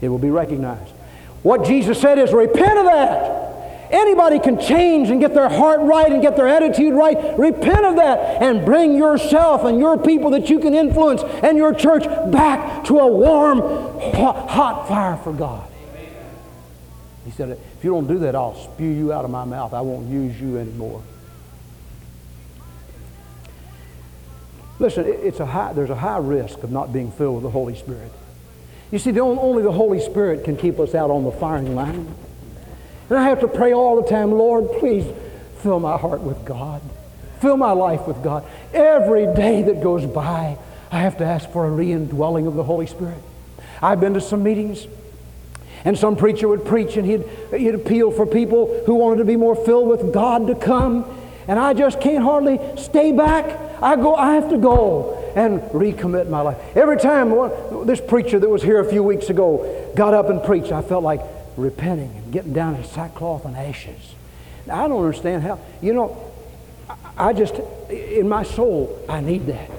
It 0.00 0.08
will 0.08 0.18
be 0.18 0.30
recognized. 0.30 0.94
What 1.42 1.66
Jesus 1.66 2.00
said 2.00 2.18
is 2.18 2.32
repent 2.32 2.78
of 2.78 2.86
that. 2.86 3.51
Anybody 3.92 4.38
can 4.38 4.58
change 4.58 5.10
and 5.10 5.20
get 5.20 5.34
their 5.34 5.50
heart 5.50 5.80
right 5.80 6.10
and 6.10 6.22
get 6.22 6.34
their 6.34 6.48
attitude 6.48 6.94
right. 6.94 7.38
Repent 7.38 7.84
of 7.84 7.96
that 7.96 8.42
and 8.42 8.64
bring 8.64 8.96
yourself 8.96 9.64
and 9.64 9.78
your 9.78 9.98
people 9.98 10.30
that 10.30 10.48
you 10.48 10.58
can 10.58 10.74
influence 10.74 11.22
and 11.22 11.58
your 11.58 11.74
church 11.74 12.04
back 12.32 12.84
to 12.84 12.98
a 12.98 13.06
warm, 13.06 13.60
hot 14.14 14.88
fire 14.88 15.18
for 15.18 15.34
God. 15.34 15.68
He 17.26 17.30
said, 17.32 17.50
if 17.50 17.84
you 17.84 17.90
don't 17.90 18.06
do 18.06 18.18
that, 18.20 18.34
I'll 18.34 18.56
spew 18.56 18.88
you 18.88 19.12
out 19.12 19.26
of 19.26 19.30
my 19.30 19.44
mouth. 19.44 19.74
I 19.74 19.82
won't 19.82 20.08
use 20.08 20.40
you 20.40 20.56
anymore. 20.56 21.02
Listen, 24.78 25.04
it's 25.06 25.38
a 25.38 25.46
high, 25.46 25.74
there's 25.74 25.90
a 25.90 25.96
high 25.96 26.16
risk 26.16 26.62
of 26.62 26.72
not 26.72 26.94
being 26.94 27.12
filled 27.12 27.34
with 27.34 27.44
the 27.44 27.50
Holy 27.50 27.76
Spirit. 27.76 28.10
You 28.90 28.98
see, 28.98 29.18
only 29.20 29.62
the 29.62 29.70
Holy 29.70 30.00
Spirit 30.00 30.44
can 30.44 30.56
keep 30.56 30.80
us 30.80 30.94
out 30.94 31.10
on 31.10 31.24
the 31.24 31.30
firing 31.30 31.74
line. 31.74 32.12
And 33.12 33.20
I 33.20 33.28
have 33.28 33.40
to 33.40 33.48
pray 33.48 33.74
all 33.74 34.00
the 34.00 34.08
time, 34.08 34.32
Lord, 34.32 34.70
please 34.80 35.04
fill 35.58 35.78
my 35.78 35.98
heart 35.98 36.22
with 36.22 36.46
God. 36.46 36.80
Fill 37.42 37.58
my 37.58 37.72
life 37.72 38.06
with 38.06 38.22
God. 38.22 38.42
Every 38.72 39.26
day 39.34 39.60
that 39.60 39.82
goes 39.82 40.06
by, 40.06 40.56
I 40.90 41.00
have 41.00 41.18
to 41.18 41.24
ask 41.26 41.46
for 41.50 41.66
a 41.66 41.70
re-indwelling 41.70 42.46
of 42.46 42.54
the 42.54 42.62
Holy 42.62 42.86
Spirit. 42.86 43.18
I've 43.82 44.00
been 44.00 44.14
to 44.14 44.20
some 44.22 44.42
meetings, 44.42 44.86
and 45.84 45.98
some 45.98 46.16
preacher 46.16 46.48
would 46.48 46.64
preach, 46.64 46.96
and 46.96 47.04
he'd, 47.04 47.24
he'd 47.54 47.74
appeal 47.74 48.12
for 48.12 48.24
people 48.24 48.82
who 48.86 48.94
wanted 48.94 49.18
to 49.18 49.26
be 49.26 49.36
more 49.36 49.56
filled 49.56 49.88
with 49.88 50.10
God 50.14 50.46
to 50.46 50.54
come. 50.54 51.04
And 51.46 51.58
I 51.58 51.74
just 51.74 52.00
can't 52.00 52.24
hardly 52.24 52.58
stay 52.78 53.12
back. 53.12 53.60
I 53.82 53.96
go, 53.96 54.14
I 54.14 54.36
have 54.36 54.48
to 54.48 54.56
go 54.56 55.32
and 55.36 55.60
recommit 55.72 56.30
my 56.30 56.40
life. 56.40 56.56
Every 56.74 56.96
time 56.96 57.28
one, 57.28 57.86
this 57.86 58.00
preacher 58.00 58.38
that 58.38 58.48
was 58.48 58.62
here 58.62 58.80
a 58.80 58.90
few 58.90 59.02
weeks 59.02 59.28
ago 59.28 59.92
got 59.94 60.14
up 60.14 60.30
and 60.30 60.42
preached, 60.42 60.72
I 60.72 60.80
felt 60.80 61.04
like 61.04 61.20
repenting 61.56 62.10
and 62.16 62.32
getting 62.32 62.52
down 62.52 62.74
in 62.74 62.84
sackcloth 62.84 63.44
and 63.44 63.56
ashes. 63.56 64.14
Now, 64.66 64.84
I 64.84 64.88
don't 64.88 65.04
understand 65.04 65.42
how, 65.42 65.58
you 65.80 65.92
know, 65.92 66.32
I 67.16 67.32
just, 67.32 67.54
in 67.90 68.28
my 68.28 68.42
soul, 68.42 69.04
I 69.08 69.20
need 69.20 69.46
that. 69.46 69.70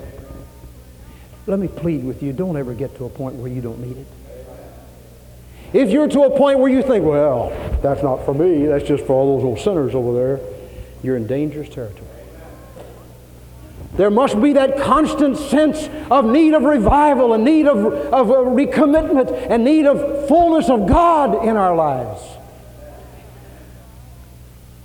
Let 1.47 1.59
me 1.59 1.67
plead 1.67 2.03
with 2.03 2.24
you 2.24 2.32
don't 2.34 2.55
ever 2.57 2.74
get 2.74 2.95
to 2.97 3.05
a 3.05 3.09
point 3.09 3.36
where 3.36 3.51
you 3.51 3.61
don't 3.61 3.80
need 3.80 3.97
it. 3.97 4.07
If 5.74 5.89
you're 5.89 6.07
to 6.07 6.21
a 6.21 6.38
point 6.38 6.59
where 6.59 6.71
you 6.71 6.84
think, 6.84 7.03
well, 7.03 7.49
that's 7.82 8.03
not 8.03 8.24
for 8.26 8.34
me, 8.34 8.67
that's 8.67 8.88
just 8.88 9.05
for 9.05 9.13
all 9.13 9.38
those 9.38 9.45
old 9.45 9.59
sinners 9.59 9.95
over 9.95 10.13
there, 10.13 10.39
you're 11.01 11.17
in 11.17 11.26
dangerous 11.26 11.67
territory. 11.67 12.07
There 13.95 14.09
must 14.09 14.41
be 14.41 14.53
that 14.53 14.79
constant 14.79 15.37
sense 15.37 15.87
of 16.09 16.25
need 16.25 16.53
of 16.53 16.63
revival 16.63 17.33
and 17.33 17.45
need 17.45 17.67
of, 17.67 17.85
of 17.85 18.27
recommitment 18.27 19.31
and 19.49 19.63
need 19.63 19.85
of 19.85 20.27
fullness 20.27 20.69
of 20.69 20.87
God 20.87 21.45
in 21.47 21.55
our 21.55 21.75
lives. 21.75 22.21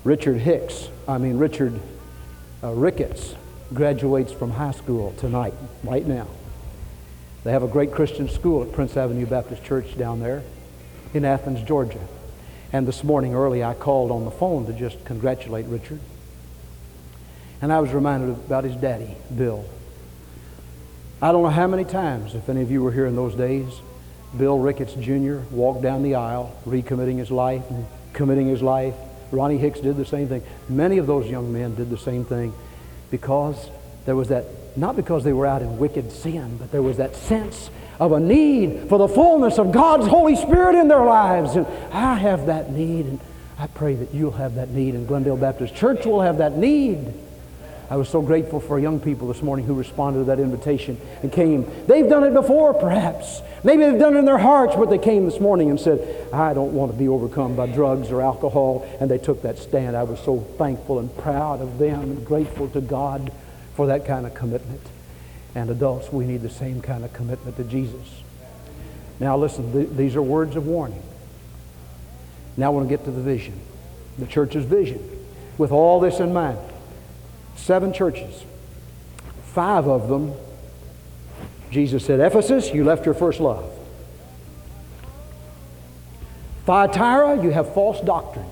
Richard 0.04 0.38
Hicks, 0.38 0.88
I 1.06 1.18
mean 1.18 1.38
Richard 1.38 1.80
uh, 2.62 2.72
Ricketts, 2.72 3.34
graduates 3.72 4.32
from 4.32 4.52
high 4.52 4.72
school 4.72 5.14
tonight, 5.18 5.54
right 5.84 6.06
now. 6.06 6.26
They 7.44 7.52
have 7.52 7.62
a 7.62 7.68
great 7.68 7.92
Christian 7.92 8.28
school 8.28 8.62
at 8.62 8.72
Prince 8.72 8.96
Avenue 8.96 9.26
Baptist 9.26 9.64
Church 9.64 9.96
down 9.96 10.20
there 10.20 10.42
in 11.14 11.24
Athens, 11.24 11.62
Georgia. 11.62 12.00
And 12.72 12.86
this 12.86 13.02
morning 13.02 13.34
early, 13.34 13.64
I 13.64 13.72
called 13.72 14.10
on 14.10 14.26
the 14.26 14.30
phone 14.30 14.66
to 14.66 14.72
just 14.74 15.02
congratulate 15.06 15.64
Richard. 15.66 16.00
And 17.60 17.72
I 17.72 17.80
was 17.80 17.92
reminded 17.92 18.30
about 18.30 18.64
his 18.64 18.76
daddy, 18.76 19.16
Bill. 19.36 19.64
I 21.20 21.32
don't 21.32 21.42
know 21.42 21.50
how 21.50 21.66
many 21.66 21.84
times, 21.84 22.34
if 22.34 22.48
any 22.48 22.62
of 22.62 22.70
you 22.70 22.82
were 22.82 22.92
here 22.92 23.06
in 23.06 23.16
those 23.16 23.34
days, 23.34 23.80
Bill 24.36 24.58
Ricketts 24.58 24.94
Jr. 24.94 25.38
walked 25.50 25.82
down 25.82 26.02
the 26.02 26.14
aisle, 26.14 26.56
recommitting 26.66 27.18
his 27.18 27.30
life 27.30 27.68
and 27.70 27.86
committing 28.12 28.46
his 28.46 28.62
life. 28.62 28.94
Ronnie 29.32 29.58
Hicks 29.58 29.80
did 29.80 29.96
the 29.96 30.04
same 30.04 30.28
thing. 30.28 30.42
Many 30.68 30.98
of 30.98 31.06
those 31.06 31.28
young 31.28 31.52
men 31.52 31.74
did 31.74 31.90
the 31.90 31.98
same 31.98 32.24
thing 32.24 32.52
because 33.10 33.70
there 34.06 34.14
was 34.14 34.28
that, 34.28 34.44
not 34.76 34.96
because 34.96 35.24
they 35.24 35.32
were 35.32 35.46
out 35.46 35.62
in 35.62 35.78
wicked 35.78 36.12
sin, 36.12 36.56
but 36.58 36.70
there 36.70 36.82
was 36.82 36.98
that 36.98 37.16
sense 37.16 37.70
of 37.98 38.12
a 38.12 38.20
need 38.20 38.88
for 38.88 38.98
the 38.98 39.08
fullness 39.08 39.58
of 39.58 39.72
God's 39.72 40.06
Holy 40.06 40.36
Spirit 40.36 40.76
in 40.76 40.88
their 40.88 41.04
lives. 41.04 41.56
And 41.56 41.66
I 41.92 42.14
have 42.14 42.46
that 42.46 42.70
need, 42.70 43.06
and 43.06 43.20
I 43.58 43.66
pray 43.66 43.94
that 43.96 44.14
you'll 44.14 44.30
have 44.32 44.54
that 44.54 44.70
need, 44.70 44.94
and 44.94 45.08
Glendale 45.08 45.36
Baptist 45.36 45.74
Church 45.74 46.06
will 46.06 46.20
have 46.20 46.38
that 46.38 46.56
need. 46.56 47.12
I 47.90 47.96
was 47.96 48.08
so 48.08 48.20
grateful 48.20 48.60
for 48.60 48.78
young 48.78 49.00
people 49.00 49.28
this 49.28 49.42
morning 49.42 49.64
who 49.64 49.74
responded 49.74 50.20
to 50.20 50.24
that 50.26 50.38
invitation 50.38 51.00
and 51.22 51.32
came. 51.32 51.66
They've 51.86 52.08
done 52.08 52.24
it 52.24 52.34
before, 52.34 52.74
perhaps. 52.74 53.40
Maybe 53.64 53.84
they've 53.84 53.98
done 53.98 54.14
it 54.14 54.18
in 54.18 54.24
their 54.26 54.38
hearts, 54.38 54.74
but 54.76 54.90
they 54.90 54.98
came 54.98 55.24
this 55.24 55.40
morning 55.40 55.70
and 55.70 55.80
said, 55.80 56.30
I 56.32 56.52
don't 56.52 56.74
want 56.74 56.92
to 56.92 56.98
be 56.98 57.08
overcome 57.08 57.56
by 57.56 57.66
drugs 57.66 58.10
or 58.10 58.20
alcohol. 58.20 58.86
And 59.00 59.10
they 59.10 59.16
took 59.16 59.40
that 59.42 59.58
stand. 59.58 59.96
I 59.96 60.02
was 60.02 60.20
so 60.20 60.40
thankful 60.58 60.98
and 60.98 61.16
proud 61.16 61.62
of 61.62 61.78
them 61.78 62.00
and 62.00 62.26
grateful 62.26 62.68
to 62.70 62.80
God 62.82 63.32
for 63.74 63.86
that 63.86 64.04
kind 64.04 64.26
of 64.26 64.34
commitment. 64.34 64.82
And 65.54 65.70
adults, 65.70 66.12
we 66.12 66.26
need 66.26 66.42
the 66.42 66.50
same 66.50 66.82
kind 66.82 67.04
of 67.04 67.12
commitment 67.14 67.56
to 67.56 67.64
Jesus. 67.64 68.22
Now, 69.18 69.36
listen, 69.38 69.72
th- 69.72 69.88
these 69.96 70.14
are 70.14 70.22
words 70.22 70.56
of 70.56 70.66
warning. 70.66 71.02
Now 72.58 72.66
I 72.66 72.68
want 72.70 72.88
to 72.88 72.96
get 72.96 73.04
to 73.06 73.10
the 73.10 73.22
vision, 73.22 73.58
the 74.18 74.26
church's 74.26 74.64
vision. 74.64 75.00
With 75.56 75.72
all 75.72 76.00
this 76.00 76.20
in 76.20 76.32
mind, 76.32 76.58
seven 77.58 77.92
churches. 77.92 78.44
Five 79.52 79.86
of 79.86 80.08
them, 80.08 80.32
Jesus 81.70 82.04
said, 82.04 82.20
Ephesus, 82.20 82.72
you 82.72 82.84
left 82.84 83.04
your 83.04 83.14
first 83.14 83.40
love. 83.40 83.70
Thyatira, 86.64 87.42
you 87.42 87.50
have 87.50 87.72
false 87.74 88.00
doctrine. 88.00 88.48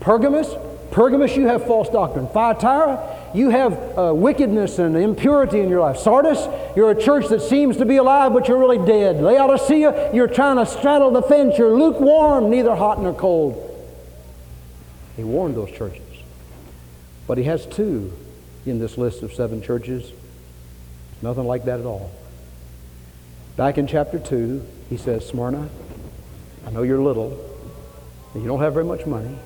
Pergamus, 0.00 0.48
Pergamus, 0.90 1.36
you 1.36 1.46
have 1.46 1.66
false 1.66 1.88
doctrine. 1.88 2.26
Thyatira, 2.28 3.30
you 3.34 3.50
have 3.50 3.98
uh, 3.98 4.12
wickedness 4.14 4.78
and 4.78 4.96
impurity 4.96 5.60
in 5.60 5.68
your 5.68 5.80
life. 5.80 5.98
Sardis, 5.98 6.46
you're 6.76 6.90
a 6.90 7.00
church 7.00 7.28
that 7.28 7.42
seems 7.42 7.76
to 7.78 7.84
be 7.84 7.96
alive, 7.96 8.32
but 8.32 8.48
you're 8.48 8.58
really 8.58 8.84
dead. 8.84 9.20
Laodicea, 9.20 10.14
you're 10.14 10.28
trying 10.28 10.56
to 10.56 10.66
straddle 10.66 11.10
the 11.10 11.22
fence. 11.22 11.58
You're 11.58 11.76
lukewarm, 11.76 12.50
neither 12.50 12.74
hot 12.74 13.00
nor 13.00 13.14
cold. 13.14 13.62
He 15.16 15.24
warned 15.24 15.56
those 15.56 15.70
churches. 15.70 16.05
But 17.26 17.38
he 17.38 17.44
has 17.44 17.66
two 17.66 18.12
in 18.64 18.78
this 18.78 18.98
list 18.98 19.22
of 19.22 19.32
seven 19.32 19.62
churches. 19.62 20.12
Nothing 21.22 21.46
like 21.46 21.64
that 21.64 21.80
at 21.80 21.86
all. 21.86 22.10
Back 23.56 23.78
in 23.78 23.86
chapter 23.86 24.18
2, 24.18 24.64
he 24.90 24.96
says, 24.96 25.26
Smyrna, 25.26 25.68
I 26.66 26.70
know 26.70 26.82
you're 26.82 27.00
little, 27.00 27.38
and 28.34 28.42
you 28.42 28.48
don't 28.48 28.60
have 28.60 28.74
very 28.74 28.84
much 28.84 29.06
money, 29.06 29.36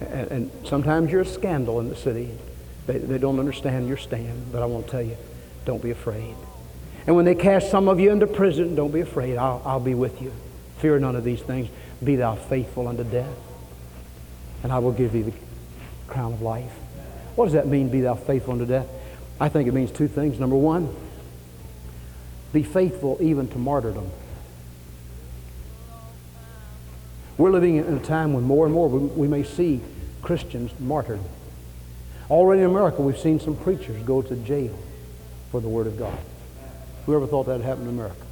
and, 0.00 0.30
and 0.30 0.50
sometimes 0.64 1.12
you're 1.12 1.22
a 1.22 1.26
scandal 1.26 1.80
in 1.80 1.88
the 1.88 1.96
city. 1.96 2.30
They, 2.86 2.98
they 2.98 3.18
don't 3.18 3.38
understand 3.38 3.88
your 3.88 3.96
stand, 3.96 4.52
but 4.52 4.62
I 4.62 4.66
want 4.66 4.86
to 4.86 4.90
tell 4.90 5.02
you, 5.02 5.16
don't 5.64 5.82
be 5.82 5.90
afraid. 5.90 6.34
And 7.06 7.14
when 7.14 7.24
they 7.24 7.34
cast 7.34 7.70
some 7.70 7.88
of 7.88 8.00
you 8.00 8.10
into 8.10 8.26
prison, 8.26 8.74
don't 8.74 8.92
be 8.92 9.00
afraid. 9.00 9.36
I'll, 9.36 9.60
I'll 9.64 9.80
be 9.80 9.94
with 9.94 10.22
you. 10.22 10.32
Fear 10.78 11.00
none 11.00 11.14
of 11.14 11.24
these 11.24 11.40
things. 11.40 11.68
Be 12.02 12.16
thou 12.16 12.36
faithful 12.36 12.88
unto 12.88 13.04
death, 13.04 13.36
and 14.62 14.72
I 14.72 14.78
will 14.78 14.92
give 14.92 15.12
thee 15.12 15.22
the 15.22 15.32
crown 16.08 16.34
of 16.34 16.42
life. 16.42 16.72
What 17.34 17.46
does 17.46 17.54
that 17.54 17.66
mean, 17.66 17.88
be 17.88 18.00
thou 18.00 18.14
faithful 18.14 18.52
unto 18.52 18.66
death? 18.66 18.86
I 19.40 19.48
think 19.48 19.68
it 19.68 19.74
means 19.74 19.90
two 19.90 20.08
things. 20.08 20.40
Number 20.40 20.56
one, 20.56 20.94
be 22.52 22.62
faithful 22.62 23.18
even 23.20 23.48
to 23.48 23.58
martyrdom. 23.58 24.10
We're 27.36 27.50
living 27.50 27.76
in 27.76 27.94
a 27.94 28.00
time 28.00 28.32
when 28.32 28.44
more 28.44 28.64
and 28.64 28.74
more 28.74 28.88
we, 28.88 29.28
may 29.28 29.42
see 29.44 29.82
Christians 30.22 30.72
martyred. 30.80 31.20
Already 32.30 32.62
in 32.62 32.70
America, 32.70 33.02
we've 33.02 33.18
seen 33.18 33.38
some 33.38 33.56
preachers 33.56 34.02
go 34.04 34.22
to 34.22 34.36
jail 34.36 34.76
for 35.50 35.60
the 35.60 35.68
Word 35.68 35.86
of 35.86 35.98
God. 35.98 36.18
Whoever 37.04 37.26
thought 37.26 37.44
that 37.46 37.60
happened 37.60 37.88
in 37.88 37.94
America? 37.94 38.25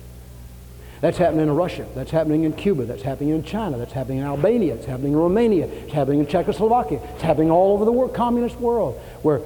That's 1.04 1.18
happening 1.18 1.48
in 1.48 1.54
Russia. 1.54 1.86
That's 1.94 2.10
happening 2.10 2.44
in 2.44 2.54
Cuba. 2.54 2.86
That's 2.86 3.02
happening 3.02 3.34
in 3.34 3.44
China. 3.44 3.76
That's 3.76 3.92
happening 3.92 4.20
in 4.20 4.24
Albania. 4.24 4.74
It's 4.74 4.86
happening 4.86 5.12
in 5.12 5.18
Romania. 5.18 5.66
It's 5.66 5.92
happening 5.92 6.20
in 6.20 6.26
Czechoslovakia. 6.26 6.98
It's 7.12 7.20
happening 7.20 7.50
all 7.50 7.74
over 7.74 7.84
the 7.84 7.92
world, 7.92 8.14
communist 8.14 8.56
world, 8.56 8.98
where 9.20 9.42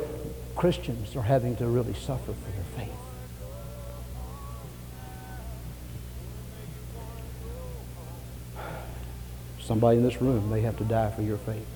Christians 0.55 1.17
are 1.17 1.23
having 1.23 1.57
to 1.57 1.67
really 1.67 1.95
suffer 1.95 2.33
for 2.33 2.51
their 2.53 2.63
faith. 2.77 2.93
Somebody 9.61 9.97
in 9.97 10.05
this 10.05 10.23
room 10.23 10.49
may 10.49 10.61
have 10.61 10.77
to 10.79 10.85
die 10.85 11.11
for 11.11 11.23
your 11.23 11.39
faith. 11.39 11.67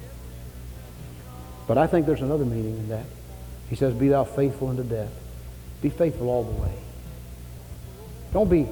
But 1.66 1.76
I 1.76 1.88
think 1.88 2.06
there's 2.06 2.22
another 2.22 2.44
meaning 2.44 2.76
in 2.76 2.88
that. 2.90 3.06
He 3.68 3.74
says, 3.74 3.94
Be 3.94 4.06
thou 4.06 4.22
faithful 4.22 4.68
unto 4.68 4.84
death. 4.84 5.10
Be 5.80 5.90
faithful 5.90 6.28
all 6.28 6.44
the 6.44 6.62
way. 6.62 6.74
Don't 8.32 8.48
be 8.48 8.68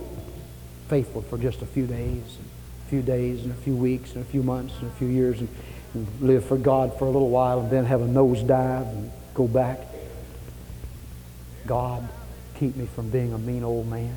faithful 0.90 1.22
for 1.22 1.38
just 1.38 1.62
a 1.62 1.66
few 1.66 1.86
days, 1.86 2.36
and 2.36 2.50
a 2.84 2.90
few 2.90 3.00
days, 3.00 3.44
and 3.44 3.52
a 3.52 3.56
few 3.62 3.76
weeks, 3.76 4.14
and 4.14 4.22
a 4.22 4.26
few 4.26 4.42
months, 4.42 4.74
and 4.80 4.90
a 4.90 4.94
few 4.96 5.06
years, 5.06 5.38
and, 5.38 5.48
and 5.94 6.06
live 6.20 6.44
for 6.44 6.58
God 6.58 6.98
for 6.98 7.04
a 7.04 7.10
little 7.10 7.30
while, 7.30 7.60
and 7.60 7.70
then 7.70 7.84
have 7.84 8.02
a 8.02 8.06
nosedive 8.06 8.88
and 8.88 9.10
go 9.32 9.46
back. 9.46 9.78
God, 11.64 12.08
keep 12.56 12.74
me 12.74 12.86
from 12.86 13.08
being 13.08 13.32
a 13.32 13.38
mean 13.38 13.62
old 13.62 13.88
man, 13.88 14.16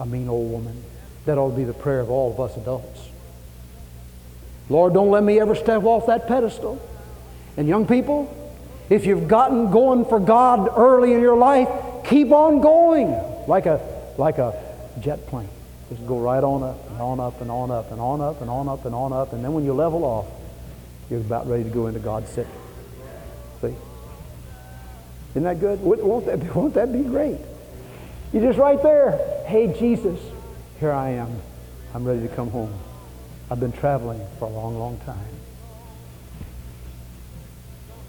a 0.00 0.06
mean 0.06 0.30
old 0.30 0.50
woman. 0.50 0.82
That 1.26 1.36
ought 1.36 1.50
to 1.50 1.56
be 1.56 1.64
the 1.64 1.74
prayer 1.74 2.00
of 2.00 2.10
all 2.10 2.32
of 2.32 2.40
us 2.40 2.56
adults. 2.56 3.08
Lord, 4.70 4.94
don't 4.94 5.10
let 5.10 5.22
me 5.22 5.38
ever 5.40 5.54
step 5.54 5.84
off 5.84 6.06
that 6.06 6.26
pedestal. 6.26 6.80
And 7.58 7.68
young 7.68 7.86
people, 7.86 8.34
if 8.88 9.04
you've 9.04 9.28
gotten 9.28 9.70
going 9.70 10.06
for 10.06 10.20
God 10.20 10.70
early 10.74 11.12
in 11.12 11.20
your 11.20 11.36
life, 11.36 11.68
keep 12.06 12.32
on 12.32 12.62
going 12.62 13.10
like 13.46 13.66
a, 13.66 13.80
like 14.16 14.38
a 14.38 14.58
jet 15.00 15.26
plane. 15.26 15.48
Just 15.90 16.06
go 16.06 16.18
right 16.18 16.42
on 16.42 16.62
up 16.62 16.90
and 16.90 17.00
on 17.00 17.20
up 17.20 17.40
and 17.40 17.50
on 17.50 17.70
up 17.70 17.90
and 17.90 18.00
on 18.00 18.20
up 18.20 18.40
and 18.40 18.50
on 18.50 18.68
up 18.68 18.84
and 18.84 18.94
on 18.94 19.12
up. 19.12 19.32
And 19.32 19.44
then 19.44 19.52
when 19.52 19.64
you 19.64 19.74
level 19.74 20.04
off, 20.04 20.26
you're 21.10 21.20
about 21.20 21.48
ready 21.48 21.64
to 21.64 21.70
go 21.70 21.86
into 21.86 22.00
God's 22.00 22.30
city. 22.30 22.50
See? 23.60 23.74
Isn't 25.30 25.42
that 25.42 25.60
good? 25.60 25.80
Won't 25.80 26.26
that, 26.26 26.54
won't 26.56 26.74
that 26.74 26.92
be 26.92 27.02
great? 27.02 27.38
You're 28.32 28.42
just 28.42 28.58
right 28.58 28.82
there. 28.82 29.44
Hey, 29.46 29.76
Jesus, 29.78 30.18
here 30.80 30.92
I 30.92 31.10
am. 31.10 31.40
I'm 31.94 32.04
ready 32.04 32.26
to 32.26 32.34
come 32.34 32.50
home. 32.50 32.72
I've 33.50 33.60
been 33.60 33.72
traveling 33.72 34.20
for 34.38 34.46
a 34.46 34.50
long, 34.50 34.78
long 34.78 34.98
time. 35.06 35.18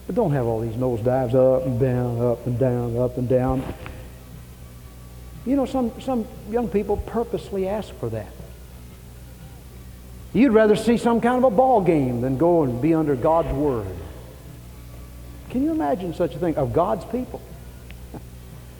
But 0.08 0.16
don't 0.16 0.32
have 0.32 0.46
all 0.46 0.62
these 0.62 0.76
nose 0.76 1.02
dives 1.02 1.36
up 1.36 1.66
and 1.66 1.80
down, 1.80 2.22
up 2.22 2.46
and 2.46 2.58
down, 2.58 2.98
up 2.98 3.18
and 3.18 3.28
down. 3.28 3.74
You 5.46 5.56
know, 5.56 5.66
some, 5.66 6.00
some 6.02 6.26
young 6.50 6.68
people 6.70 6.98
purposely 6.98 7.68
ask 7.68 7.94
for 7.96 8.10
that. 8.10 8.32
You'd 10.34 10.52
rather 10.52 10.76
see 10.76 10.98
some 10.98 11.22
kind 11.22 11.38
of 11.38 11.44
a 11.44 11.56
ball 11.56 11.82
game 11.82 12.22
than 12.22 12.38
go 12.38 12.64
and 12.64 12.82
be 12.82 12.94
under 12.94 13.16
God's 13.16 13.54
Word. 13.54 13.88
Can 15.52 15.64
you 15.64 15.72
imagine 15.72 16.14
such 16.14 16.36
a 16.36 16.40
thing 16.40 16.58
of 16.58 16.74
God's 16.74 17.06
people? 17.06 17.42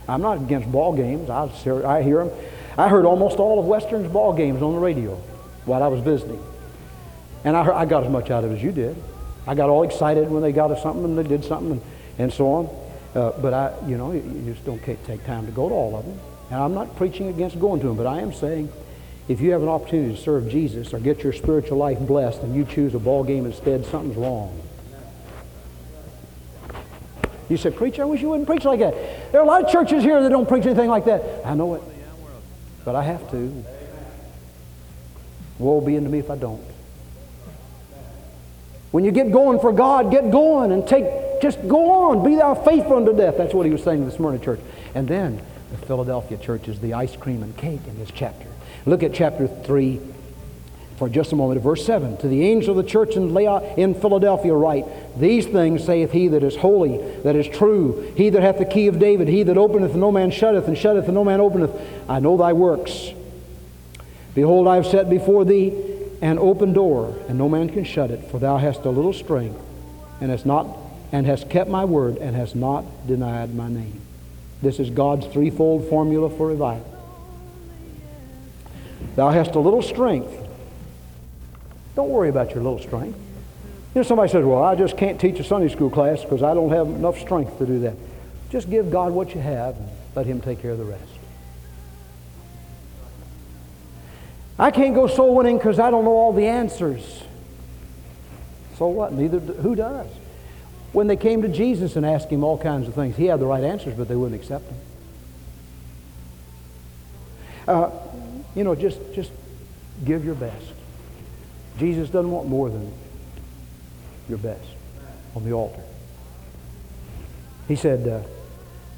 I'm 0.08 0.22
not 0.22 0.38
against 0.38 0.70
ball 0.72 0.94
games. 0.94 1.30
I, 1.30 1.50
I 1.86 2.02
hear 2.02 2.26
them. 2.26 2.38
I 2.78 2.90
heard 2.90 3.06
almost 3.06 3.38
all 3.38 3.60
of 3.60 3.66
Western's 3.66 4.12
ball 4.12 4.34
games 4.34 4.62
on 4.62 4.74
the 4.74 4.80
radio 4.80 5.16
while 5.66 5.82
I 5.82 5.88
was 5.88 6.02
visiting. 6.02 6.44
And 7.46 7.56
I, 7.56 7.64
heard, 7.64 7.76
I 7.76 7.86
got 7.86 8.04
as 8.04 8.12
much 8.12 8.32
out 8.32 8.44
of 8.44 8.52
it 8.52 8.56
as 8.56 8.64
you 8.64 8.72
did. 8.72 9.02
I 9.48 9.56
got 9.56 9.70
all 9.70 9.84
excited 9.84 10.30
when 10.30 10.42
they 10.42 10.52
got 10.52 10.78
something 10.80 11.06
and 11.06 11.18
they 11.18 11.24
did 11.24 11.46
something 11.46 11.74
and, 11.74 11.82
and 12.18 12.34
so 12.34 12.48
on. 12.52 12.70
Uh, 13.14 13.32
but 13.40 13.54
I, 13.54 13.74
you 13.88 13.98
know, 13.98 14.12
you, 14.12 14.20
you 14.20 14.54
just 14.54 14.66
don't 14.66 14.84
take 14.84 15.26
time 15.26 15.46
to 15.46 15.52
go 15.52 15.70
to 15.70 15.76
all 15.76 15.96
of 15.96 16.04
them. 16.04 16.20
And 16.50 16.60
I'm 16.60 16.74
not 16.74 16.96
preaching 16.96 17.28
against 17.28 17.60
going 17.60 17.82
to 17.82 17.88
them, 17.88 17.98
but 17.98 18.08
I 18.08 18.20
am 18.20 18.34
saying 18.34 18.72
if 19.28 19.42
you 19.42 19.52
have 19.52 19.64
an 19.64 19.70
opportunity 19.70 20.16
to 20.16 20.22
serve 20.22 20.50
Jesus 20.50 20.94
or 20.94 21.00
get 21.00 21.24
your 21.24 21.34
spiritual 21.34 21.78
life 21.78 22.00
blessed 22.00 22.42
and 22.42 22.56
you 22.56 22.66
choose 22.66 22.94
a 22.94 23.00
ball 23.00 23.24
game 23.24 23.46
instead, 23.46 23.86
something's 23.86 24.16
wrong. 24.16 24.62
You 27.50 27.58
said, 27.58 27.76
Preacher, 27.76 28.04
I 28.04 28.06
wish 28.06 28.22
you 28.22 28.30
wouldn't 28.30 28.48
preach 28.48 28.66
like 28.66 28.80
that. 28.80 28.94
There 29.32 29.40
are 29.40 29.44
a 29.44 29.48
lot 29.48 29.64
of 29.64 29.72
churches 29.72 30.04
here 30.04 30.22
that 30.22 30.30
don't 30.30 30.48
preach 30.48 30.66
anything 30.66 30.90
like 30.90 31.06
that. 31.06 31.46
I 31.46 31.54
know 31.54 31.76
it. 31.76 31.82
But 32.84 32.96
I 32.96 33.04
have 33.04 33.30
to. 33.32 33.64
Woe 35.58 35.82
be 35.82 35.98
unto 35.98 36.10
me 36.10 36.20
if 36.20 36.30
I 36.30 36.36
don't. 36.36 36.64
When 38.92 39.04
you 39.04 39.12
get 39.12 39.32
going 39.32 39.60
for 39.60 39.72
God, 39.72 40.12
get 40.12 40.32
going 40.32 40.72
and 40.72 40.88
take, 40.88 41.42
just 41.42 41.60
go 41.68 42.10
on. 42.10 42.24
Be 42.24 42.36
thou 42.36 42.56
faithful 42.56 42.98
unto 42.98 43.16
death. 43.16 43.38
That's 43.38 43.54
what 43.54 43.66
he 43.66 43.72
was 43.72 43.84
saying 43.84 44.06
this 44.06 44.20
morning, 44.20 44.42
church. 44.42 44.60
And 44.94 45.08
then 45.08 45.42
the 45.80 45.86
Philadelphia 45.86 46.38
church 46.38 46.68
is 46.68 46.80
the 46.80 46.94
ice 46.94 47.16
cream 47.16 47.44
and 47.44 47.56
cake 47.58 47.82
in 47.88 47.98
this 47.98 48.12
chapter. 48.14 48.48
Look 48.86 49.04
at 49.04 49.14
chapter 49.14 49.48
3 49.48 50.00
for 50.98 51.10
just 51.10 51.34
a 51.34 51.36
moment. 51.36 51.62
Verse 51.62 51.86
7 51.86 52.18
To 52.18 52.28
the 52.28 52.44
angel 52.48 52.78
of 52.78 52.86
the 52.86 52.90
church 52.90 53.16
in, 53.16 53.36
in 53.78 53.96
Philadelphia 53.96 54.54
write, 54.54 54.86
These 55.20 55.48
things 55.48 55.84
saith 55.84 56.12
he 56.12 56.28
that 56.30 56.44
is 56.44 56.56
holy, 56.56 56.98
that 57.24 57.36
is 57.36 57.48
true, 57.48 58.14
he 58.16 58.30
that 58.30 58.42
hath 58.42 58.58
the 58.58 58.66
key 58.66 58.88
of 58.88 59.00
David, 59.00 59.28
he 59.28 59.44
that 59.44 59.58
openeth 59.58 59.92
and 59.92 60.02
no 60.02 60.12
man 60.12 60.32
shutteth, 60.32 60.68
and 60.68 60.78
shutteth 60.78 61.06
and 61.06 61.16
no 61.16 61.24
man 61.24 61.42
openeth. 61.42 61.72
I 62.10 62.20
know 62.20 62.38
thy 62.38 62.54
works. 62.54 63.12
Behold, 64.34 64.68
I 64.68 64.76
have 64.76 64.86
set 64.86 65.10
before 65.10 65.46
thee 65.46 65.74
an 66.22 66.40
open 66.40 66.74
door, 66.74 67.16
and 67.28 67.38
no 67.38 67.50
man 67.50 67.70
can 67.70 67.84
shut 67.84 68.12
it, 68.12 68.30
for 68.32 68.40
thou 68.40 68.58
hast 68.58 68.86
a 68.86 68.90
little 68.90 69.14
strength, 69.14 69.60
and 70.22 70.32
hast 70.32 70.46
not 70.46 70.68
and 71.12 71.26
hast 71.26 71.50
kept 71.50 71.70
my 71.70 71.86
word, 71.86 72.18
and 72.18 72.36
hast 72.36 72.56
not 72.56 72.84
denied 73.08 73.54
my 73.56 73.70
name. 73.70 74.05
This 74.66 74.80
is 74.80 74.90
God's 74.90 75.28
threefold 75.28 75.88
formula 75.90 76.28
for 76.28 76.48
revival. 76.48 76.92
Thou 79.16 79.30
hast 79.30 79.54
a 79.54 79.60
little 79.60 79.84
strength. 79.84 80.34
Don't 81.96 82.10
worry 82.10 82.30
about 82.30 82.50
your 82.50 82.64
little 82.64 82.80
strength. 82.80 83.16
You 83.94 84.02
know, 84.02 84.04
somebody 84.04 84.32
says, 84.32 84.44
Well, 84.44 84.64
I 84.64 84.74
just 84.74 84.98
can't 84.98 85.22
teach 85.22 85.40
a 85.40 85.44
Sunday 85.44 85.70
school 85.70 85.92
class 85.92 86.24
because 86.24 86.42
I 86.42 86.56
don't 86.56 86.72
have 86.72 86.88
enough 86.88 87.20
strength 87.20 87.60
to 87.60 87.68
do 87.68 87.82
that. 87.82 87.94
Just 88.50 88.68
give 88.68 88.90
God 88.90 89.12
what 89.12 89.36
you 89.36 89.40
have 89.40 89.78
and 89.78 89.88
let 90.16 90.26
Him 90.26 90.42
take 90.42 90.64
care 90.64 90.72
of 90.72 90.80
the 90.80 90.86
rest. 90.86 91.04
I 94.58 94.72
can't 94.72 94.96
go 94.96 95.06
soul 95.06 95.36
winning 95.36 95.60
because 95.60 95.78
I 95.78 95.92
don't 95.92 96.06
know 96.06 96.16
all 96.16 96.34
the 96.34 96.48
answers. 96.48 97.22
So 98.80 98.88
what? 98.88 99.14
Neither 99.14 99.38
who 99.40 99.76
does? 99.76 100.08
When 100.96 101.08
they 101.08 101.18
came 101.18 101.42
to 101.42 101.50
Jesus 101.50 101.98
and 101.98 102.06
asked 102.06 102.30
him 102.30 102.42
all 102.42 102.58
kinds 102.58 102.88
of 102.88 102.94
things, 102.94 103.18
he 103.18 103.26
had 103.26 103.42
the 103.42 103.46
right 103.46 103.66
answers, 103.66 103.96
but 103.96 104.08
they 104.08 104.16
wouldn't 104.16 104.40
accept 104.40 104.66
them. 104.66 104.78
Uh, 107.68 107.90
you 108.56 108.64
know, 108.64 108.76
just 108.76 109.00
just 109.14 109.30
give 110.06 110.24
your 110.24 110.36
best. 110.36 110.66
Jesus 111.80 112.10
doesn't 112.10 112.32
want 112.32 112.48
more 112.48 112.70
than 112.70 112.94
your 114.30 114.38
best 114.38 114.64
on 115.36 115.44
the 115.44 115.52
altar. 115.52 115.82
He 117.68 117.76
said, 117.76 118.08
uh, 118.08 118.22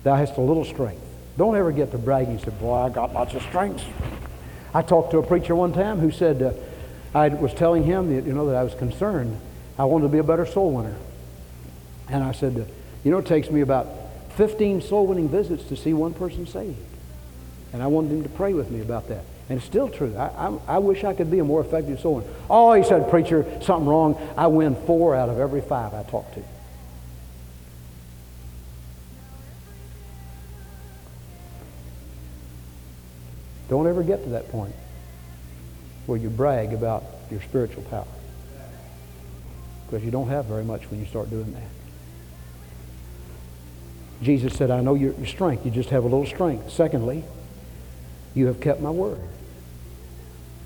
"Thou 0.03 0.17
hast 0.17 0.37
a 0.37 0.41
little 0.41 0.65
strength." 0.65 1.01
Don't 1.35 1.55
ever 1.55 1.71
get 1.71 1.89
to 1.93 1.97
bragging. 1.97 2.37
He 2.37 2.43
said, 2.43 2.59
"Boy, 2.59 2.75
I 2.75 2.89
got 2.89 3.11
lots 3.11 3.33
of 3.33 3.41
strength." 3.41 3.83
I 4.71 4.83
talked 4.83 5.09
to 5.11 5.17
a 5.17 5.23
preacher 5.23 5.55
one 5.55 5.73
time 5.73 5.97
who 5.97 6.11
said, 6.11 6.43
uh, 6.43 6.51
I 7.17 7.29
was 7.29 7.55
telling 7.55 7.85
him 7.85 8.13
that, 8.13 8.27
you 8.27 8.33
know, 8.33 8.45
that 8.47 8.55
I 8.55 8.63
was 8.63 8.75
concerned. 8.75 9.39
I 9.79 9.85
wanted 9.85 10.03
to 10.03 10.09
be 10.09 10.19
a 10.19 10.23
better 10.23 10.45
soul 10.45 10.71
winner. 10.73 10.95
And 12.09 12.23
I 12.23 12.31
said, 12.31 12.71
you 13.03 13.11
know, 13.11 13.17
it 13.17 13.25
takes 13.25 13.49
me 13.49 13.61
about 13.61 13.87
15 14.35 14.81
soul 14.81 15.07
winning 15.07 15.29
visits 15.29 15.63
to 15.65 15.75
see 15.75 15.93
one 15.93 16.13
person 16.13 16.47
saved. 16.47 16.77
And 17.73 17.83
I 17.83 17.87
wanted 17.87 18.11
him 18.11 18.23
to 18.23 18.29
pray 18.29 18.53
with 18.53 18.71
me 18.71 18.81
about 18.81 19.07
that. 19.09 19.23
And 19.49 19.57
it's 19.57 19.65
still 19.65 19.89
true. 19.89 20.15
I, 20.15 20.27
I, 20.27 20.59
I 20.67 20.77
wish 20.79 21.03
I 21.03 21.13
could 21.13 21.31
be 21.31 21.39
a 21.39 21.43
more 21.43 21.61
effective 21.61 21.99
soul 21.99 22.15
winner. 22.15 22.27
Oh, 22.49 22.73
he 22.73 22.83
said, 22.83 23.09
preacher, 23.09 23.45
something 23.61 23.87
wrong. 23.87 24.15
I 24.37 24.47
win 24.47 24.75
four 24.85 25.15
out 25.15 25.29
of 25.29 25.39
every 25.39 25.61
five 25.61 25.93
I 25.93 26.03
talk 26.03 26.33
to. 26.33 26.43
Don't 33.69 33.87
ever 33.87 34.03
get 34.03 34.23
to 34.23 34.29
that 34.29 34.49
point 34.49 34.73
where 36.05 36.17
you 36.17 36.29
brag 36.29 36.73
about 36.73 37.03
your 37.29 37.41
spiritual 37.41 37.83
power. 37.83 38.07
Because 39.85 40.03
you 40.03 40.11
don't 40.11 40.29
have 40.29 40.45
very 40.45 40.63
much 40.63 40.89
when 40.89 40.99
you 40.99 41.05
start 41.05 41.29
doing 41.29 41.51
that. 41.53 41.76
Jesus 44.21 44.55
said, 44.55 44.71
I 44.71 44.81
know 44.81 44.95
your, 44.95 45.13
your 45.13 45.27
strength. 45.27 45.65
You 45.65 45.71
just 45.71 45.89
have 45.89 46.03
a 46.03 46.07
little 46.07 46.25
strength. 46.25 46.71
Secondly, 46.71 47.23
you 48.33 48.47
have 48.47 48.59
kept 48.59 48.81
my 48.81 48.89
word. 48.89 49.19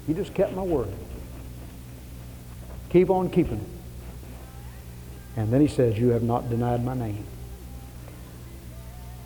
You 0.07 0.13
just 0.13 0.33
kept 0.33 0.53
my 0.53 0.61
word. 0.61 0.89
Keep 2.89 3.09
on 3.09 3.29
keeping 3.29 3.59
it. 3.59 3.67
And 5.37 5.51
then 5.51 5.61
he 5.61 5.67
says, 5.67 5.97
You 5.97 6.09
have 6.09 6.23
not 6.23 6.49
denied 6.49 6.83
my 6.83 6.93
name. 6.93 7.23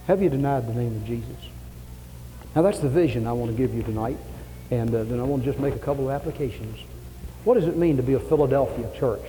Have 0.07 0.21
you 0.21 0.29
denied 0.29 0.67
the 0.67 0.73
name 0.73 0.95
of 0.95 1.05
Jesus? 1.05 1.37
Now, 2.55 2.61
that's 2.61 2.79
the 2.79 2.89
vision 2.89 3.25
I 3.25 3.33
want 3.33 3.51
to 3.51 3.57
give 3.57 3.73
you 3.73 3.83
tonight. 3.83 4.17
And 4.71 4.93
uh, 4.93 5.03
then 5.03 5.19
I 5.19 5.23
want 5.23 5.43
to 5.43 5.49
just 5.49 5.59
make 5.59 5.75
a 5.75 5.79
couple 5.79 6.09
of 6.09 6.15
applications. 6.15 6.79
What 7.43 7.55
does 7.55 7.67
it 7.67 7.77
mean 7.77 7.97
to 7.97 8.03
be 8.03 8.13
a 8.13 8.19
Philadelphia 8.19 8.89
church? 8.97 9.21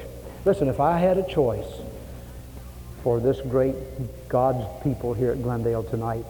Listen, 0.45 0.69
if 0.69 0.81
I 0.81 0.99
had 0.99 1.19
a 1.19 1.29
choice 1.29 1.67
for 3.03 3.21
this 3.21 3.41
great 3.41 3.75
God's 4.29 4.65
people 4.83 5.15
here 5.15 5.33
at 5.33 5.43
Glendale 5.43 5.83
tonight, 5.83 6.25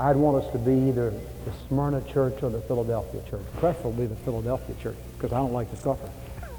I'd 0.00 0.16
want 0.16 0.44
us 0.44 0.52
to 0.52 0.58
be 0.58 0.88
either 0.88 1.10
the 1.10 1.52
Smyrna 1.66 2.02
church 2.02 2.42
or 2.42 2.50
the 2.50 2.60
Philadelphia 2.60 3.20
church. 3.28 3.42
Preferably 3.58 4.06
the 4.06 4.16
Philadelphia 4.16 4.76
church, 4.80 4.96
because 5.16 5.32
I 5.32 5.38
don't 5.38 5.52
like 5.52 5.70
to 5.70 5.76
suffer. 5.76 6.08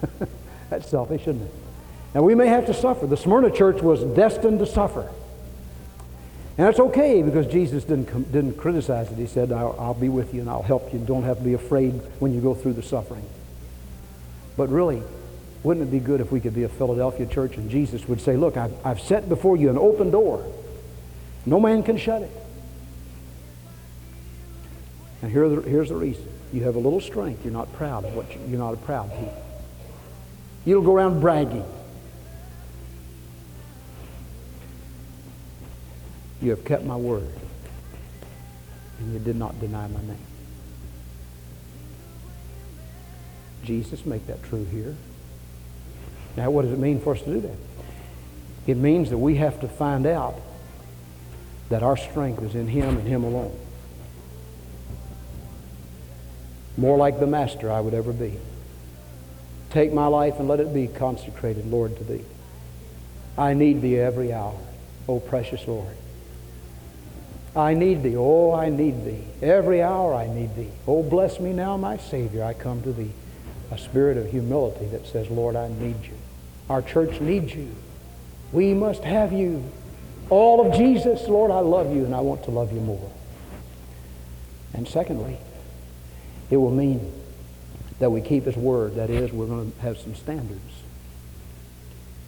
That's 0.69 0.89
selfish, 0.89 1.21
isn't 1.21 1.41
it? 1.41 1.51
Now, 2.13 2.21
we 2.21 2.35
may 2.35 2.47
have 2.47 2.65
to 2.65 2.73
suffer. 2.73 3.05
The 3.05 3.17
Smyrna 3.17 3.51
church 3.51 3.81
was 3.81 4.03
destined 4.15 4.59
to 4.59 4.65
suffer. 4.65 5.09
And 6.57 6.67
that's 6.67 6.79
okay 6.79 7.21
because 7.21 7.47
Jesus 7.47 7.85
didn't, 7.85 8.33
didn't 8.33 8.57
criticize 8.57 9.09
it. 9.09 9.17
He 9.17 9.27
said, 9.27 9.53
I'll, 9.53 9.77
I'll 9.79 9.93
be 9.93 10.09
with 10.09 10.33
you 10.33 10.41
and 10.41 10.49
I'll 10.49 10.61
help 10.61 10.91
you. 10.91 10.99
Don't 10.99 11.23
have 11.23 11.37
to 11.37 11.43
be 11.43 11.53
afraid 11.53 11.93
when 12.19 12.33
you 12.33 12.41
go 12.41 12.53
through 12.53 12.73
the 12.73 12.83
suffering. 12.83 13.23
But 14.57 14.67
really, 14.67 15.01
wouldn't 15.63 15.87
it 15.87 15.91
be 15.91 15.99
good 15.99 16.19
if 16.19 16.33
we 16.33 16.41
could 16.41 16.53
be 16.53 16.63
a 16.63 16.69
Philadelphia 16.69 17.27
church 17.27 17.55
and 17.55 17.69
Jesus 17.69 18.09
would 18.09 18.19
say, 18.19 18.35
Look, 18.35 18.57
I've, 18.57 18.73
I've 18.85 18.99
set 18.99 19.29
before 19.29 19.55
you 19.55 19.69
an 19.69 19.77
open 19.77 20.11
door. 20.11 20.45
No 21.49 21.59
man 21.59 21.81
can 21.81 21.97
shut 21.97 22.21
it. 22.21 22.31
And 25.23 25.31
here 25.31 25.49
here's 25.61 25.89
the 25.89 25.95
reason. 25.95 26.27
You 26.53 26.63
have 26.65 26.75
a 26.75 26.79
little 26.79 27.01
strength. 27.01 27.43
You're 27.43 27.51
not 27.51 27.73
proud 27.73 28.05
of 28.05 28.13
what 28.13 28.31
you, 28.35 28.39
you're 28.49 28.59
not 28.59 28.75
a 28.75 28.77
proud 28.77 29.09
people. 29.09 29.45
You 30.63 30.75
don't 30.75 30.83
go 30.83 30.93
around 30.93 31.21
bragging. 31.21 31.65
You 36.39 36.51
have 36.51 36.63
kept 36.63 36.83
my 36.83 36.95
word, 36.95 37.33
and 38.99 39.13
you 39.13 39.19
did 39.19 39.35
not 39.35 39.59
deny 39.59 39.87
my 39.87 40.01
name. 40.01 40.17
Jesus, 43.63 44.05
make 44.05 44.27
that 44.27 44.43
true 44.43 44.65
here. 44.65 44.95
Now, 46.37 46.51
what 46.51 46.61
does 46.61 46.73
it 46.73 46.79
mean 46.79 47.01
for 47.01 47.15
us 47.15 47.21
to 47.23 47.33
do 47.33 47.41
that? 47.41 47.57
It 48.67 48.77
means 48.77 49.09
that 49.09 49.17
we 49.17 49.37
have 49.37 49.59
to 49.61 49.67
find 49.67 50.05
out 50.05 50.39
that 51.69 51.83
our 51.83 51.97
strength 51.97 52.41
is 52.43 52.55
in 52.55 52.67
Him 52.67 52.97
and 52.97 53.07
Him 53.07 53.23
alone. 53.23 53.57
More 56.77 56.97
like 56.97 57.19
the 57.19 57.27
Master 57.27 57.71
I 57.71 57.81
would 57.81 57.93
ever 57.93 58.13
be. 58.13 58.37
Take 59.69 59.93
my 59.93 60.07
life 60.07 60.39
and 60.39 60.47
let 60.47 60.59
it 60.59 60.73
be 60.73 60.87
consecrated, 60.87 61.65
Lord, 61.67 61.97
to 61.97 62.03
Thee. 62.03 62.25
I 63.37 63.53
need 63.53 63.81
Thee 63.81 63.97
every 63.97 64.33
hour, 64.33 64.59
O 65.07 65.19
precious 65.19 65.67
Lord. 65.67 65.95
I 67.55 67.73
need 67.73 68.03
Thee. 68.03 68.15
Oh, 68.15 68.53
I 68.53 68.69
need 68.69 69.05
Thee. 69.05 69.23
Every 69.41 69.81
hour 69.81 70.13
I 70.13 70.27
need 70.27 70.55
Thee. 70.55 70.71
Oh, 70.87 71.03
bless 71.03 71.39
me 71.39 71.53
now, 71.53 71.77
my 71.77 71.97
Savior. 71.97 72.43
I 72.43 72.53
come 72.53 72.81
to 72.83 72.93
Thee. 72.93 73.11
A 73.71 73.77
spirit 73.77 74.17
of 74.17 74.31
humility 74.31 74.87
that 74.87 75.05
says, 75.05 75.29
Lord, 75.29 75.55
I 75.55 75.67
need 75.67 76.03
You. 76.03 76.17
Our 76.69 76.81
church 76.81 77.21
needs 77.21 77.53
You. 77.53 77.75
We 78.51 78.73
must 78.73 79.03
have 79.03 79.31
You. 79.31 79.63
All 80.29 80.65
of 80.65 80.77
Jesus, 80.77 81.27
Lord, 81.27 81.51
I 81.51 81.59
love 81.59 81.93
You 81.93 82.05
and 82.05 82.13
I 82.13 82.21
want 82.21 82.43
to 82.43 82.51
love 82.51 82.71
You 82.71 82.81
more. 82.81 83.11
And 84.73 84.87
secondly, 84.87 85.37
it 86.49 86.57
will 86.57 86.71
mean 86.71 87.11
that 87.99 88.11
we 88.11 88.21
keep 88.21 88.45
His 88.45 88.55
Word. 88.55 88.95
That 88.95 89.09
is, 89.09 89.31
we're 89.31 89.47
going 89.47 89.71
to 89.71 89.81
have 89.81 89.97
some 89.97 90.15
standards. 90.15 90.61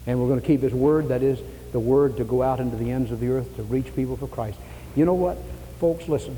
And 0.06 0.20
we're 0.20 0.28
going 0.28 0.40
to 0.40 0.46
keep 0.46 0.62
His 0.62 0.74
Word. 0.74 1.08
That 1.08 1.22
is, 1.22 1.40
the 1.72 1.80
Word 1.80 2.16
to 2.16 2.24
go 2.24 2.42
out 2.42 2.60
into 2.60 2.76
the 2.76 2.90
ends 2.90 3.10
of 3.10 3.20
the 3.20 3.28
earth 3.28 3.56
to 3.56 3.62
reach 3.62 3.94
people 3.94 4.16
for 4.16 4.26
Christ. 4.26 4.58
You 4.94 5.04
know 5.04 5.14
what? 5.14 5.38
Folks, 5.80 6.08
listen. 6.08 6.36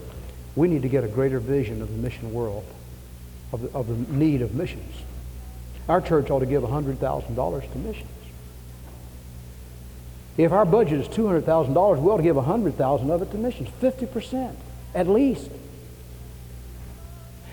We 0.56 0.68
need 0.68 0.82
to 0.82 0.88
get 0.88 1.02
a 1.02 1.08
greater 1.08 1.40
vision 1.40 1.82
of 1.82 1.90
the 1.90 1.96
mission 1.96 2.32
world, 2.32 2.64
of 3.52 3.62
the, 3.62 3.70
of 3.70 3.88
the 3.88 4.14
need 4.14 4.40
of 4.42 4.54
missions. 4.54 4.94
Our 5.88 6.00
church 6.00 6.30
ought 6.30 6.40
to 6.40 6.46
give 6.46 6.62
$100,000 6.62 7.72
to 7.72 7.78
missions. 7.78 8.08
If 10.36 10.52
our 10.52 10.64
budget 10.64 11.00
is 11.00 11.08
$200,000, 11.08 12.00
we 12.00 12.10
ought 12.10 12.16
to 12.16 12.22
give 12.22 12.36
100000 12.36 13.10
of 13.10 13.22
it 13.22 13.30
to 13.30 13.36
missions, 13.36 13.68
50% 13.80 14.54
at 14.94 15.08
least. 15.08 15.50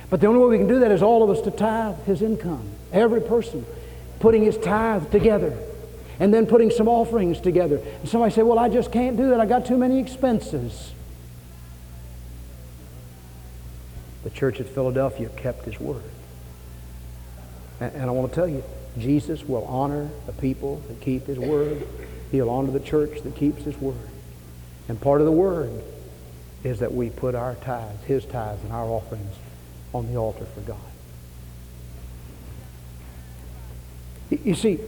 But 0.10 0.20
the 0.20 0.28
only 0.28 0.40
way 0.40 0.48
we 0.50 0.58
can 0.58 0.68
do 0.68 0.80
that 0.80 0.92
is 0.92 1.02
all 1.02 1.24
of 1.24 1.30
us 1.30 1.42
to 1.44 1.52
tithe 1.52 2.04
his 2.06 2.22
income. 2.22 2.70
Every 2.92 3.22
person 3.22 3.66
putting 4.20 4.44
his 4.44 4.58
tithe 4.58 5.12
together 5.12 5.58
and 6.20 6.34
then 6.34 6.46
putting 6.46 6.70
some 6.70 6.88
offerings 6.88 7.40
together. 7.40 7.78
And 7.78 8.10
somebody 8.10 8.34
say, 8.34 8.44
Well, 8.44 8.60
I 8.60 8.70
just 8.70 8.92
can't 8.92 9.16
do 9.16 9.30
that. 9.30 9.40
I 9.40 9.46
got 9.46 9.66
too 9.66 9.78
many 9.78 10.00
expenses. 10.00 10.92
The 14.24 14.30
church 14.30 14.60
at 14.60 14.68
Philadelphia 14.68 15.30
kept 15.30 15.66
his 15.66 15.80
word. 15.80 16.04
And 17.80 18.04
I 18.04 18.12
want 18.12 18.32
to 18.32 18.36
tell 18.36 18.48
you, 18.48 18.64
Jesus 19.00 19.44
will 19.44 19.66
honor 19.66 20.10
the 20.28 20.34
people 20.34 20.84
that 20.88 21.02
keep 21.02 21.26
his 21.26 21.40
word. 21.40 21.88
He'll 22.32 22.50
honor 22.50 22.72
the 22.72 22.80
church 22.80 23.22
that 23.22 23.36
keeps 23.36 23.64
his 23.64 23.78
word. 23.78 23.96
And 24.88 25.00
part 25.00 25.22
of 25.22 25.26
the 25.26 25.32
word 25.32 25.84
is 26.64 26.80
that 26.80 26.94
we 26.94 27.10
put 27.10 27.36
our 27.36 27.56
tithes, 27.56 28.04
his 28.06 28.26
tithes, 28.26 28.64
and 28.64 28.72
our 28.72 28.86
offerings 28.86 29.36
on 29.94 30.08
the 30.08 30.18
altar 30.18 30.46
for 30.46 30.62
God. 30.62 30.78
You 34.30 34.56
see, 34.56 34.80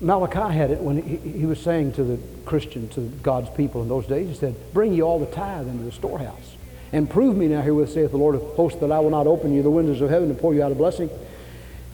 Malachi 0.00 0.54
had 0.54 0.70
it 0.70 0.80
when 0.80 1.02
he, 1.02 1.16
he 1.16 1.46
was 1.46 1.60
saying 1.60 1.92
to 1.94 2.04
the 2.04 2.18
Christian, 2.44 2.88
to 2.90 3.00
God's 3.22 3.48
people 3.50 3.82
in 3.82 3.88
those 3.88 4.06
days, 4.06 4.28
he 4.28 4.34
said, 4.34 4.54
Bring 4.72 4.92
ye 4.92 5.02
all 5.02 5.18
the 5.18 5.26
tithe 5.26 5.66
into 5.66 5.84
the 5.84 5.92
storehouse. 5.92 6.56
And 6.92 7.08
prove 7.08 7.36
me 7.36 7.48
now 7.48 7.60
herewith, 7.60 7.92
saith 7.92 8.10
the 8.10 8.16
Lord 8.16 8.34
of 8.34 8.42
hosts, 8.54 8.80
that 8.80 8.92
I 8.92 9.00
will 9.00 9.10
not 9.10 9.26
open 9.26 9.52
you 9.52 9.62
the 9.62 9.70
windows 9.70 10.00
of 10.00 10.10
heaven 10.10 10.28
to 10.28 10.34
pour 10.34 10.54
you 10.54 10.62
out 10.62 10.72
a 10.72 10.74
blessing. 10.74 11.10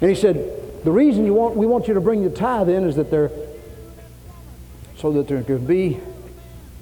And 0.01 0.11
he 0.11 0.17
said, 0.17 0.85
The 0.85 0.93
reason 0.93 1.25
you 1.25 1.35
want, 1.35 1.57
we 1.57 1.67
want 1.67 1.89
you 1.89 1.95
to 1.95 2.01
bring 2.01 2.23
the 2.23 2.31
tithe 2.31 2.69
in 2.69 2.85
is 2.85 2.97
that 2.97 3.11
there, 3.11 3.31
so 5.05 5.13
that 5.13 5.29
there 5.29 5.43
can 5.43 5.67
be 5.67 6.01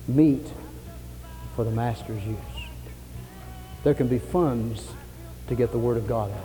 meat 0.06 0.46
for 1.56 1.64
the 1.64 1.72
master's 1.72 2.24
use. 2.24 2.38
There 3.82 3.94
can 3.94 4.06
be 4.06 4.20
funds 4.20 4.92
to 5.48 5.56
get 5.56 5.72
the 5.72 5.78
Word 5.80 5.96
of 5.96 6.06
God 6.06 6.30
out. 6.30 6.44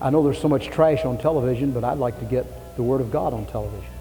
I 0.00 0.08
know 0.08 0.22
there's 0.22 0.40
so 0.40 0.48
much 0.48 0.68
trash 0.68 1.04
on 1.04 1.18
television, 1.18 1.72
but 1.72 1.84
I'd 1.84 1.98
like 1.98 2.18
to 2.20 2.24
get 2.24 2.46
the 2.76 2.82
Word 2.82 3.02
of 3.02 3.12
God 3.12 3.34
on 3.34 3.44
television. 3.44 3.92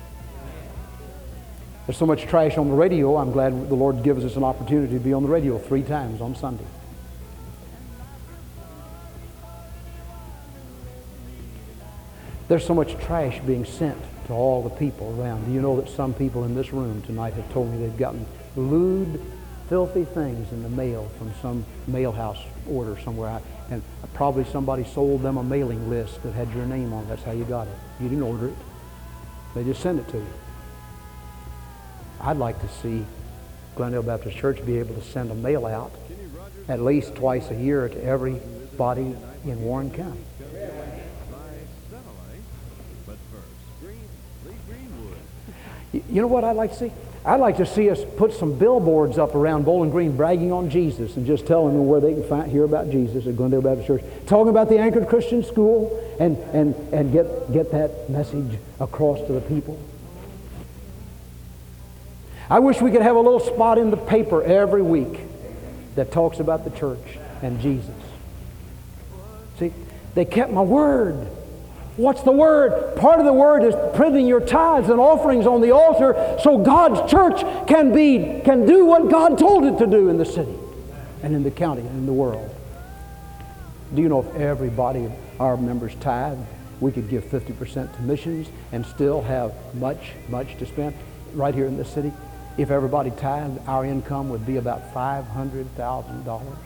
There's 1.87 1.97
so 1.97 2.05
much 2.05 2.21
trash 2.21 2.57
on 2.57 2.69
the 2.69 2.75
radio, 2.75 3.17
I'm 3.17 3.33
glad 3.33 3.67
the 3.67 3.75
Lord 3.75 4.01
gives 4.01 4.23
us 4.23 4.37
an 4.37 4.45
opportunity 4.45 4.93
to 4.93 4.99
be 5.01 5.11
on 5.11 5.23
the 5.23 5.29
radio 5.29 5.59
three 5.59 5.83
times 5.83 6.21
on 6.21 6.37
Sunday. 6.37 6.63
There's 12.53 12.67
so 12.67 12.75
much 12.75 12.95
trash 12.99 13.39
being 13.47 13.65
sent 13.65 13.97
to 14.27 14.33
all 14.33 14.61
the 14.61 14.69
people 14.69 15.19
around. 15.19 15.45
Do 15.45 15.51
you 15.51 15.59
know 15.59 15.81
that 15.81 15.89
some 15.89 16.13
people 16.13 16.43
in 16.43 16.53
this 16.53 16.71
room 16.71 17.01
tonight 17.01 17.33
have 17.33 17.51
told 17.51 17.71
me 17.71 17.79
they've 17.79 17.97
gotten 17.97 18.27
lewd, 18.55 19.19
filthy 19.69 20.05
things 20.05 20.51
in 20.51 20.61
the 20.61 20.69
mail 20.69 21.09
from 21.17 21.33
some 21.41 21.65
mail 21.87 22.11
house 22.11 22.37
order 22.69 22.95
somewhere. 22.99 23.41
And 23.71 23.81
probably 24.13 24.43
somebody 24.43 24.83
sold 24.83 25.23
them 25.23 25.37
a 25.37 25.43
mailing 25.43 25.89
list 25.89 26.21
that 26.21 26.33
had 26.33 26.53
your 26.53 26.67
name 26.67 26.93
on 26.93 27.05
it. 27.05 27.07
That's 27.07 27.23
how 27.23 27.31
you 27.31 27.43
got 27.43 27.65
it. 27.65 27.73
You 27.99 28.07
didn't 28.07 28.23
order 28.23 28.49
it. 28.49 28.57
They 29.55 29.63
just 29.63 29.81
sent 29.81 29.99
it 29.99 30.07
to 30.09 30.17
you. 30.17 30.33
I'd 32.21 32.37
like 32.37 32.61
to 32.61 32.69
see 32.69 33.03
Glendale 33.75 34.03
Baptist 34.03 34.37
Church 34.37 34.63
be 34.63 34.77
able 34.77 34.93
to 34.93 35.01
send 35.01 35.31
a 35.31 35.35
mail 35.35 35.65
out 35.65 35.91
at 36.67 36.81
least 36.81 37.15
twice 37.15 37.49
a 37.49 37.55
year 37.55 37.89
to 37.89 38.03
everybody 38.03 39.15
in 39.43 39.59
Warren 39.63 39.89
County. 39.89 40.21
You 45.93 46.21
know 46.21 46.27
what 46.27 46.43
I'd 46.43 46.55
like 46.55 46.71
to 46.71 46.77
see? 46.77 46.91
I'd 47.25 47.39
like 47.39 47.57
to 47.57 47.65
see 47.65 47.89
us 47.89 48.01
put 48.17 48.33
some 48.33 48.57
billboards 48.57 49.17
up 49.17 49.33
around 49.33 49.63
Bowling 49.63 49.91
Green 49.91 50.17
bragging 50.17 50.51
on 50.51 50.69
Jesus 50.69 51.15
and 51.15 51.25
just 51.25 51.47
telling 51.47 51.73
them 51.73 51.87
where 51.87 52.01
they 52.01 52.13
can 52.13 52.23
find, 52.27 52.51
hear 52.51 52.65
about 52.65 52.91
Jesus 52.91 53.25
at 53.27 53.37
Glendale 53.37 53.61
Baptist 53.61 53.87
Church. 53.87 54.03
Talking 54.25 54.49
about 54.49 54.67
the 54.67 54.77
Anchored 54.77 55.07
Christian 55.07 55.43
School 55.43 56.15
and, 56.19 56.37
and, 56.53 56.75
and 56.93 57.13
get, 57.13 57.53
get 57.53 57.71
that 57.71 58.09
message 58.09 58.59
across 58.79 59.25
to 59.27 59.33
the 59.33 59.41
people. 59.41 59.79
I 62.49 62.59
wish 62.59 62.81
we 62.81 62.91
could 62.91 63.01
have 63.01 63.15
a 63.15 63.21
little 63.21 63.39
spot 63.39 63.77
in 63.77 63.89
the 63.89 63.97
paper 63.97 64.43
every 64.43 64.81
week 64.81 65.21
that 65.95 66.11
talks 66.11 66.39
about 66.39 66.65
the 66.65 66.71
church 66.71 67.17
and 67.41 67.61
Jesus. 67.61 67.95
See, 69.59 69.71
they 70.13 70.25
kept 70.25 70.51
my 70.51 70.61
word. 70.61 71.27
What's 71.95 72.23
the 72.23 72.31
word? 72.31 72.95
Part 72.95 73.19
of 73.19 73.25
the 73.25 73.33
word 73.33 73.63
is 73.63 73.75
putting 73.95 74.25
your 74.25 74.41
tithes 74.41 74.89
and 74.89 74.99
offerings 74.99 75.45
on 75.45 75.61
the 75.61 75.71
altar 75.71 76.37
so 76.41 76.57
God's 76.57 77.09
church 77.09 77.41
can 77.67 77.93
be 77.93 78.41
can 78.43 78.65
do 78.65 78.85
what 78.85 79.11
God 79.11 79.37
told 79.37 79.65
it 79.65 79.77
to 79.77 79.85
do 79.85 80.09
in 80.09 80.17
the 80.17 80.25
city 80.25 80.55
and 81.21 81.35
in 81.35 81.43
the 81.43 81.51
county 81.51 81.81
and 81.81 81.91
in 81.91 82.05
the 82.07 82.13
world. 82.13 82.49
Do 83.93 84.01
you 84.01 84.09
know 84.09 84.21
if 84.21 84.35
everybody 84.35 85.11
our 85.39 85.55
members 85.55 85.93
tithe, 85.99 86.39
we 86.79 86.91
could 86.91 87.09
give 87.09 87.25
50% 87.25 87.95
to 87.95 88.01
missions 88.01 88.47
and 88.71 88.83
still 88.85 89.21
have 89.21 89.53
much, 89.75 90.13
much 90.29 90.57
to 90.57 90.65
spend 90.65 90.95
right 91.33 91.53
here 91.53 91.67
in 91.67 91.77
the 91.77 91.85
city? 91.85 92.11
If 92.57 92.71
everybody 92.71 93.11
tithed, 93.11 93.59
our 93.67 93.85
income 93.85 94.29
would 94.29 94.45
be 94.45 94.57
about 94.57 94.93
$500,000. 94.93 96.57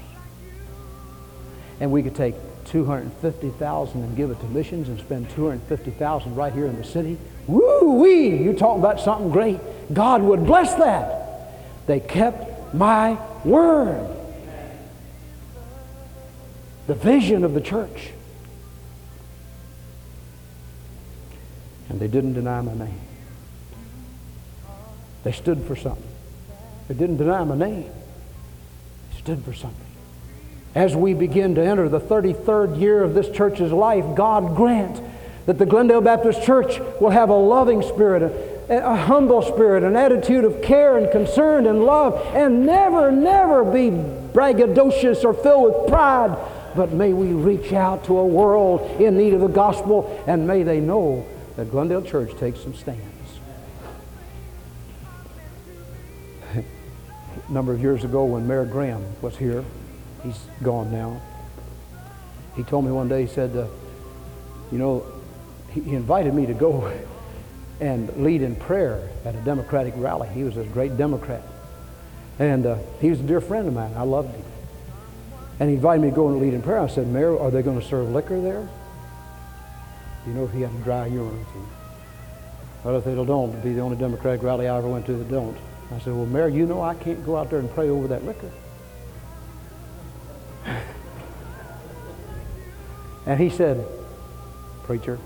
and 1.80 1.92
we 1.92 2.02
could 2.02 2.16
take 2.16 2.36
250,000 2.70 4.04
and 4.04 4.16
give 4.18 4.32
it 4.32 4.40
to 4.40 4.46
missions 4.48 4.90
and 4.90 5.00
spend 5.00 5.30
250,000 5.32 6.36
right 6.36 6.54
here 6.54 6.66
in 6.66 6.78
the 6.78 6.84
city. 6.84 7.18
Woo 7.48 7.94
wee! 8.02 8.38
You 8.38 8.54
talk 8.54 8.78
about 8.78 9.00
something 9.00 9.30
great. 9.32 9.60
God 9.94 10.22
would 10.22 10.46
bless 10.46 10.76
that. 10.76 11.88
They 11.88 12.00
kept 12.00 12.74
my 12.74 13.18
word. 13.44 14.16
The 16.88 16.96
vision 16.96 17.44
of 17.44 17.54
the 17.54 17.62
church. 17.62 18.12
And 21.90 22.00
they 22.00 22.08
didn't 22.08 22.34
deny 22.34 22.62
my 22.62 22.74
name. 22.74 23.00
They 25.24 25.32
stood 25.32 25.64
for 25.64 25.76
something. 25.76 26.04
They 26.88 26.96
didn't 26.96 27.18
deny 27.18 27.44
my 27.44 27.56
name. 27.56 27.92
They 29.12 29.18
stood 29.18 29.44
for 29.44 29.54
something. 29.54 29.87
As 30.76 30.96
we 30.96 31.14
begin 31.14 31.56
to 31.56 31.66
enter 31.66 31.90
the 31.90 32.00
33rd 32.00 32.80
year 32.80 33.04
of 33.04 33.14
this 33.14 33.30
church's 33.30 33.72
life, 33.72 34.06
God 34.16 34.56
grant 34.56 35.02
that 35.48 35.58
the 35.58 35.66
Glendale 35.66 36.02
Baptist 36.02 36.44
Church 36.44 36.80
will 37.00 37.10
have 37.10 37.30
a 37.30 37.36
loving 37.36 37.82
spirit, 37.82 38.22
a, 38.70 38.86
a, 38.86 38.96
humble 38.96 39.42
spirit, 39.42 39.82
an 39.82 39.96
attitude 39.96 40.44
of 40.44 40.62
care 40.62 40.98
and 40.98 41.10
concern 41.10 41.66
and 41.66 41.86
love, 41.86 42.22
and 42.36 42.66
never, 42.66 43.12
never 43.12 43.64
be 43.64 43.90
braggadocious 43.90 45.24
or 45.24 45.34
filled 45.34 45.74
with 45.74 45.88
pride. 45.88 46.38
But 46.76 46.92
may 46.92 47.14
we 47.14 47.28
reach 47.28 47.72
out 47.72 48.04
to 48.06 48.18
a 48.18 48.28
world 48.28 49.02
in 49.02 49.18
need 49.18 49.34
of 49.34 49.40
the 49.40 49.48
gospel, 49.48 50.22
and 50.28 50.46
may 50.46 50.64
they 50.64 50.82
know 50.82 51.26
that 51.56 51.72
Glendale 51.72 52.04
Church 52.04 52.38
takes 52.38 52.60
some 52.60 52.76
stands. 52.76 53.02
a 56.54 56.64
number 57.50 57.72
of 57.72 57.82
years 57.82 58.04
ago, 58.04 58.26
when 58.26 58.46
Mayor 58.46 58.66
Graham 58.66 59.04
was 59.22 59.38
here, 59.38 59.64
he's 60.24 60.40
gone 60.64 60.92
now. 60.92 61.22
He 62.56 62.64
told 62.64 62.86
me 62.86 62.92
one 62.92 63.08
day, 63.08 63.22
he 63.26 63.28
said, 63.28 63.56
uh, 63.56 63.68
you 64.72 64.78
know, 64.78 65.06
he, 65.72 65.82
he 65.82 65.96
invited 65.96 66.34
me 66.34 66.46
to 66.46 66.54
go 66.54 66.92
and 67.80 68.24
lead 68.24 68.42
in 68.42 68.56
prayer 68.56 69.10
at 69.26 69.36
a 69.36 69.40
Democratic 69.40 69.94
rally. 69.98 70.28
He 70.30 70.44
was 70.44 70.58
a 70.58 70.64
great 70.64 70.98
Democrat. 70.98 71.44
And 72.40 72.66
uh, 72.66 72.78
he 73.00 73.10
was 73.10 73.20
a 73.20 73.24
dear 73.24 73.42
friend 73.42 73.68
of 73.68 73.74
mine. 73.74 73.94
I 73.96 74.04
loved 74.04 74.36
him. 74.36 74.44
And 75.60 75.70
he 75.70 75.76
invited 75.76 76.02
me 76.02 76.10
to 76.10 76.16
go 76.16 76.28
and 76.28 76.40
lead 76.40 76.54
in 76.54 76.62
prayer. 76.62 76.80
I 76.80 76.88
said, 76.88 77.08
Mayor, 77.08 77.38
are 77.40 77.50
they 77.50 77.62
going 77.62 77.80
to 77.80 77.86
serve 77.86 78.10
liquor 78.10 78.40
there? 78.40 78.68
You 80.28 80.34
know 80.34 80.48
he 80.48 80.62
had 80.62 80.72
a 80.72 80.84
dry 80.84 81.08
urine? 81.08 81.46
Well, 82.84 82.98
if 82.98 83.06
they 83.06 83.16
don't, 83.16 83.50
it'd 83.50 83.64
be 83.64 83.74
the 83.74 83.82
only 83.82 83.98
Democratic 83.98 84.44
rally 84.44 84.68
I 84.68 84.78
ever 84.78 84.88
went 84.88 85.06
to 85.08 85.14
that 85.14 85.30
don't. 85.30 85.58
I 85.92 86.00
said, 86.00 86.14
well, 86.14 86.26
Mayor, 86.26 86.50
you 86.50 86.66
know 86.66 86.82
I 86.82 86.96
can't 86.96 87.26
go 87.26 87.38
out 87.38 87.50
there 87.50 87.60
and 87.60 87.72
pray 87.72 87.90
over 87.90 88.08
that 88.08 88.26
liquor. 88.26 88.52
And 93.28 93.40
he 93.40 93.50
said, 93.50 93.86
preacher, 94.84 95.20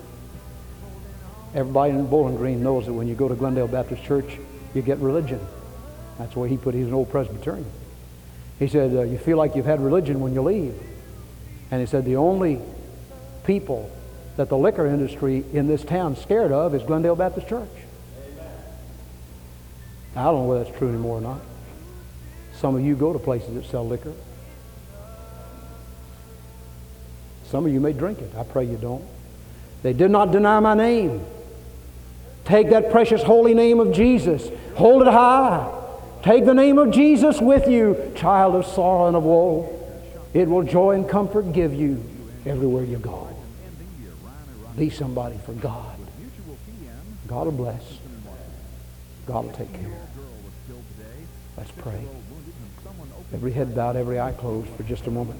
everybody 1.54 1.92
in 1.92 2.04
Bowling 2.08 2.36
Green 2.36 2.62
knows 2.62 2.86
that 2.86 2.92
when 2.92 3.06
you 3.06 3.14
go 3.14 3.28
to 3.28 3.34
Glendale 3.36 3.68
Baptist 3.68 4.02
Church, 4.02 4.38
you 4.74 4.82
get 4.82 4.98
religion. 4.98 5.40
That's 6.18 6.34
why 6.34 6.48
he 6.48 6.56
put, 6.56 6.74
it. 6.74 6.78
he's 6.78 6.88
an 6.88 6.94
old 6.94 7.10
Presbyterian. 7.10 7.70
He 8.58 8.66
said, 8.66 8.92
uh, 8.94 9.02
you 9.02 9.18
feel 9.18 9.36
like 9.36 9.54
you've 9.54 9.66
had 9.66 9.80
religion 9.80 10.20
when 10.20 10.34
you 10.34 10.42
leave. 10.42 10.74
And 11.70 11.80
he 11.80 11.86
said, 11.86 12.04
the 12.04 12.16
only 12.16 12.60
people 13.44 13.88
that 14.36 14.48
the 14.48 14.58
liquor 14.58 14.86
industry 14.86 15.44
in 15.52 15.68
this 15.68 15.84
town 15.84 16.14
is 16.14 16.18
scared 16.18 16.50
of 16.50 16.74
is 16.74 16.82
Glendale 16.82 17.16
Baptist 17.16 17.48
Church. 17.48 17.68
I 20.16 20.24
don't 20.24 20.42
know 20.42 20.44
whether 20.44 20.64
that's 20.64 20.76
true 20.76 20.88
anymore 20.88 21.18
or 21.18 21.20
not. 21.20 21.40
Some 22.56 22.74
of 22.74 22.82
you 22.82 22.96
go 22.96 23.12
to 23.12 23.18
places 23.20 23.54
that 23.54 23.64
sell 23.64 23.86
liquor. 23.86 24.12
Some 27.52 27.66
of 27.66 27.72
you 27.74 27.80
may 27.80 27.92
drink 27.92 28.18
it. 28.20 28.34
I 28.34 28.44
pray 28.44 28.64
you 28.64 28.78
don't. 28.78 29.04
They 29.82 29.92
did 29.92 30.10
not 30.10 30.32
deny 30.32 30.58
my 30.60 30.72
name. 30.72 31.22
Take 32.46 32.70
that 32.70 32.90
precious 32.90 33.22
holy 33.22 33.52
name 33.52 33.78
of 33.78 33.92
Jesus. 33.92 34.48
Hold 34.76 35.02
it 35.02 35.08
high. 35.08 35.70
Take 36.22 36.46
the 36.46 36.54
name 36.54 36.78
of 36.78 36.92
Jesus 36.92 37.42
with 37.42 37.68
you, 37.68 38.10
child 38.16 38.54
of 38.54 38.64
sorrow 38.64 39.06
and 39.06 39.14
of 39.14 39.24
woe. 39.24 39.68
It 40.32 40.48
will 40.48 40.62
joy 40.62 40.92
and 40.92 41.06
comfort 41.06 41.52
give 41.52 41.74
you 41.74 42.02
everywhere 42.46 42.84
you 42.84 42.96
go. 42.96 43.28
Be 44.78 44.88
somebody 44.88 45.36
for 45.44 45.52
God. 45.52 45.98
God 47.26 47.44
will 47.44 47.52
bless. 47.52 47.98
God 49.26 49.44
will 49.44 49.52
take 49.52 49.70
care. 49.74 49.92
Let's 51.58 51.70
pray. 51.72 52.02
Every 53.34 53.52
head 53.52 53.76
bowed, 53.76 53.96
every 53.96 54.18
eye 54.18 54.32
closed 54.32 54.70
for 54.70 54.84
just 54.84 55.06
a 55.06 55.10
moment. 55.10 55.38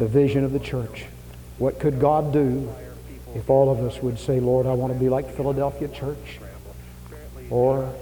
The 0.00 0.08
vision 0.08 0.44
of 0.44 0.52
the 0.52 0.58
church. 0.58 1.04
What 1.58 1.78
could 1.78 2.00
God 2.00 2.32
do 2.32 2.72
if 3.34 3.50
all 3.50 3.70
of 3.70 3.80
us 3.80 4.02
would 4.02 4.18
say, 4.18 4.40
Lord, 4.40 4.66
I 4.66 4.72
want 4.72 4.94
to 4.94 4.98
be 4.98 5.10
like 5.10 5.30
Philadelphia 5.36 5.88
church? 5.88 6.40
Or, 7.50 7.94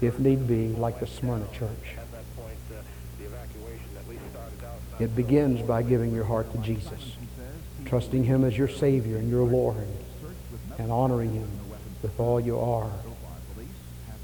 if 0.00 0.18
need 0.18 0.48
be, 0.48 0.70
like 0.70 0.98
the 0.98 1.06
Smyrna 1.06 1.46
church. 1.52 1.94
It 4.98 5.14
begins 5.14 5.62
by 5.62 5.84
giving 5.84 6.12
your 6.12 6.24
heart 6.24 6.50
to 6.50 6.58
Jesus, 6.58 7.14
trusting 7.84 8.24
Him 8.24 8.42
as 8.42 8.58
your 8.58 8.68
Savior 8.68 9.16
and 9.18 9.30
your 9.30 9.44
Lord, 9.44 9.86
and 10.78 10.90
honoring 10.90 11.32
Him 11.32 11.48
with 12.02 12.18
all 12.18 12.40
you 12.40 12.58
are. 12.58 12.90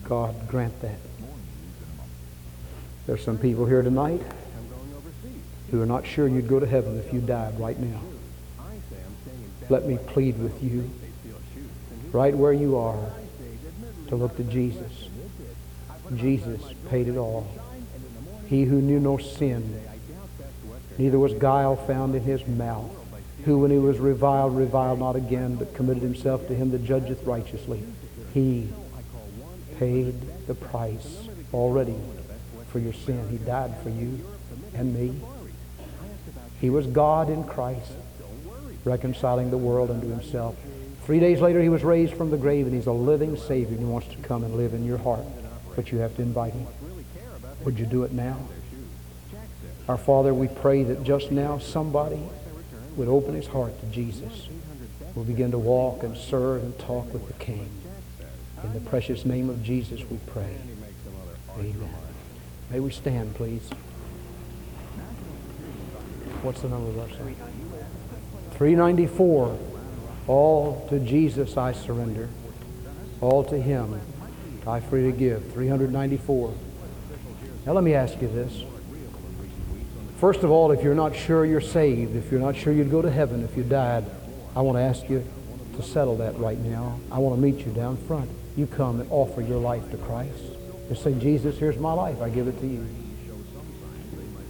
God 0.03 0.49
grant 0.49 0.81
that. 0.83 0.99
There's 3.07 3.23
some 3.23 3.39
people 3.39 3.65
here 3.67 3.83
tonight 3.83 4.23
who 5.71 5.81
are 5.81 5.87
not 5.87 6.07
sure 6.07 6.27
you'd 6.27 6.49
go 6.49 6.61
to 6.61 6.67
heaven 6.67 6.99
if 6.99 7.13
you 7.13 7.21
died 7.21 7.59
right 7.61 7.79
now. 7.79 8.01
Let 9.69 9.87
me 9.87 9.99
plead 10.09 10.39
with 10.39 10.63
you, 10.63 10.91
right 12.13 12.37
where 12.37 12.53
you 12.53 12.77
are, 12.77 12.99
to 14.09 14.17
look 14.17 14.37
to 14.37 14.45
Jesus. 14.45 15.09
Jesus 16.17 16.61
paid 16.89 17.07
it 17.07 17.17
all. 17.17 17.47
He 18.47 18.65
who 18.65 18.81
knew 18.81 18.99
no 18.99 19.17
sin, 19.17 19.81
neither 20.99 21.21
was 21.21 21.35
guile 21.35 21.77
found 21.77 22.17
in 22.17 22.23
his 22.23 22.45
mouth, 22.49 22.91
who 23.45 23.59
when 23.59 23.71
he 23.71 23.79
was 23.79 23.99
reviled, 23.99 24.57
reviled 24.57 24.99
not 24.99 25.15
again, 25.15 25.55
but 25.55 25.73
committed 25.75 26.03
himself 26.03 26.47
to 26.49 26.55
him 26.55 26.73
that 26.73 26.85
judgeth 26.85 27.25
righteously. 27.25 27.85
He 28.35 28.73
paid 29.79 30.21
the 30.49 30.55
price 30.55 31.29
already 31.55 31.97
for 32.69 32.81
your 32.81 32.93
sin. 32.93 33.29
He 33.31 33.39
died 33.39 33.77
for 33.83 33.89
you 33.89 34.19
and 34.75 34.95
me. 34.95 35.21
He 36.61 36.71
was 36.71 36.87
God 36.87 37.31
in 37.31 37.45
Christ, 37.45 37.93
reconciling 38.85 39.51
the 39.51 39.59
world 39.59 39.91
unto 39.91 40.09
himself. 40.09 40.57
Three 41.05 41.19
days 41.21 41.41
later, 41.41 41.61
he 41.61 41.69
was 41.69 41.83
raised 41.83 42.15
from 42.15 42.31
the 42.31 42.37
grave, 42.37 42.67
and 42.67 42.75
he's 42.75 42.87
a 42.87 42.93
living 42.93 43.37
Savior, 43.37 43.77
and 43.77 43.81
he 43.81 43.85
wants 43.85 44.09
to 44.09 44.17
come 44.19 44.45
and 44.45 44.55
live 44.55 44.75
in 44.75 44.85
your 44.85 44.99
heart. 44.99 45.25
But 45.75 45.91
you 45.91 45.99
have 45.99 46.15
to 46.17 46.23
invite 46.23 46.53
him. 46.53 46.67
Would 47.65 47.79
you 47.79 47.87
do 47.87 48.05
it 48.05 48.13
now? 48.13 48.37
Our 49.89 49.99
Father, 49.99 50.33
we 50.33 50.49
pray 50.49 50.85
that 50.85 51.03
just 51.03 51.33
now 51.33 51.59
somebody 51.59 52.23
would 52.97 53.09
open 53.09 53.35
his 53.35 53.47
heart 53.47 53.79
to 53.81 53.87
Jesus. 53.87 54.49
We'll 55.15 55.25
begin 55.25 55.51
to 55.51 55.59
walk 55.59 56.03
and 56.03 56.17
serve 56.17 56.63
and 56.63 56.79
talk 56.79 57.13
with 57.13 57.27
the 57.27 57.33
King. 57.45 57.69
In 58.63 58.73
the 58.73 58.81
precious 58.81 59.25
name 59.25 59.49
of 59.49 59.63
Jesus 59.63 60.09
we 60.09 60.19
pray. 60.27 60.57
Amen. 61.59 61.91
May 62.71 62.81
we 62.81 62.91
stand, 62.91 63.35
please. 63.35 63.69
What's 66.43 66.63
the 66.63 66.69
number 66.69 66.89
of 67.01 67.11
song? 67.11 67.35
394. 68.53 69.59
All 70.27 70.87
to 70.89 70.99
Jesus 71.01 71.57
I 71.57 71.73
surrender. 71.73 72.29
All 73.21 73.45
to 73.45 73.61
Him 73.61 74.01
I 74.67 74.81
freely 74.81 75.13
give. 75.13 75.53
394. 75.53 76.55
Now 77.67 77.73
let 77.73 77.85
me 77.85 77.95
ask 77.95 78.21
you 78.23 78.29
this. 78.29 78.65
First 80.19 80.43
of 80.43 80.51
all, 80.51 80.71
if 80.71 80.83
you're 80.83 80.95
not 80.95 81.15
sure 81.15 81.45
you're 81.45 81.61
saved, 81.61 82.17
if 82.17 82.31
you're 82.31 82.41
not 82.41 82.57
sure 82.57 82.73
you'd 82.73 82.91
go 82.91 83.03
to 83.03 83.11
heaven 83.11 83.43
if 83.43 83.57
you 83.57 83.63
died, 83.63 84.05
I 84.55 84.61
want 84.61 84.77
to 84.77 84.83
ask 84.83 85.09
you 85.09 85.25
to 85.77 85.83
settle 85.83 86.17
that 86.19 86.39
right 86.39 86.59
now. 86.59 86.99
I 87.11 87.19
want 87.19 87.37
to 87.37 87.41
meet 87.41 87.65
you 87.65 87.73
down 87.73 87.97
front. 87.97 88.31
You 88.57 88.67
come 88.67 89.01
and 89.01 89.11
offer 89.11 89.41
your 89.41 89.59
life 89.59 89.91
to 89.91 89.97
Christ. 89.97 90.43
Just 90.89 91.03
say, 91.03 91.15
Jesus, 91.15 91.59
here's 91.59 91.79
my 91.79 91.93
life. 91.93 92.21
I 92.21 92.29
give 92.29 92.49
it 92.49 92.59
to 92.61 92.67
you. 92.67 92.87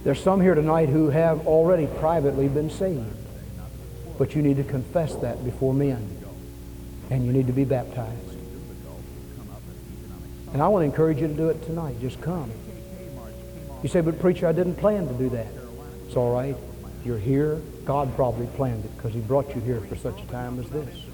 There's 0.03 0.21
some 0.21 0.41
here 0.41 0.55
tonight 0.55 0.89
who 0.89 1.09
have 1.09 1.45
already 1.45 1.87
privately 1.99 2.47
been 2.47 2.69
saved. 2.69 3.05
But 4.17 4.35
you 4.35 4.41
need 4.41 4.57
to 4.57 4.63
confess 4.63 5.15
that 5.15 5.43
before 5.43 5.73
men. 5.73 6.17
And 7.09 7.25
you 7.25 7.31
need 7.31 7.47
to 7.47 7.53
be 7.53 7.65
baptized. 7.65 8.37
And 10.53 10.61
I 10.61 10.67
want 10.67 10.83
to 10.83 10.85
encourage 10.85 11.19
you 11.19 11.27
to 11.27 11.33
do 11.33 11.49
it 11.49 11.63
tonight. 11.63 11.99
Just 12.01 12.21
come. 12.21 12.51
You 13.83 13.89
say, 13.89 14.01
but 14.01 14.19
preacher, 14.19 14.47
I 14.47 14.51
didn't 14.51 14.75
plan 14.75 15.07
to 15.07 15.13
do 15.13 15.29
that. 15.29 15.47
It's 16.07 16.15
all 16.15 16.33
right. 16.33 16.55
You're 17.03 17.17
here. 17.17 17.61
God 17.85 18.15
probably 18.15 18.47
planned 18.47 18.85
it 18.85 18.95
because 18.95 19.13
he 19.13 19.21
brought 19.21 19.55
you 19.55 19.61
here 19.61 19.81
for 19.81 19.95
such 19.95 20.21
a 20.21 20.25
time 20.27 20.59
as 20.59 20.69
this. 20.69 21.05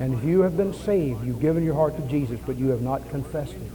And 0.00 0.14
if 0.14 0.24
you 0.24 0.40
have 0.40 0.56
been 0.56 0.74
saved, 0.74 1.24
you've 1.24 1.40
given 1.40 1.64
your 1.64 1.74
heart 1.74 1.96
to 1.96 2.02
Jesus, 2.02 2.38
but 2.46 2.56
you 2.56 2.68
have 2.68 2.82
not 2.82 3.08
confessed 3.10 3.54
it, 3.54 3.72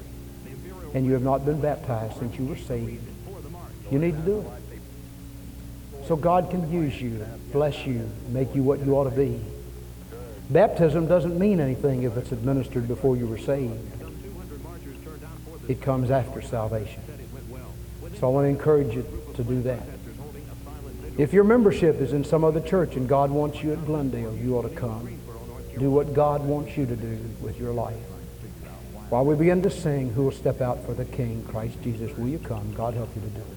and 0.93 1.05
you 1.05 1.13
have 1.13 1.23
not 1.23 1.45
been 1.45 1.59
baptized 1.59 2.17
since 2.17 2.37
you 2.37 2.45
were 2.45 2.55
saved, 2.55 3.05
you 3.91 3.99
need 3.99 4.15
to 4.15 4.21
do 4.21 4.39
it. 4.39 6.07
so 6.07 6.15
God 6.15 6.49
can 6.49 6.71
use 6.71 7.01
you, 7.01 7.25
bless 7.51 7.85
you, 7.85 8.09
make 8.29 8.53
you 8.55 8.63
what 8.63 8.85
you 8.85 8.93
ought 8.93 9.05
to 9.05 9.15
be. 9.15 9.39
Baptism 10.49 11.07
doesn't 11.07 11.37
mean 11.39 11.59
anything 11.59 12.03
if 12.03 12.17
it's 12.17 12.31
administered 12.31 12.87
before 12.87 13.15
you 13.15 13.27
were 13.27 13.37
saved. 13.37 13.79
It 15.67 15.81
comes 15.81 16.11
after 16.11 16.41
salvation. 16.41 17.01
So 18.19 18.27
I 18.27 18.31
want 18.31 18.45
to 18.45 18.49
encourage 18.49 18.93
you 18.93 19.05
to 19.35 19.43
do 19.43 19.61
that. 19.63 19.83
If 21.17 21.31
your 21.31 21.43
membership 21.43 22.01
is 22.01 22.11
in 22.11 22.23
some 22.23 22.43
other 22.43 22.59
church 22.59 22.95
and 22.95 23.07
God 23.07 23.29
wants 23.31 23.61
you 23.63 23.71
at 23.71 23.85
Glendale, 23.85 24.35
you 24.35 24.57
ought 24.57 24.63
to 24.63 24.75
come. 24.75 25.19
Do 25.77 25.89
what 25.89 26.13
God 26.13 26.45
wants 26.45 26.75
you 26.75 26.85
to 26.85 26.95
do 26.95 27.19
with 27.41 27.59
your 27.59 27.73
life. 27.73 27.95
While 29.09 29.25
we 29.25 29.35
begin 29.35 29.61
to 29.61 29.69
sing, 29.69 30.13
who 30.13 30.23
will 30.23 30.31
step 30.31 30.59
out 30.59 30.83
for 30.85 30.93
the 30.93 31.05
King, 31.05 31.43
Christ 31.47 31.81
Jesus? 31.83 32.15
Will 32.17 32.27
you 32.27 32.39
come? 32.39 32.73
God 32.73 32.95
help 32.95 33.15
you 33.15 33.21
to 33.21 33.27
do 33.27 33.41
it. 33.41 33.52